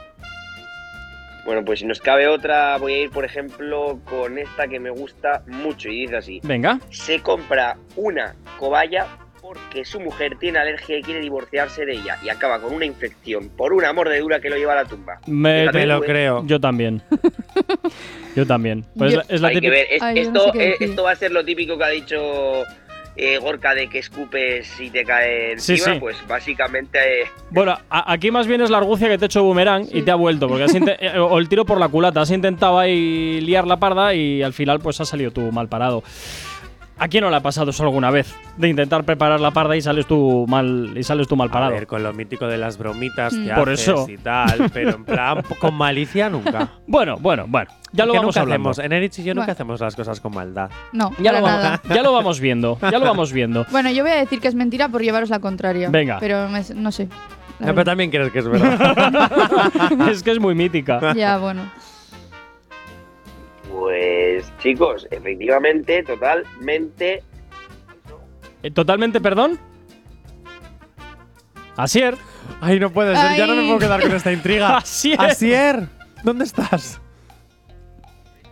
Bueno, 1.45 1.65
pues 1.65 1.81
si 1.81 1.87
nos 1.87 1.99
cabe 1.99 2.29
otra, 2.29 2.77
voy 2.77 2.93
a 2.93 3.03
ir, 3.05 3.11
por 3.11 3.25
ejemplo, 3.25 3.99
con 4.05 4.39
esta 4.39 4.69
que 4.69 4.79
me 4.79 4.91
gusta 4.91 5.43
mucho, 5.47 5.89
y 5.89 6.03
dice 6.03 6.17
así. 6.19 6.41
Venga. 6.45 6.79
Se 6.91 7.21
compra 7.23 7.77
una 7.97 8.37
cobaya 8.59 9.07
porque 9.49 9.85
su 9.87 9.99
mujer 9.99 10.37
tiene 10.39 10.59
alergia 10.59 10.99
y 10.99 11.03
quiere 11.03 11.21
divorciarse 11.21 11.87
de 11.87 11.93
ella, 11.95 12.19
y 12.23 12.29
acaba 12.29 12.61
con 12.61 12.75
una 12.75 12.85
infección 12.85 13.49
por 13.49 13.73
una 13.73 13.93
mordedura 13.95 14.41
que 14.41 14.51
lo 14.51 14.57
lleva 14.57 14.75
a 14.75 14.83
la 14.83 14.85
tumba. 14.85 15.21
Me, 15.27 15.61
Fíjate 15.63 15.87
lo 15.87 16.01
creo. 16.03 16.45
Yo 16.47 16.61
también. 16.61 17.01
Yo 18.37 18.47
también. 18.47 18.85
Pues 18.97 19.15
Yo- 19.15 19.23
es 19.29 19.41
la 19.41 19.49
Hay 19.49 19.55
que 19.55 19.61
típica. 19.63 19.77
ver, 19.79 19.87
es- 19.91 20.03
Ay, 20.03 20.17
yo 20.17 20.31
no 20.31 20.39
esto, 20.41 20.53
sé 20.53 20.59
qué 20.59 20.65
eh, 20.65 20.71
decir. 20.73 20.89
esto 20.91 21.03
va 21.03 21.11
a 21.13 21.17
ser 21.17 21.33
lo 21.33 21.45
típico 21.45 21.79
que 21.79 21.85
ha 21.85 21.89
dicho 21.89 22.63
eh, 23.17 23.39
Gorka 23.39 23.75
de 23.75 23.89
que 23.89 23.99
escupes 23.99 24.81
y 24.81 24.91
te 24.91 25.03
cae 25.05 25.59
Sí, 25.59 25.73
encima, 25.73 25.95
sí. 25.95 25.99
pues 26.01 26.17
básicamente... 26.29 27.23
eh, 27.23 27.27
Bueno, 27.51 27.73
a- 27.91 28.13
aquí 28.13 28.31
más 28.31 28.47
bien 28.47 28.61
es 28.61 28.71
la 28.71 28.79
argucia 28.79 29.09
que 29.09 29.17
te 29.19 29.25
he 29.25 29.27
hecho 29.27 29.43
boomerang 29.43 29.87
y 29.93 30.03
te 30.03 30.11
ha 30.11 30.15
vuelto, 30.15 30.47
porque 30.47 30.65
has 30.65 30.75
inte- 30.75 30.97
eh, 31.01 31.19
o 31.19 31.37
el 31.39 31.49
tiro 31.49 31.65
por 31.65 31.81
la 31.81 31.89
culata. 31.89 32.21
Has 32.21 32.31
intentado 32.31 32.79
ahí 32.79 33.41
liar 33.41 33.67
la 33.67 33.79
parda 33.79 34.15
y 34.15 34.43
al 34.43 34.53
final 34.53 34.79
pues 34.79 35.01
has 35.01 35.09
salido 35.09 35.31
tú 35.33 35.41
mal 35.51 35.69
parado. 35.69 36.05
¿A 37.01 37.07
quién 37.09 37.23
no 37.23 37.31
le 37.31 37.37
ha 37.37 37.41
pasado 37.41 37.71
eso 37.71 37.85
alguna 37.85 38.11
vez? 38.11 38.35
De 38.57 38.69
intentar 38.69 39.05
preparar 39.05 39.39
la 39.41 39.53
parda 39.53 39.77
y 39.77 39.81
sales 39.81 40.07
tú 40.07 40.47
mal 40.49 40.93
y 40.97 41.03
sales 41.05 41.29
tú 41.29 41.37
mal 41.37 41.49
A 41.49 41.53
parado. 41.53 41.73
ver, 41.73 41.87
con 41.87 42.03
lo 42.03 42.13
mítico 42.13 42.47
de 42.49 42.59
las 42.59 42.77
bromitas 42.77 43.33
que 43.35 43.53
Mm. 43.53 43.55
Por 43.55 43.69
haces 43.71 43.89
eso. 43.89 44.07
y 44.09 44.19
tal, 44.19 44.71
pero 44.73 44.91
en 44.91 45.05
plan, 45.05 45.43
con 45.61 45.75
malicia 45.75 46.29
nunca. 46.29 46.69
Bueno, 46.87 47.17
bueno, 47.21 47.45
bueno. 47.47 47.71
Ya 47.93 48.05
lo 48.05 48.13
Que 48.13 48.19
vamos 48.19 48.35
nunca 48.35 48.41
hablando. 48.43 48.71
hacemos. 48.71 48.85
En 48.85 48.93
Erich 48.93 49.19
y 49.21 49.23
yo 49.25 49.33
nunca 49.35 49.47
Bueno. 49.47 49.53
hacemos 49.53 49.81
las 49.81 49.95
cosas 49.97 50.21
con 50.21 50.35
maldad. 50.35 50.71
No, 50.93 51.11
Ya 51.19 51.31
para 51.31 51.41
lo, 51.41 51.47
vamos, 51.47 51.63
nada. 51.63 51.81
ya 51.89 52.03
lo 52.03 52.13
vamos 52.13 52.41
viendo. 52.41 52.79
Ya 52.83 52.99
lo 52.99 53.05
vamos 53.07 53.33
viendo. 53.33 53.65
Bueno, 53.71 53.91
yo 53.91 54.03
voy 54.03 54.13
a 54.13 54.17
decir 54.17 54.41
que 54.41 54.49
es 54.49 54.55
mentira 54.57 54.89
por 54.89 55.01
llevaros 55.03 55.31
la 55.31 55.39
contraria. 55.39 55.89
Venga. 55.91 56.19
Pero 56.21 56.49
me- 56.49 56.65
no 56.75 56.91
sé. 56.93 57.09
No, 57.61 57.67
pero 57.75 57.85
también 57.85 58.11
crees 58.11 58.31
que 58.33 58.39
es 58.41 58.49
verdad. 58.49 59.13
es 60.11 60.23
que 60.23 60.31
es 60.33 60.39
muy 60.41 60.55
mítica. 60.55 61.13
Ya, 61.15 61.39
bueno. 61.39 61.63
Pues 63.79 64.53
chicos, 64.59 65.07
efectivamente, 65.11 66.03
totalmente... 66.03 67.22
Eh, 68.62 68.70
¿Totalmente 68.72 69.20
perdón? 69.20 69.57
Asier. 71.76 72.16
Ay, 72.61 72.81
no 72.81 72.91
puede 72.91 73.14
ser. 73.14 73.37
Ya 73.37 73.47
no 73.47 73.55
me 73.55 73.62
puedo 73.62 73.79
quedar 73.79 74.03
con 74.03 74.12
esta 74.12 74.33
intriga. 74.33 74.76
Asier. 74.79 75.20
Asier, 75.20 75.89
¿dónde 76.24 76.45
estás? 76.45 77.01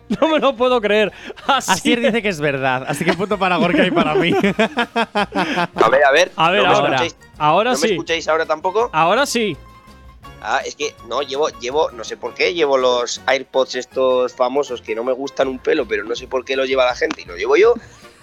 No 0.07 0.29
me 0.29 0.39
lo 0.39 0.55
puedo 0.55 0.79
creer. 0.79 1.11
Asier 1.45 1.77
Asier 1.77 1.99
dice 1.99 2.21
que 2.21 2.29
es 2.29 2.39
verdad, 2.39 2.85
así 2.87 3.03
que 3.03 3.11
punto 3.11 3.37
para 3.37 3.57
Gorka 3.57 3.85
y 3.85 3.91
para 3.91 4.15
mí. 4.15 4.31
A 4.33 5.89
ver, 5.89 6.05
a 6.05 6.11
ver. 6.13 6.31
A 6.37 6.51
ver, 6.51 6.63
¿no 6.63 6.69
me 6.69 6.75
ahora. 6.75 6.95
escucháis? 6.95 7.17
Ahora 7.37 7.73
¿No 7.73 7.79
me 7.79 7.87
escucháis 7.87 8.27
ahora 8.29 8.45
tampoco? 8.45 8.89
Ahora 8.93 9.25
sí. 9.25 9.57
Ah, 10.41 10.61
es 10.65 10.75
que 10.75 10.93
no, 11.07 11.21
llevo, 11.21 11.49
llevo, 11.59 11.91
no 11.91 12.03
sé 12.03 12.17
por 12.17 12.33
qué, 12.33 12.53
llevo 12.53 12.77
los 12.77 13.21
AirPods 13.25 13.75
estos 13.75 14.33
famosos 14.33 14.81
que 14.81 14.95
no 14.95 15.03
me 15.03 15.13
gustan 15.13 15.47
un 15.47 15.59
pelo, 15.59 15.87
pero 15.87 16.03
no 16.03 16.15
sé 16.15 16.27
por 16.27 16.45
qué 16.45 16.55
los 16.55 16.67
lleva 16.67 16.85
la 16.85 16.95
gente 16.95 17.21
y 17.21 17.25
los 17.25 17.37
llevo 17.37 17.57
yo. 17.57 17.73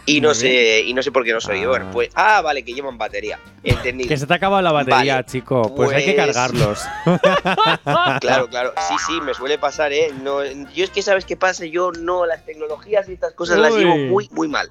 Y 0.06 0.20
no 0.20 0.34
sé, 0.34 0.82
y 0.82 0.92
no 0.92 1.02
sé 1.02 1.10
por 1.10 1.24
qué 1.24 1.32
no 1.32 1.40
soy 1.40 1.62
yo. 1.62 1.68
Ah. 1.68 1.70
Bueno, 1.70 1.90
pues, 1.90 2.10
ah, 2.14 2.42
vale, 2.42 2.62
que 2.62 2.74
llevan 2.74 2.98
batería. 2.98 3.40
Entendido. 3.62 4.08
que 4.08 4.18
se 4.18 4.26
te 4.26 4.34
ha 4.34 4.36
acabado 4.36 4.60
la 4.60 4.70
batería, 4.70 5.14
Vale, 5.14 5.26
chico. 5.26 5.74
Pues, 5.74 5.92
hay 5.92 6.04
que 6.04 6.12
pues- 6.12 6.26
cargarlos. 6.26 6.80
Claro, 8.20 8.48
claro. 8.48 8.74
Sí, 8.88 8.94
sí, 9.06 9.20
me 9.22 9.32
suele 9.32 9.58
pasar, 9.58 9.92
¿eh? 9.92 10.12
No, 10.22 10.44
yo 10.44 10.84
es 10.84 10.90
que, 10.90 11.00
¿sabes 11.02 11.24
qué 11.24 11.36
pasa? 11.36 11.64
Yo 11.64 11.90
no, 11.92 12.26
las 12.26 12.44
tecnologías 12.44 13.08
y 13.08 13.14
estas 13.14 13.32
cosas 13.32 13.58
las 13.58 13.74
llevo 13.74 13.96
muy, 13.96 14.28
muy 14.30 14.48
mal. 14.48 14.68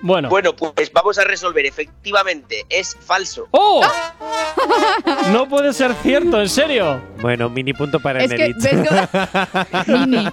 Bueno. 0.00 0.28
Bueno, 0.28 0.54
pues 0.54 0.92
vamos 0.92 1.18
a 1.18 1.24
resolver. 1.24 1.66
Efectivamente, 1.66 2.64
es 2.68 2.96
falso. 3.00 3.48
¡Oh! 3.50 3.82
No 5.30 5.48
puede 5.48 5.72
ser 5.72 5.94
cierto, 6.02 6.40
en 6.40 6.48
serio. 6.48 7.00
bueno, 7.20 7.48
mini 7.48 7.72
punto 7.72 8.00
para 8.00 8.22
Es 8.24 8.28
que, 8.30 8.34
Enerich. 8.46 8.56
¿ves 8.62 8.88
que- 8.88 9.92
Mini. 9.92 10.28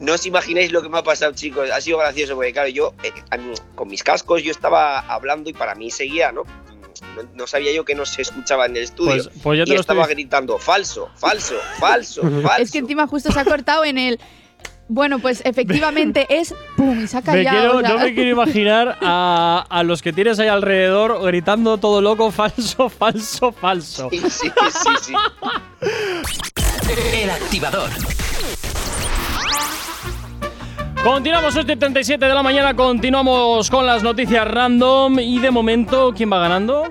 No 0.00 0.14
os 0.14 0.26
imagináis 0.26 0.72
lo 0.72 0.82
que 0.82 0.88
me 0.88 0.98
ha 0.98 1.02
pasado, 1.02 1.32
chicos. 1.32 1.70
Ha 1.70 1.80
sido 1.80 1.98
gracioso 1.98 2.34
porque, 2.34 2.52
claro, 2.52 2.68
yo 2.68 2.94
eh, 3.02 3.12
con 3.74 3.88
mis 3.88 4.02
cascos 4.02 4.42
yo 4.42 4.50
estaba 4.50 5.00
hablando 5.00 5.50
y 5.50 5.52
para 5.52 5.74
mí 5.74 5.90
seguía, 5.90 6.32
¿no? 6.32 6.42
No, 7.14 7.22
no 7.34 7.46
sabía 7.46 7.72
yo 7.72 7.84
que 7.84 7.94
no 7.94 8.04
se 8.06 8.22
escuchaba 8.22 8.66
en 8.66 8.76
el 8.76 8.82
estudio. 8.84 9.22
Pues, 9.24 9.30
pues 9.42 9.58
ya 9.58 9.64
te 9.64 9.70
y 9.70 9.74
lo 9.74 9.80
estaba 9.80 10.02
estoy 10.02 10.14
gritando, 10.14 10.58
falso, 10.58 11.10
falso, 11.16 11.54
falso, 11.78 12.22
falso. 12.22 12.52
Es 12.58 12.70
que 12.72 12.78
encima 12.78 13.06
justo 13.06 13.30
se 13.32 13.38
ha 13.40 13.44
cortado 13.44 13.84
en 13.84 13.98
el. 13.98 14.20
Bueno, 14.88 15.18
pues 15.18 15.42
efectivamente 15.44 16.26
es. 16.40 16.54
¡Pum! 16.76 17.02
Y 17.02 17.06
se 17.08 17.16
ha 17.18 17.20
Me 17.20 17.24
callado. 17.44 17.58
quiero- 17.58 17.76
o 17.76 17.80
sea, 17.80 17.88
no 17.90 17.98
me 17.98 18.14
quiero 18.14 18.30
imaginar 18.30 18.98
a, 19.02 19.64
a 19.68 19.82
los 19.82 20.00
que 20.02 20.12
tienes 20.12 20.38
ahí 20.38 20.48
alrededor 20.48 21.20
gritando 21.26 21.78
todo 21.78 22.00
loco, 22.00 22.30
falso, 22.30 22.88
falso, 22.88 23.52
falso. 23.52 24.08
Sí, 24.10 24.18
sí, 24.30 24.50
sí, 24.50 24.90
sí. 25.02 25.12
El 27.14 27.30
activador. 27.30 27.90
Continuamos 31.04 31.54
8.37 31.56 32.18
de 32.18 32.34
la 32.34 32.42
mañana, 32.42 32.74
continuamos 32.74 33.70
con 33.70 33.86
las 33.86 34.02
noticias 34.02 34.44
random 34.48 35.20
y 35.20 35.38
de 35.38 35.52
momento, 35.52 36.12
¿quién 36.16 36.32
va 36.32 36.40
ganando? 36.40 36.82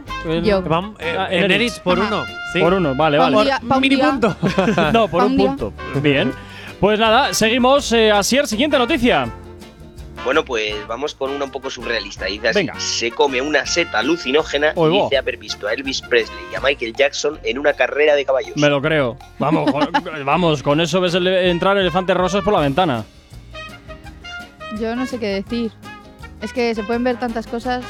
Yo. 0.41 0.63
Eh, 0.99 1.15
Ah, 1.19 1.27
Enerich. 1.29 1.79
por 1.81 1.99
Ajá. 1.99 2.07
uno. 2.07 2.23
Sí. 2.53 2.59
Por 2.61 2.73
uno, 2.75 2.95
vale, 2.95 3.19
un 3.19 3.33
vale. 3.33 3.43
día- 3.43 3.59
pa' 3.67 3.75
un 3.75 3.81
mini 3.81 3.97
punto. 3.97 4.35
No, 4.93 5.09
por 5.09 5.23
un 5.25 5.31
un 5.31 5.37
punto. 5.37 5.73
Bien. 6.01 6.31
Pues 6.79 6.99
nada, 6.99 7.33
seguimos. 7.33 7.91
Eh, 7.91 8.11
Asier, 8.11 8.47
siguiente 8.47 8.77
noticia. 8.77 9.27
Bueno, 10.23 10.43
pues 10.43 10.73
vamos 10.87 11.13
con 11.13 11.29
una 11.31 11.45
un 11.45 11.51
poco 11.51 11.69
surrealista. 11.69 12.25
Dice 12.25 12.47
así, 12.47 12.59
Venga. 12.59 12.79
se 12.79 13.11
come 13.11 13.41
una 13.41 13.65
seta 13.65 13.99
alucinógena 13.99 14.73
y 14.75 14.87
dice 15.03 15.17
haber 15.17 15.37
visto 15.37 15.67
a 15.67 15.73
Elvis 15.73 16.01
Presley 16.01 16.39
y 16.51 16.55
a 16.55 16.61
Michael 16.61 16.93
Jackson 16.95 17.39
en 17.43 17.59
una 17.59 17.73
carrera 17.73 18.15
de 18.15 18.25
caballos. 18.25 18.57
Me 18.57 18.69
lo 18.69 18.81
creo. 18.81 19.17
Vamos, 19.37 19.71
con, 19.71 19.89
vamos, 20.25 20.63
con 20.63 20.81
eso 20.81 20.99
ves 20.99 21.13
el- 21.13 21.27
entrar 21.27 21.77
elefantes 21.77 22.17
rosas 22.17 22.43
por 22.43 22.53
la 22.53 22.59
ventana. 22.61 23.03
Yo 24.79 24.95
no 24.95 25.05
sé 25.05 25.19
qué 25.19 25.27
decir. 25.27 25.71
Es 26.41 26.51
que 26.53 26.73
se 26.73 26.83
pueden 26.83 27.03
ver 27.03 27.17
tantas 27.19 27.45
cosas. 27.47 27.85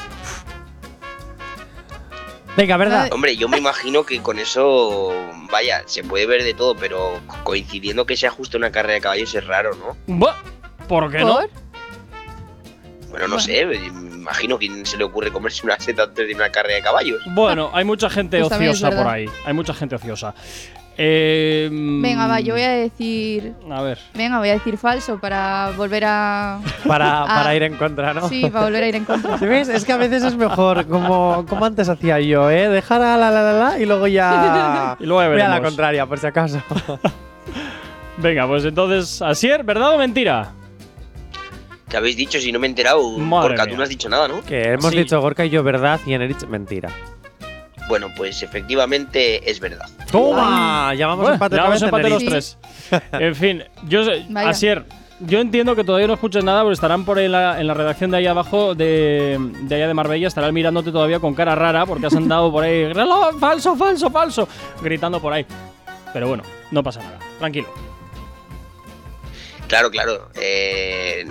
Venga, 2.56 2.76
¿verdad? 2.76 3.10
Hombre, 3.12 3.36
yo 3.36 3.48
me 3.48 3.58
imagino 3.58 4.04
que 4.04 4.22
con 4.22 4.38
eso, 4.38 5.12
vaya, 5.50 5.82
se 5.86 6.02
puede 6.02 6.26
ver 6.26 6.42
de 6.42 6.54
todo, 6.54 6.74
pero 6.74 7.20
coincidiendo 7.44 8.06
que 8.06 8.16
sea 8.16 8.30
justo 8.30 8.56
una 8.56 8.70
carrera 8.70 8.94
de 8.94 9.00
caballos 9.02 9.34
es 9.34 9.46
raro, 9.46 9.74
¿no? 9.74 9.96
Buah, 10.06 10.36
¿Por 10.88 11.10
qué 11.10 11.18
no? 11.18 11.34
¿Por? 11.36 11.50
Bueno, 13.10 13.28
no 13.28 13.40
sé, 13.40 13.64
me 13.64 13.76
imagino 13.76 14.58
quién 14.58 14.84
se 14.84 14.96
le 14.96 15.04
ocurre 15.04 15.30
comerse 15.30 15.64
una 15.64 15.78
seta 15.78 16.04
antes 16.04 16.26
de 16.26 16.34
una 16.34 16.50
carrera 16.50 16.76
de 16.76 16.82
caballos. 16.82 17.22
Bueno, 17.26 17.70
hay 17.72 17.84
mucha 17.84 18.10
gente 18.10 18.40
Pues 18.40 18.52
ociosa 18.52 18.90
por 18.90 19.06
ahí. 19.06 19.26
Hay 19.44 19.52
mucha 19.52 19.72
gente 19.72 19.94
ociosa. 19.94 20.34
Eh, 20.98 21.68
Venga, 21.70 22.26
va, 22.26 22.40
yo 22.40 22.54
voy 22.54 22.62
a 22.62 22.70
decir. 22.70 23.52
A 23.70 23.82
ver. 23.82 23.98
Venga, 24.14 24.38
voy 24.38 24.48
a 24.48 24.54
decir 24.54 24.78
falso 24.78 25.18
para 25.18 25.72
volver 25.76 26.04
a. 26.06 26.58
Para, 26.86 27.24
para 27.26 27.54
ir 27.54 27.62
en 27.64 27.76
contra, 27.76 28.14
¿no? 28.14 28.28
Sí, 28.28 28.48
para 28.50 28.64
volver 28.64 28.84
a 28.84 28.88
ir 28.88 28.94
en 28.96 29.04
contra. 29.04 29.38
¿Sí 29.38 29.44
ves? 29.46 29.68
Es 29.68 29.84
que 29.84 29.92
a 29.92 29.98
veces 29.98 30.22
es 30.24 30.36
mejor, 30.36 30.86
como, 30.86 31.44
como 31.46 31.64
antes 31.66 31.88
hacía 31.90 32.18
yo, 32.20 32.50
¿eh? 32.50 32.68
Dejar 32.70 33.02
a 33.02 33.16
la 33.18 33.30
la 33.30 33.42
la 33.42 33.52
la 33.52 33.78
y 33.78 33.84
luego 33.84 34.06
ya. 34.06 34.96
Y 35.00 35.04
luego 35.04 35.22
ya 35.22 35.28
voy 35.28 35.40
a 35.40 35.48
la 35.48 35.60
contraria, 35.62 36.06
por 36.06 36.18
si 36.18 36.26
acaso. 36.26 36.62
Venga, 38.18 38.46
pues 38.46 38.64
entonces, 38.64 39.20
Asier, 39.20 39.62
¿verdad 39.64 39.94
o 39.94 39.98
mentira? 39.98 40.52
¿Qué 41.90 41.96
habéis 41.98 42.16
dicho 42.16 42.40
si 42.40 42.50
no 42.50 42.58
me 42.58 42.66
he 42.66 42.70
enterado? 42.70 43.18
Madre 43.18 43.48
Porque 43.50 43.62
mía. 43.62 43.70
tú 43.70 43.76
no 43.76 43.82
has 43.82 43.88
dicho 43.90 44.08
nada, 44.08 44.26
¿no? 44.26 44.40
que 44.42 44.62
hemos 44.72 44.90
Sí. 44.90 44.96
dicho 44.96 45.20
Gorka 45.20 45.44
y 45.44 45.50
yo 45.50 45.62
verdad 45.62 46.00
y 46.06 46.14
Enerich 46.14 46.44
mentira. 46.48 46.88
Bueno, 47.88 48.08
pues 48.16 48.42
efectivamente 48.42 49.48
es 49.50 49.60
verdad. 49.60 49.88
¡Toma! 50.10 50.92
Ya 50.94 51.06
vamos 51.06 51.22
Bueno, 51.22 51.34
empate 51.34 51.56
ya 51.56 51.62
vamos 51.62 51.82
empate 51.82 52.10
los 52.10 52.24
tres. 52.24 52.58
En 53.12 53.34
fin, 53.34 53.64
yo 53.88 54.04
sé- 54.04 54.24
Vaya. 54.28 54.48
Asier, 54.50 54.84
yo 55.20 55.38
entiendo 55.40 55.74
que 55.76 55.84
todavía 55.84 56.06
no 56.08 56.14
escuches 56.14 56.42
nada 56.44 56.62
porque 56.62 56.74
estarán 56.74 57.04
por 57.04 57.18
ahí 57.18 57.26
en 57.26 57.32
la, 57.32 57.60
en 57.60 57.66
la 57.66 57.74
redacción 57.74 58.10
de 58.10 58.16
ahí 58.18 58.26
abajo 58.26 58.74
de, 58.74 59.38
de 59.62 59.74
allá 59.74 59.88
de 59.88 59.94
Marbella, 59.94 60.28
estarán 60.28 60.52
mirándote 60.52 60.90
todavía 60.92 61.20
con 61.20 61.34
cara 61.34 61.54
rara 61.54 61.86
porque 61.86 62.06
has 62.06 62.14
andado 62.16 62.50
por 62.52 62.64
ahí, 62.64 62.92
reloj, 62.92 63.38
falso, 63.38 63.76
falso, 63.76 64.10
falso, 64.10 64.48
gritando 64.82 65.20
por 65.20 65.32
ahí. 65.32 65.46
Pero 66.12 66.28
bueno, 66.28 66.42
no 66.70 66.82
pasa 66.82 67.00
nada, 67.02 67.18
tranquilo. 67.38 67.68
Claro, 69.68 69.90
claro. 69.90 70.28
eh, 70.34 71.26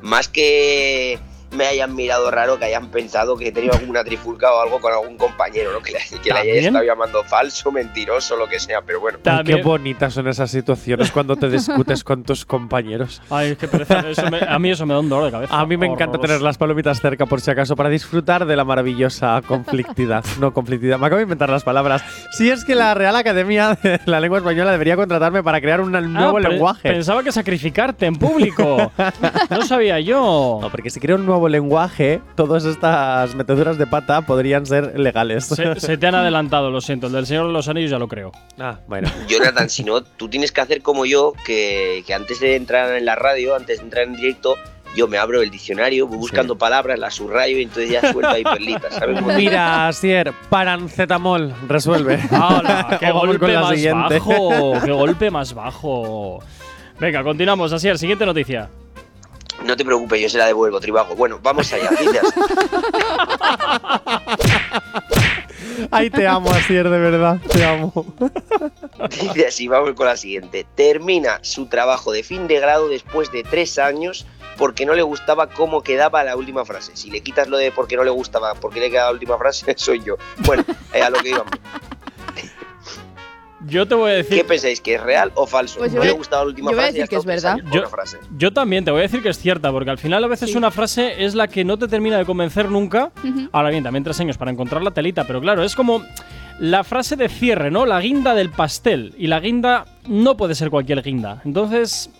más 0.00 0.28
que 0.28 1.18
me 1.52 1.66
hayan 1.66 1.94
mirado 1.96 2.30
raro, 2.30 2.58
que 2.58 2.64
hayan 2.66 2.90
pensado 2.90 3.36
que 3.36 3.48
he 3.48 3.52
tenido 3.52 3.74
alguna 3.74 4.04
trifulca 4.04 4.52
o 4.54 4.60
algo 4.60 4.80
con 4.80 4.92
algún 4.92 5.16
compañero, 5.16 5.72
¿no? 5.72 5.80
Que 5.80 5.92
le, 5.92 5.98
que 6.22 6.30
le 6.32 6.38
haya 6.38 6.54
estado 6.54 6.84
llamando 6.84 7.24
falso, 7.24 7.72
mentiroso, 7.72 8.36
lo 8.36 8.46
que 8.48 8.60
sea, 8.60 8.82
pero 8.82 9.00
bueno. 9.00 9.18
Ay, 9.24 9.44
qué 9.44 9.62
bonitas 9.62 10.14
son 10.14 10.28
esas 10.28 10.50
situaciones 10.50 11.10
cuando 11.10 11.36
te 11.36 11.48
discutes 11.48 12.04
con 12.04 12.22
tus 12.22 12.44
compañeros. 12.44 13.20
Ay, 13.30 13.56
qué 13.56 13.66
pereza, 13.68 14.00
eso 14.08 14.30
me- 14.30 14.40
a 14.40 14.58
mí 14.58 14.70
eso 14.70 14.86
me 14.86 14.94
da 14.94 15.00
un 15.00 15.08
dolor 15.08 15.24
de 15.26 15.30
cabeza. 15.32 15.58
A 15.58 15.66
mí 15.66 15.76
me 15.76 15.86
encanta 15.86 16.04
Horroroso. 16.18 16.26
tener 16.28 16.42
las 16.42 16.56
palomitas 16.58 17.00
cerca 17.00 17.26
por 17.26 17.40
si 17.40 17.50
acaso 17.50 17.74
para 17.76 17.88
disfrutar 17.88 18.46
de 18.46 18.56
la 18.56 18.64
maravillosa 18.64 19.42
conflictividad. 19.46 20.24
no 20.38 20.52
conflictividad, 20.52 20.98
me 20.98 21.06
acabo 21.06 21.18
de 21.18 21.24
inventar 21.24 21.50
las 21.50 21.64
palabras. 21.64 22.02
Si 22.32 22.48
es 22.50 22.64
que 22.64 22.74
la 22.74 22.94
Real 22.94 23.16
Academia 23.16 23.76
de 23.82 24.00
la 24.06 24.20
Lengua 24.20 24.38
Española 24.38 24.70
debería 24.72 24.96
contratarme 24.96 25.42
para 25.42 25.60
crear 25.60 25.80
un 25.80 25.94
Ah, 25.96 26.00
nuevo 26.00 26.34
pe- 26.38 26.48
lenguaje. 26.48 26.88
Pensaba 26.92 27.22
que 27.24 27.32
sacrificarte 27.32 28.06
en 28.06 28.14
público. 28.16 28.92
no 29.50 29.62
sabía 29.62 29.98
yo. 30.00 30.58
No, 30.62 30.70
porque 30.70 30.90
si 30.90 31.00
creo 31.00 31.16
un 31.16 31.26
nuevo 31.26 31.39
lenguaje, 31.48 32.20
todas 32.36 32.64
estas 32.64 33.34
meteduras 33.34 33.78
de 33.78 33.86
pata 33.86 34.22
podrían 34.22 34.66
ser 34.66 34.98
legales. 34.98 35.46
Se, 35.46 35.78
se 35.80 35.96
te 35.98 36.06
han 36.06 36.14
adelantado, 36.16 36.70
lo 36.70 36.80
siento. 36.80 37.06
El 37.06 37.12
del 37.14 37.26
Señor 37.26 37.46
de 37.46 37.52
los 37.52 37.68
Anillos 37.68 37.90
ya 37.90 37.98
lo 37.98 38.08
creo. 38.08 38.32
ah, 38.58 38.78
bueno. 38.86 39.08
Jonathan, 39.28 39.68
si 39.70 39.84
no, 39.84 40.02
tú 40.02 40.28
tienes 40.28 40.52
que 40.52 40.60
hacer 40.60 40.82
como 40.82 41.06
yo, 41.06 41.32
que, 41.44 42.02
que 42.06 42.14
antes 42.14 42.40
de 42.40 42.56
entrar 42.56 42.94
en 42.96 43.04
la 43.04 43.14
radio, 43.16 43.54
antes 43.56 43.78
de 43.78 43.84
entrar 43.84 44.04
en 44.04 44.16
directo, 44.16 44.56
yo 44.96 45.06
me 45.06 45.18
abro 45.18 45.40
el 45.40 45.50
diccionario, 45.50 46.06
voy 46.08 46.18
buscando 46.18 46.58
palabras, 46.58 46.98
las 46.98 47.14
subrayo 47.14 47.58
y 47.58 47.62
entonces 47.62 47.90
ya 47.90 48.12
suelto 48.12 48.28
ahí 48.30 48.42
perlitas, 48.44 48.92
¿sabes? 48.94 49.22
Mira, 49.36 49.92
Sier, 49.92 50.32
parancetamol, 50.48 51.54
resuelve. 51.68 52.18
¡Hala! 52.30 52.96
¡Qué 52.98 53.10
golpe 53.12 53.54
más 53.56 53.70
siguiente. 53.76 54.18
bajo! 54.18 54.72
¡Qué 54.84 54.90
golpe 54.90 55.30
más 55.30 55.54
bajo! 55.54 56.42
Venga, 56.98 57.22
continuamos. 57.22 57.72
Así, 57.72 57.88
siguiente 57.96 58.26
noticia. 58.26 58.68
No 59.64 59.76
te 59.76 59.84
preocupes, 59.84 60.20
yo 60.20 60.28
se 60.28 60.38
la 60.38 60.46
devuelvo, 60.46 60.80
tribajo. 60.80 61.14
Bueno, 61.14 61.38
vamos 61.42 61.72
allá. 61.72 61.90
Dice 61.90 62.18
así. 62.18 62.40
Ay, 65.90 66.10
te 66.10 66.26
amo, 66.26 66.50
Asier, 66.50 66.88
de 66.88 66.98
verdad, 66.98 67.38
te 67.52 67.64
amo. 67.64 67.92
Dice 69.10 69.46
así, 69.46 69.68
vamos 69.68 69.92
con 69.94 70.06
la 70.06 70.16
siguiente. 70.16 70.66
Termina 70.74 71.38
su 71.42 71.66
trabajo 71.66 72.12
de 72.12 72.22
fin 72.22 72.48
de 72.48 72.60
grado 72.60 72.88
después 72.88 73.30
de 73.32 73.42
tres 73.42 73.78
años 73.78 74.26
porque 74.56 74.84
no 74.84 74.94
le 74.94 75.02
gustaba 75.02 75.48
cómo 75.48 75.82
quedaba 75.82 76.22
la 76.22 76.36
última 76.36 76.64
frase. 76.64 76.92
Si 76.94 77.10
le 77.10 77.22
quitas 77.22 77.48
lo 77.48 77.56
de 77.56 77.72
porque 77.72 77.96
no 77.96 78.04
le 78.04 78.10
gustaba, 78.10 78.54
porque 78.54 78.80
le 78.80 78.90
quedaba 78.90 79.08
la 79.08 79.14
última 79.14 79.38
frase, 79.38 79.74
soy 79.76 80.02
yo. 80.04 80.16
Bueno, 80.38 80.64
eh, 80.92 81.02
a 81.02 81.10
lo 81.10 81.18
que 81.18 81.30
íbamos. 81.30 81.52
Yo 83.66 83.86
te 83.86 83.94
voy 83.94 84.10
a 84.10 84.14
¿Qué 84.14 84.22
decir. 84.22 84.46
pensáis? 84.46 84.80
¿Que 84.80 84.94
es 84.94 85.02
real 85.02 85.32
o 85.34 85.46
falso? 85.46 85.78
Pues 85.78 85.92
yo 85.92 85.98
voy- 85.98 86.06
le 86.08 86.12
gustaba 86.14 86.42
la 86.44 86.48
última 86.48 86.70
yo 86.70 86.76
voy 86.76 86.84
a 86.84 86.86
frase. 86.88 86.92
decir 86.98 87.08
que 87.08 87.16
ha 87.16 87.18
es 87.18 87.24
verdad. 87.24 87.56
Yo- 87.72 87.88
frase. 87.88 88.18
También 88.54 88.84
te 88.84 88.90
voy 88.90 89.00
a 89.00 89.02
decir 89.02 89.22
que 89.22 89.28
es 89.28 89.38
cierta, 89.38 89.70
porque 89.70 89.90
al 89.90 89.98
final 89.98 90.24
a 90.24 90.26
veces 90.28 90.50
Sí. 90.50 90.56
una 90.56 90.70
frase 90.70 91.24
es 91.24 91.34
la 91.34 91.46
que 91.48 91.64
no 91.64 91.78
te 91.78 91.86
termina 91.88 92.16
de 92.18 92.24
convencer 92.24 92.70
nunca. 92.70 93.12
Ahora 93.52 93.70
bien, 93.70 93.82
también 93.84 94.02
tres 94.04 94.18
años 94.20 94.38
para 94.38 94.50
encontrar 94.50 94.82
la 94.82 94.90
telita, 94.92 95.26
pero 95.26 95.40
claro, 95.40 95.62
es 95.62 95.74
como 95.76 96.02
la 96.58 96.84
frase 96.84 97.16
de 97.16 97.28
cierre, 97.28 97.70
¿no? 97.70 97.86
La 97.86 98.00
guinda 98.00 98.34
del 98.34 98.50
pastel. 98.50 99.14
Y 99.18 99.26
la 99.26 99.40
guinda 99.40 99.84
no 100.06 100.36
puede 100.36 100.54
ser 100.54 100.70
cualquier 100.70 101.02
guinda. 101.02 101.40
Entonces, 101.44 102.10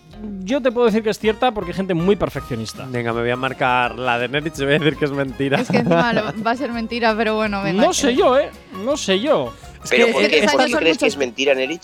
yo 0.43 0.61
te 0.61 0.71
puedo 0.71 0.85
decir 0.87 1.03
que 1.03 1.09
es 1.09 1.19
cierta 1.19 1.51
porque 1.51 1.71
hay 1.71 1.75
gente 1.77 1.93
muy 1.95 2.15
perfeccionista. 2.15 2.85
Venga, 2.89 3.13
me 3.13 3.21
voy 3.21 3.29
a 3.31 3.35
marcar 3.35 3.97
la 3.97 4.17
de 4.19 4.27
Nerich 4.29 4.57
y 4.59 4.63
voy 4.63 4.75
a 4.75 4.79
decir 4.79 4.95
que 4.97 5.05
es 5.05 5.11
mentira. 5.11 5.59
Es 5.59 5.69
que 5.69 5.77
encima 5.77 6.11
va 6.47 6.51
a 6.51 6.55
ser 6.55 6.71
mentira, 6.71 7.15
pero 7.17 7.35
bueno, 7.35 7.61
venga. 7.63 7.81
No 7.83 7.93
sé 7.93 8.15
yo, 8.15 8.37
¿eh? 8.37 8.49
No 8.85 8.95
sé 8.97 9.19
yo. 9.19 9.53
Pero 9.89 10.05
que- 10.07 10.13
¿por 10.13 10.21
es 10.23 10.27
que 10.29 10.35
qué, 10.35 10.41
tres 10.41 10.51
por 10.51 10.61
años 10.61 10.67
qué 10.67 10.71
son 10.73 10.79
crees 10.81 10.97
que 10.97 11.05
muchos- 11.05 11.13
es 11.13 11.17
mentira, 11.19 11.53
Nerich? 11.55 11.83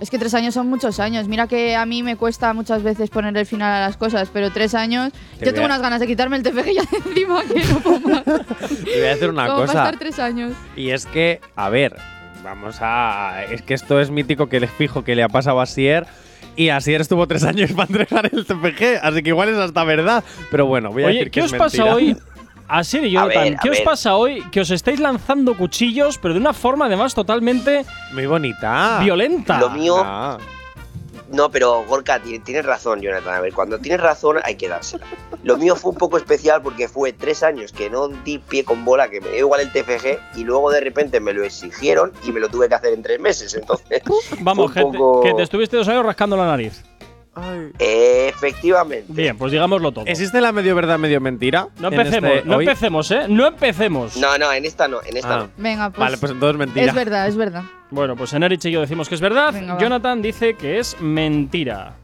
Es 0.00 0.10
que 0.10 0.18
tres 0.18 0.32
años 0.34 0.54
son 0.54 0.68
muchos 0.68 1.00
años. 1.00 1.26
Mira 1.26 1.48
que 1.48 1.74
a 1.74 1.84
mí 1.84 2.04
me 2.04 2.14
cuesta 2.16 2.52
muchas 2.52 2.84
veces 2.84 3.10
poner 3.10 3.36
el 3.36 3.46
final 3.46 3.72
a 3.72 3.80
las 3.86 3.96
cosas, 3.96 4.28
pero 4.32 4.52
tres 4.52 4.74
años. 4.76 5.12
Te 5.40 5.46
yo 5.46 5.52
tengo 5.52 5.64
a- 5.64 5.66
unas 5.70 5.82
ganas 5.82 5.98
de 5.98 6.06
quitarme 6.06 6.36
el 6.36 6.44
TFG 6.44 6.72
ya 6.72 6.82
de 6.82 6.96
encima 7.08 7.42
que 7.52 7.64
no 7.64 7.80
puedo 7.80 8.00
más. 8.00 8.24
Te 8.24 8.32
voy 8.96 9.04
a 9.06 9.14
decir 9.14 9.28
una 9.30 9.46
Como 9.46 9.56
para 9.58 9.66
cosa. 9.66 9.78
estar 9.84 9.98
tres 9.98 10.18
años. 10.20 10.52
Y 10.76 10.90
es 10.90 11.04
que, 11.06 11.40
a 11.56 11.68
ver, 11.68 11.96
vamos 12.44 12.76
a. 12.80 13.42
Es 13.50 13.62
que 13.62 13.74
esto 13.74 14.00
es 14.00 14.10
mítico 14.12 14.48
que 14.48 14.60
le 14.60 14.68
fijo 14.68 15.02
que 15.02 15.16
le 15.16 15.24
ha 15.24 15.28
pasado 15.28 15.60
a 15.60 15.66
Sier. 15.66 16.06
Y 16.54 16.68
Asier 16.70 17.00
estuvo 17.00 17.26
tres 17.26 17.42
años 17.44 17.72
para 17.76 17.88
entregar 17.88 18.30
el 18.32 18.44
TPG, 18.46 19.00
así 19.02 19.22
que 19.24 19.28
igual 19.30 19.48
es 19.48 19.56
hasta 19.56 19.82
verdad. 19.84 20.22
Pero 20.50 20.66
bueno, 20.66 20.90
voy 20.92 21.02
a 21.02 21.06
Oye, 21.06 21.14
decir 21.18 21.30
que 21.32 21.40
¿qué 21.40 21.46
es 21.46 21.52
os 21.52 21.58
pasa 21.58 21.84
hoy? 21.86 22.16
Así 22.68 22.98
y 22.98 23.16
A 23.16 23.22
Jonathan, 23.22 23.56
¿qué 23.62 23.70
os 23.70 23.80
pasa 23.80 24.14
hoy? 24.16 24.42
Que 24.50 24.60
os 24.60 24.70
estáis 24.70 25.00
lanzando 25.00 25.56
cuchillos, 25.56 26.18
pero 26.18 26.34
de 26.34 26.40
una 26.40 26.52
forma 26.52 26.86
además 26.86 27.14
totalmente 27.14 27.84
Muy 28.12 28.26
bonita. 28.26 29.00
violenta. 29.02 29.58
Lo 29.58 29.70
mío- 29.70 30.02
Ah. 30.04 30.38
No, 31.30 31.50
pero 31.50 31.84
Gorka, 31.84 32.18
ti- 32.20 32.38
tienes 32.38 32.64
razón, 32.64 33.02
Jonathan. 33.02 33.34
A 33.34 33.40
ver, 33.40 33.52
cuando 33.52 33.78
tienes 33.78 34.00
razón 34.00 34.38
hay 34.44 34.56
que 34.56 34.66
dársela. 34.66 35.04
Lo 35.44 35.58
mío 35.58 35.76
fue 35.76 35.90
un 35.90 35.98
poco 35.98 36.16
especial 36.16 36.62
porque 36.62 36.88
fue 36.88 37.12
tres 37.12 37.42
años 37.42 37.70
que 37.72 37.90
no 37.90 38.08
di 38.08 38.38
pie 38.38 38.64
con 38.64 38.82
bola, 38.84 39.10
que 39.10 39.20
me 39.20 39.28
dio 39.28 39.38
igual 39.40 39.60
el 39.60 39.70
TFG, 39.70 40.18
y 40.36 40.44
luego 40.44 40.70
de 40.70 40.80
repente 40.80 41.20
me 41.20 41.34
lo 41.34 41.44
exigieron 41.44 42.12
y 42.24 42.32
me 42.32 42.40
lo 42.40 42.48
tuve 42.48 42.66
que 42.70 42.76
hacer 42.76 42.94
en 42.94 43.02
tres 43.02 43.20
meses. 43.20 43.54
Entonces, 43.54 44.02
Vamos, 44.40 44.72
fue 44.72 44.82
un 44.84 44.86
gente, 44.92 44.98
poco- 44.98 45.20
que 45.22 45.34
te 45.34 45.42
estuviste 45.42 45.76
dos 45.76 45.86
años 45.88 46.06
rascando 46.06 46.34
la 46.36 46.46
nariz. 46.46 46.82
Ay. 47.40 47.70
efectivamente. 47.78 49.12
Bien, 49.12 49.36
pues 49.36 49.52
digámoslo 49.52 49.92
todo. 49.92 50.04
¿Existe 50.06 50.40
la 50.40 50.52
medio 50.52 50.74
verdad, 50.74 50.98
medio 50.98 51.20
mentira? 51.20 51.68
No 51.80 51.88
empecemos, 51.88 52.30
este 52.32 52.48
no 52.48 52.56
hoy? 52.56 52.64
empecemos, 52.64 53.10
¿eh? 53.10 53.20
No 53.28 53.46
empecemos. 53.46 54.16
No, 54.16 54.36
no, 54.38 54.52
en 54.52 54.64
esta 54.64 54.88
no, 54.88 54.98
en 55.04 55.16
esta 55.16 55.34
Ah. 55.34 55.38
no. 55.40 55.50
Venga, 55.56 55.90
pues. 55.90 55.98
Vale, 55.98 56.16
pues 56.18 56.32
entonces 56.32 56.58
mentira. 56.58 56.86
es 56.86 56.94
verdad, 56.94 57.28
es 57.28 57.36
verdad. 57.36 57.62
Bueno, 57.90 58.16
pues 58.16 58.32
Enerich 58.32 58.64
y 58.66 58.70
yo 58.70 58.80
decimos 58.80 59.08
que 59.08 59.14
es 59.14 59.20
verdad. 59.20 59.52
Venga, 59.52 59.74
va. 59.74 59.80
Jonathan 59.80 60.20
dice 60.22 60.54
que 60.54 60.78
es 60.78 61.00
mentira. 61.00 61.94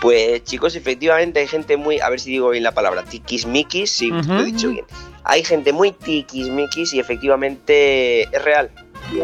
Pues 0.00 0.44
chicos, 0.44 0.76
efectivamente 0.76 1.40
hay 1.40 1.46
gente 1.46 1.76
muy, 1.76 1.98
a 2.00 2.10
ver 2.10 2.20
si 2.20 2.30
digo 2.30 2.50
bien 2.50 2.62
la 2.62 2.72
palabra, 2.72 3.04
tiquismiquis, 3.04 3.90
sí, 3.90 4.12
Ujú. 4.12 4.32
lo 4.34 4.40
he 4.40 4.44
dicho 4.44 4.68
bien. 4.68 4.84
Hay 5.24 5.42
gente 5.44 5.72
muy 5.72 5.92
tiquismiquis 5.92 6.92
y 6.92 7.00
efectivamente 7.00 8.24
es 8.24 8.44
real. 8.44 8.70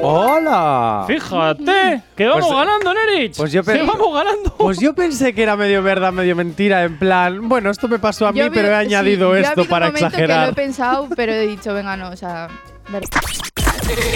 ¡Hola! 0.02 1.04
Fíjate, 1.06 2.02
que 2.16 2.26
vamos 2.26 2.46
Pues- 2.46 2.56
ganando, 2.58 2.94
Nerich. 2.94 3.36
pues 3.36 3.52
yo 3.52 3.62
que 3.64 3.82
vamos 3.82 4.14
ganando. 4.14 4.54
Pues 4.56 4.78
yo 4.78 4.94
pensé 4.94 5.32
que 5.34 5.42
era 5.42 5.56
medio 5.56 5.82
verdad, 5.82 6.12
medio 6.12 6.36
mentira, 6.36 6.84
en 6.84 6.98
plan, 6.98 7.48
bueno, 7.48 7.70
esto 7.70 7.88
me 7.88 7.98
pasó 7.98 8.26
a 8.26 8.32
mí, 8.32 8.40
vi- 8.40 8.50
pero 8.50 8.68
he 8.68 8.70
sí, 8.70 8.86
añadido 8.86 9.30
yo 9.30 9.34
ha 9.34 9.38
esto 9.40 9.50
habido 9.52 9.62
un 9.64 9.68
para 9.68 9.86
momento 9.86 10.06
Que 10.10 10.16
lo 10.18 10.22
exagerar. 10.24 10.48
he 10.48 10.52
pensado, 10.52 11.08
pero 11.16 11.32
he 11.32 11.46
dicho, 11.46 11.74
venga, 11.74 11.96
no, 11.96 12.10
o 12.10 12.16
sea. 12.16 12.48
verdad. 12.88 13.08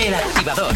El 0.06 0.14
activador. 0.14 0.72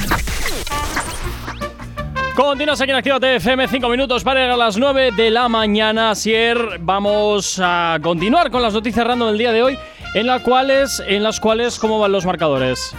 Continúas 2.35 2.81
aquí 2.81 2.91
en 2.91 2.97
Actívate 2.97 3.37
FM, 3.37 3.67
5 3.69 3.89
minutos 3.89 4.23
para 4.23 4.41
llegar 4.41 4.55
a 4.55 4.57
las 4.57 4.77
9 4.77 5.11
de 5.17 5.31
la 5.31 5.49
mañana. 5.49 6.15
Sier, 6.15 6.79
vamos 6.81 7.61
a 7.63 7.99
continuar 8.03 8.51
con 8.53 8.63
las 8.63 8.75
noticias 8.75 9.05
random 9.07 9.29
del 9.31 9.39
día 9.39 9.53
de 9.53 9.63
hoy, 9.65 9.79
en 10.15 10.27
las 10.27 10.43
cuales, 10.43 11.03
en 11.07 11.23
las 11.25 11.41
cuales 11.41 11.79
¿cómo 11.81 11.99
van 11.99 12.13
los 12.13 12.25
marcadores? 12.25 12.95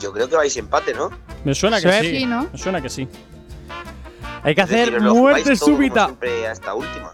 Yo 0.00 0.12
creo 0.12 0.28
que 0.28 0.36
vais 0.36 0.56
empate, 0.56 0.94
¿no? 0.94 1.10
Me 1.44 1.54
suena 1.54 1.80
que 1.80 1.92
Sí. 2.00 2.24
¿no? 2.26 2.48
Me 2.52 2.58
suena 2.58 2.80
que 2.80 2.88
sí. 2.88 3.06
Hay 4.42 4.54
que 4.54 4.62
decir, 4.64 4.94
hacer 4.96 5.00
muerte 5.02 5.54
súbita. 5.54 6.06
siempre 6.06 6.46
hasta 6.48 6.74
última. 6.74 7.12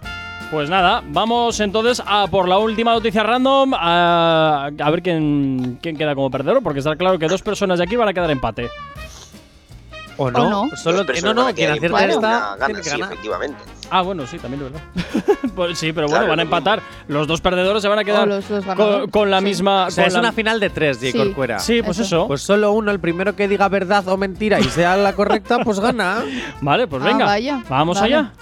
Pues 0.51 0.71
nada, 0.71 1.03
vamos 1.09 1.59
entonces 1.59 2.01
a 2.07 2.29
por 2.29 2.47
la 2.49 2.59
última 2.59 2.93
noticia 2.93 3.25
random, 3.25 3.75
a, 3.75 4.71
a 4.79 4.91
ver 4.91 5.03
quién, 5.03 5.79
quién 5.83 5.97
queda 5.97 6.15
como 6.15 6.31
perdedor, 6.31 6.63
porque 6.63 6.79
está 6.79 6.95
claro 6.95 7.19
que 7.19 7.27
dos 7.27 7.43
personas 7.43 7.79
de 7.79 7.85
aquí 7.85 7.97
van 7.97 8.09
a 8.09 8.15
quedar 8.15 8.31
empate. 8.31 8.71
¿O 10.17 10.31
no? 10.31 10.49
no. 10.49 10.77
Solo, 10.77 11.03
no, 11.03 11.13
van 11.23 11.37
no, 11.37 11.47
a 11.49 11.53
quien 11.53 11.75
quedar 11.75 11.77
acierta 11.77 11.87
empate, 11.87 12.13
esta 12.15 12.67
tiene 12.67 12.81
que 12.81 12.85
sí, 12.85 12.91
ganar. 12.91 13.13
efectivamente. 13.13 13.59
Ah, 13.91 14.03
bueno, 14.03 14.27
sí, 14.27 14.39
también 14.39 14.63
es 14.65 14.73
verdad. 14.73 14.87
Pues 15.57 15.79
sí, 15.79 15.93
pero 15.93 16.07
bueno, 16.07 16.19
Claro, 16.21 16.31
van 16.33 16.39
a 16.41 16.43
empatar. 16.43 16.83
Los 17.09 17.27
dos 17.27 17.41
perdedores 17.41 17.81
se 17.81 17.89
van 17.89 17.99
a 17.99 18.05
quedar 18.05 18.29
los 18.29 18.47
dos 18.47 18.65
con, 19.11 19.31
la 19.31 19.39
Sí. 19.39 19.45
misma. 19.45 19.87
O 19.87 19.91
sea, 19.91 20.05
con 20.05 20.09
es 20.09 20.13
la- 20.15 20.21
una 20.21 20.33
final 20.33 20.61
de 20.61 20.69
tres, 20.69 20.99
J. 20.99 21.13
Sí. 21.13 21.17
Corcuera. 21.19 21.59
Sí, 21.61 21.81
pues 21.83 21.99
Eso. 21.99 22.05
eso. 22.05 22.27
Pues 22.27 22.43
solo 22.43 22.73
uno, 22.73 22.91
el 22.91 23.01
primero 23.01 23.35
que 23.37 23.49
diga 23.49 23.69
verdad 23.71 24.07
o 24.09 24.17
mentira 24.19 24.61
y 24.61 24.65
sea 24.65 24.97
la 24.97 25.15
correcta, 25.15 25.59
pues 25.65 25.81
gana. 25.81 26.23
Vale, 26.61 26.87
pues 26.87 27.03
Ah, 27.03 27.07
venga. 27.07 27.25
vaya. 27.25 27.63
Vamos 27.71 27.99
Vale. 28.01 28.15
allá. 28.17 28.33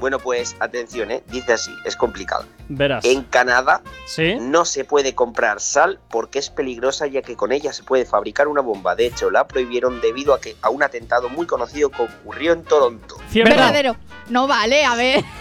Bueno, 0.00 0.18
pues 0.18 0.56
atención, 0.60 1.10
¿eh? 1.10 1.22
Dice 1.28 1.52
así, 1.54 1.72
es 1.84 1.96
complicado. 1.96 2.44
Verás. 2.68 3.04
En 3.04 3.24
Canadá 3.24 3.82
Sí. 4.06 4.36
no 4.40 4.64
se 4.64 4.84
puede 4.84 5.14
comprar 5.14 5.60
sal 5.60 5.98
porque 6.08 6.38
es 6.38 6.50
peligrosa 6.50 7.06
ya 7.06 7.22
que 7.22 7.34
con 7.36 7.50
ella 7.52 7.72
se 7.72 7.82
puede 7.82 8.04
fabricar 8.06 8.46
una 8.48 8.60
bomba. 8.60 8.94
De 8.94 9.06
hecho, 9.06 9.30
la 9.30 9.48
prohibieron 9.48 10.00
debido 10.00 10.34
a 10.34 10.40
que 10.40 10.56
a 10.62 10.70
un 10.70 10.82
atentado 10.82 11.28
muy 11.28 11.46
conocido 11.46 11.90
que 11.90 12.02
ocurrió 12.02 12.52
en 12.52 12.62
Toronto. 12.64 13.16
Cierto. 13.30 13.50
Verdadero. 13.50 13.96
No 14.28 14.46
vale, 14.46 14.84
a 14.84 14.94
ver. 14.94 15.24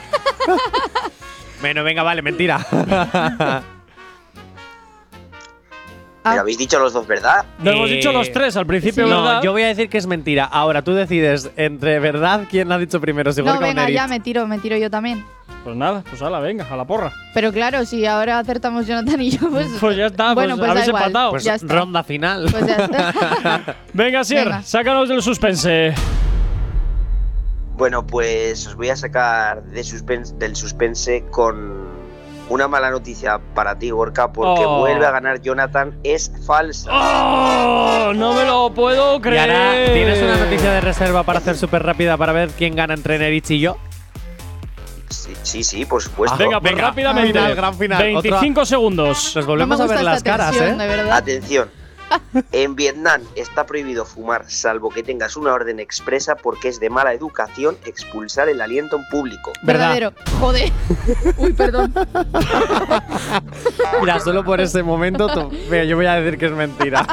Bueno, 1.59 1.83
venga, 1.83 2.03
vale, 2.03 2.21
mentira. 2.21 2.59
Ah. 6.27 6.31
Pero 6.31 6.41
habéis 6.41 6.57
dicho 6.57 6.79
los 6.79 6.93
dos, 6.93 7.07
¿verdad? 7.07 7.45
Lo 7.63 7.71
hemos 7.71 7.89
Eh, 7.89 7.93
dicho 7.95 8.11
los 8.11 8.31
tres 8.31 8.55
al 8.57 8.65
principio, 8.65 9.05
sí. 9.05 9.09
¿verdad? 9.09 9.35
no, 9.37 9.43
yo 9.43 9.51
voy 9.51 9.63
a 9.63 9.67
decir 9.67 9.89
que 9.89 9.97
es 9.97 10.07
mentira. 10.07 10.45
Ahora 10.45 10.81
tú 10.83 10.93
decides 10.93 11.49
entre 11.55 11.99
verdad 11.99 12.41
quién 12.49 12.71
ha 12.71 12.77
dicho 12.77 12.99
primero, 13.01 13.31
si 13.33 13.41
No, 13.41 13.59
venga, 13.59 13.89
ya 13.89 14.07
me 14.07 14.19
tiro, 14.19 14.47
me 14.47 14.59
tiro 14.59 14.77
yo 14.77 14.89
también. 14.89 15.23
Pues 15.63 15.75
nada, 15.75 16.01
pues 16.09 16.21
ala, 16.21 16.39
venga, 16.39 16.65
a 16.71 16.77
la 16.77 16.85
porra. 16.85 17.11
Pero 17.33 17.51
claro, 17.51 17.83
si 17.85 18.05
ahora 18.05 18.39
acertamos 18.39 18.87
Jonathan 18.87 19.19
y 19.21 19.31
yo, 19.31 19.49
pues. 19.49 19.67
Pues 19.81 19.97
ya 19.97 20.05
está, 20.05 20.33
Bueno, 20.33 20.55
pues, 20.55 20.59
pues 20.59 20.67
da 20.67 20.71
habéis 20.71 20.87
igual. 20.87 21.03
empatado. 21.07 21.29
Pues 21.31 21.43
ya 21.43 21.55
está. 21.55 21.73
ronda 21.75 22.03
final. 22.03 22.47
Pues 22.49 22.65
ya 22.67 22.75
está. 22.75 23.75
Venga, 23.93 24.23
Sier, 24.23 24.45
Venga. 24.45 24.63
sácanos 24.63 25.09
del 25.09 25.21
suspense. 25.21 25.93
Bueno, 27.75 28.05
pues 28.07 28.65
os 28.67 28.75
voy 28.75 28.89
a 28.89 28.95
sacar 28.95 29.63
de 29.63 29.83
suspense, 29.83 30.33
del 30.37 30.55
suspense 30.55 31.23
con 31.29 31.85
una 32.49 32.67
mala 32.67 32.89
noticia 32.89 33.39
para 33.53 33.77
ti, 33.77 33.89
Gorka, 33.89 34.31
porque 34.31 34.63
Oh. 34.65 34.79
vuelve 34.79 35.05
a 35.05 35.11
ganar 35.11 35.41
Jonathan. 35.41 35.97
Es 36.03 36.31
falsa. 36.45 36.89
¡Oh! 36.93 38.13
No 38.13 38.33
me 38.33 38.45
lo 38.45 38.73
puedo 38.73 39.17
Y 39.17 39.21
creer. 39.21 39.51
ahora, 39.51 39.93
¿tienes 39.93 40.21
una 40.21 40.37
noticia 40.37 40.71
de 40.71 40.81
reserva 40.81 41.23
para 41.23 41.39
hacer 41.39 41.57
súper 41.57 41.83
rápida 41.83 42.15
para 42.17 42.31
ver 42.33 42.49
quién 42.51 42.75
gana 42.75 42.93
entre 42.93 43.19
Nerich 43.19 43.51
y 43.51 43.59
yo? 43.59 43.77
Sí, 45.09 45.33
sí, 45.43 45.63
sí, 45.63 45.85
por 45.85 46.01
supuesto. 46.01 46.37
Venga, 46.37 46.59
pues 46.59 46.73
Venga, 46.73 46.87
rápidamente. 46.89 47.31
final, 47.33 47.55
gran 47.55 47.73
final. 47.75 48.03
25 48.03 48.65
segundos. 48.65 49.35
Nos 49.35 49.45
No 49.45 49.51
volvemos 49.51 49.79
a 49.79 49.87
ver 49.87 50.03
las 50.03 50.23
caras, 50.23 50.55
¿eh? 50.55 50.73
De 50.73 50.87
verdad. 50.87 51.11
Atención. 51.17 51.69
En 52.51 52.75
Vietnam 52.75 53.21
está 53.35 53.65
prohibido 53.65 54.05
fumar 54.05 54.45
salvo 54.49 54.89
que 54.89 55.03
tengas 55.03 55.35
una 55.37 55.53
orden 55.53 55.79
expresa 55.79 56.35
porque 56.35 56.67
es 56.69 56.79
de 56.79 56.89
mala 56.89 57.13
educación 57.13 57.77
expulsar 57.85 58.49
el 58.49 58.61
aliento 58.61 58.97
en 58.97 59.03
público. 59.09 59.51
Verdad. 59.63 59.93
Verdadero. 59.93 60.13
Joder. 60.39 60.71
Uy, 61.37 61.53
perdón. 61.53 61.93
Mira, 64.01 64.19
solo 64.19 64.43
por 64.43 64.61
ese 64.61 64.83
momento, 64.83 65.27
tú- 65.27 65.51
yo 65.87 65.95
voy 65.95 66.05
a 66.05 66.15
decir 66.15 66.37
que 66.39 66.45
es 66.47 66.51
mentira. 66.51 67.05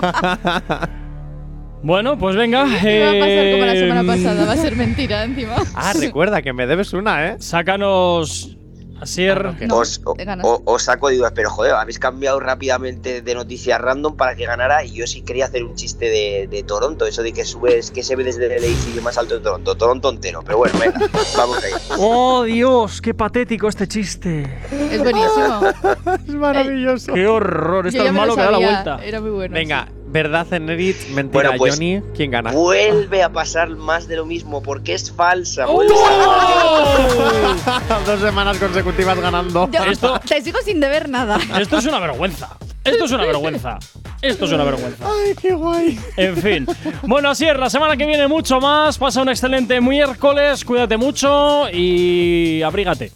Bueno, 1.83 2.17
pues 2.19 2.35
venga. 2.37 2.65
¿Qué 2.81 3.05
va 3.05 3.11
a 3.11 3.21
pasar 3.21 3.53
como 3.53 3.65
la 3.67 3.75
semana 3.75 4.01
eh, 4.01 4.07
pasada? 4.07 4.47
Va 4.47 4.53
a 4.53 4.57
ser 4.57 4.75
mentira 4.77 5.25
encima. 5.25 5.57
ah, 5.75 5.93
recuerda 5.99 6.41
que 6.41 6.53
me 6.55 6.67
debes 6.67 6.93
una, 6.95 7.27
¿eh? 7.27 7.37
Sácanos. 7.41 8.57
Asier. 9.05 9.39
Ah, 9.47 9.53
no, 9.53 9.57
que 9.59 9.67
No, 9.67 9.77
os, 9.79 10.01
o- 10.05 10.63
os 10.65 10.83
saco 10.83 11.11
dudas, 11.11 11.33
pero 11.35 11.49
joder, 11.51 11.73
habéis 11.73 11.99
cambiado 11.99 12.41
rápidamente 12.41 13.23
de 13.23 13.35
noticias 13.35 13.81
random 13.81 14.17
para 14.17 14.35
que 14.35 14.45
ganara 14.47 14.85
y 14.85 14.93
yo 14.93 15.07
sí 15.07 15.23
quería 15.23 15.47
hacer 15.47 15.65
un 15.65 15.75
chiste 15.75 16.07
de, 16.07 16.49
de 16.51 16.63
Toronto, 16.63 17.07
eso 17.07 17.23
de 17.23 17.33
que 17.33 17.45
subes, 17.45 17.91
que 17.91 18.03
se 18.03 18.17
ve 18.17 18.25
desde 18.25 18.47
el 18.47 18.65
edificio 18.65 19.01
más 19.03 19.17
alto 19.19 19.35
de 19.35 19.41
Toronto, 19.41 19.75
Toronto 19.77 20.11
entero, 20.11 20.43
pero 20.45 20.59
bueno, 20.59 20.79
venga, 20.79 20.99
vamos 21.37 21.63
ahí. 21.63 21.73
Oh, 21.99 22.43
Dios, 22.45 23.01
qué 23.01 23.15
patético 23.15 23.69
este 23.69 23.87
chiste. 23.89 24.43
Es 24.91 25.03
buenísimo. 25.03 25.61
Es 26.27 26.35
maravilloso. 26.35 27.13
Qué 27.13 27.27
horror, 27.27 27.87
es 27.87 27.95
tan 27.97 28.15
malo 28.15 28.35
que 28.35 28.43
da 28.43 28.51
la 28.51 28.59
vuelta. 28.59 29.01
Era 29.05 29.21
muy 29.21 29.31
bueno. 29.31 29.55
Venga, 29.55 29.89
verdad 30.15 30.47
en 30.55 30.67
Nerich, 30.67 31.09
mentira 31.11 31.51
Bueno, 31.51 31.59
pues- 31.59 31.75
Johnny. 31.75 32.01
¿Quién 32.17 32.31
gana? 32.31 32.53
Vuelve 32.53 33.23
a 33.25 33.31
pasar 33.33 33.69
más 33.71 34.07
de 34.07 34.15
lo 34.17 34.25
mismo 34.25 34.63
porque 34.63 34.95
es 34.95 35.11
falsa. 35.11 35.67
¡Oh! 35.69 35.83
a- 37.67 38.01
Dos 38.07 38.21
semanas 38.21 38.57
consecutivas 38.59 39.19
ganando. 39.21 39.69
Yo 39.73 39.83
Esto- 39.85 40.21
te 40.21 40.41
sigo 40.41 40.59
sin 40.65 40.79
deber 40.81 41.09
nada. 41.09 41.39
Esto 41.61 41.79
es 41.79 41.87
una 41.87 41.99
vergüenza. 41.99 42.57
Esto 42.85 43.07
es 43.07 43.13
una 43.13 43.25
vergüenza. 43.25 43.79
Esto 44.23 44.45
es 44.45 44.53
una 44.53 44.65
vergüenza. 44.65 45.05
Ay, 45.05 45.35
qué 45.41 45.53
guay. 45.53 45.99
En 46.17 46.37
fin. 46.37 46.67
Bueno, 47.03 47.31
así 47.31 47.47
es, 47.47 47.57
la 47.59 47.69
semana 47.69 47.97
que 47.97 48.07
viene 48.07 48.29
mucho 48.29 48.61
más. 48.61 48.97
Pasa 48.99 49.21
un 49.23 49.31
excelente 49.31 49.81
miércoles. 49.81 50.65
Cuídate 50.65 50.97
mucho 50.97 51.69
y 51.73 52.63
abrígate. 52.63 53.11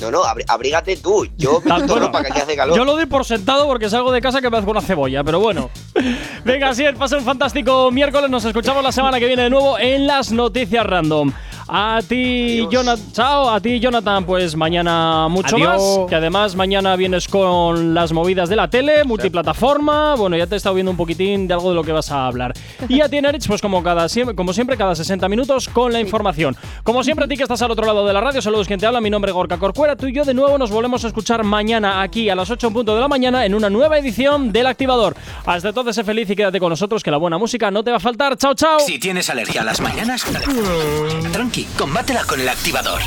No, 0.00 0.10
no, 0.10 0.22
abrí- 0.24 0.44
abrígate 0.46 0.96
tú, 0.96 1.26
yo 1.36 1.60
todo 1.66 1.86
bueno, 1.86 2.12
para 2.12 2.24
que 2.26 2.32
aquí 2.32 2.40
hace 2.42 2.56
calor. 2.56 2.76
Yo 2.76 2.84
lo 2.84 2.94
doy 2.94 3.06
por 3.06 3.24
sentado 3.24 3.66
porque 3.66 3.88
salgo 3.90 4.12
de 4.12 4.20
casa 4.20 4.40
que 4.40 4.48
me 4.50 4.56
hago 4.58 4.70
una 4.70 4.80
cebolla, 4.80 5.24
pero 5.24 5.40
bueno. 5.40 5.70
Venga, 6.44 6.70
así 6.70 6.84
es, 6.84 6.94
pasa 6.96 7.16
un 7.18 7.24
fantástico 7.24 7.90
miércoles. 7.90 8.30
Nos 8.30 8.44
escuchamos 8.44 8.82
la 8.82 8.92
semana 8.92 9.18
que 9.18 9.26
viene 9.26 9.42
de 9.44 9.50
nuevo 9.50 9.78
en 9.78 10.06
las 10.06 10.30
noticias 10.32 10.86
random. 10.86 11.32
A 11.68 12.00
ti. 12.06 12.66
Jonathan. 12.70 13.12
Chao, 13.12 13.50
a 13.50 13.60
ti, 13.60 13.78
Jonathan. 13.78 14.24
Pues 14.24 14.56
mañana 14.56 15.28
mucho 15.28 15.56
Adiós. 15.56 15.98
más. 15.98 16.08
Que 16.08 16.14
además 16.14 16.56
mañana 16.56 16.96
vienes 16.96 17.28
con 17.28 17.94
las 17.94 18.12
movidas 18.12 18.48
de 18.48 18.56
la 18.56 18.68
tele, 18.68 19.04
multiplataforma. 19.04 20.14
Bueno, 20.16 20.36
ya 20.36 20.46
te 20.46 20.54
he 20.54 20.56
estado 20.56 20.74
viendo 20.74 20.90
un 20.90 20.96
poquitín 20.96 21.46
de 21.46 21.54
algo 21.54 21.68
de 21.70 21.74
lo 21.74 21.84
que 21.84 21.92
vas 21.92 22.10
a 22.10 22.26
hablar. 22.26 22.54
Y 22.88 23.02
a 23.02 23.08
ti, 23.08 23.20
Nerich, 23.20 23.46
pues 23.46 23.60
como, 23.60 23.82
cada, 23.82 24.08
siempre, 24.08 24.34
como 24.34 24.52
siempre, 24.52 24.76
cada 24.76 24.94
60 24.94 25.28
minutos 25.28 25.68
con 25.68 25.92
la 25.92 26.00
información. 26.00 26.56
Como 26.84 27.04
siempre, 27.04 27.26
a 27.26 27.28
ti 27.28 27.36
que 27.36 27.42
estás 27.42 27.60
al 27.60 27.70
otro 27.70 27.84
lado 27.84 28.06
de 28.06 28.12
la 28.14 28.20
radio, 28.20 28.40
saludos 28.40 28.66
quien 28.66 28.80
te 28.80 28.86
habla. 28.86 29.00
Mi 29.00 29.10
nombre 29.10 29.30
es 29.30 29.34
Gorka 29.34 29.58
Corcuera. 29.58 29.94
Tú 29.94 30.06
y 30.06 30.12
yo 30.14 30.24
de 30.24 30.32
nuevo 30.32 30.56
nos 30.56 30.70
volvemos 30.70 31.04
a 31.04 31.08
escuchar 31.08 31.44
mañana 31.44 32.00
aquí 32.00 32.30
a 32.30 32.34
las 32.34 32.50
8 32.50 32.68
en 32.68 32.72
punto 32.72 32.94
de 32.94 33.00
la 33.00 33.08
mañana 33.08 33.44
en 33.44 33.54
una 33.54 33.68
nueva 33.68 33.98
edición 33.98 34.52
del 34.52 34.66
Activador. 34.66 35.16
Hasta 35.44 35.68
entonces, 35.68 35.96
sé 35.96 36.04
feliz 36.04 36.30
y 36.30 36.36
quédate 36.36 36.58
con 36.58 36.70
nosotros 36.70 37.02
que 37.02 37.10
la 37.10 37.18
buena 37.18 37.36
música 37.36 37.70
no 37.70 37.84
te 37.84 37.90
va 37.90 37.98
a 37.98 38.00
faltar. 38.00 38.36
Chao, 38.38 38.54
chao. 38.54 38.80
Si 38.80 38.98
tienes 38.98 39.28
alergia 39.28 39.60
a 39.60 39.64
las 39.64 39.80
mañanas, 39.80 40.24
Combátela 41.76 42.24
con 42.24 42.40
el 42.40 42.48
activador. 42.48 43.00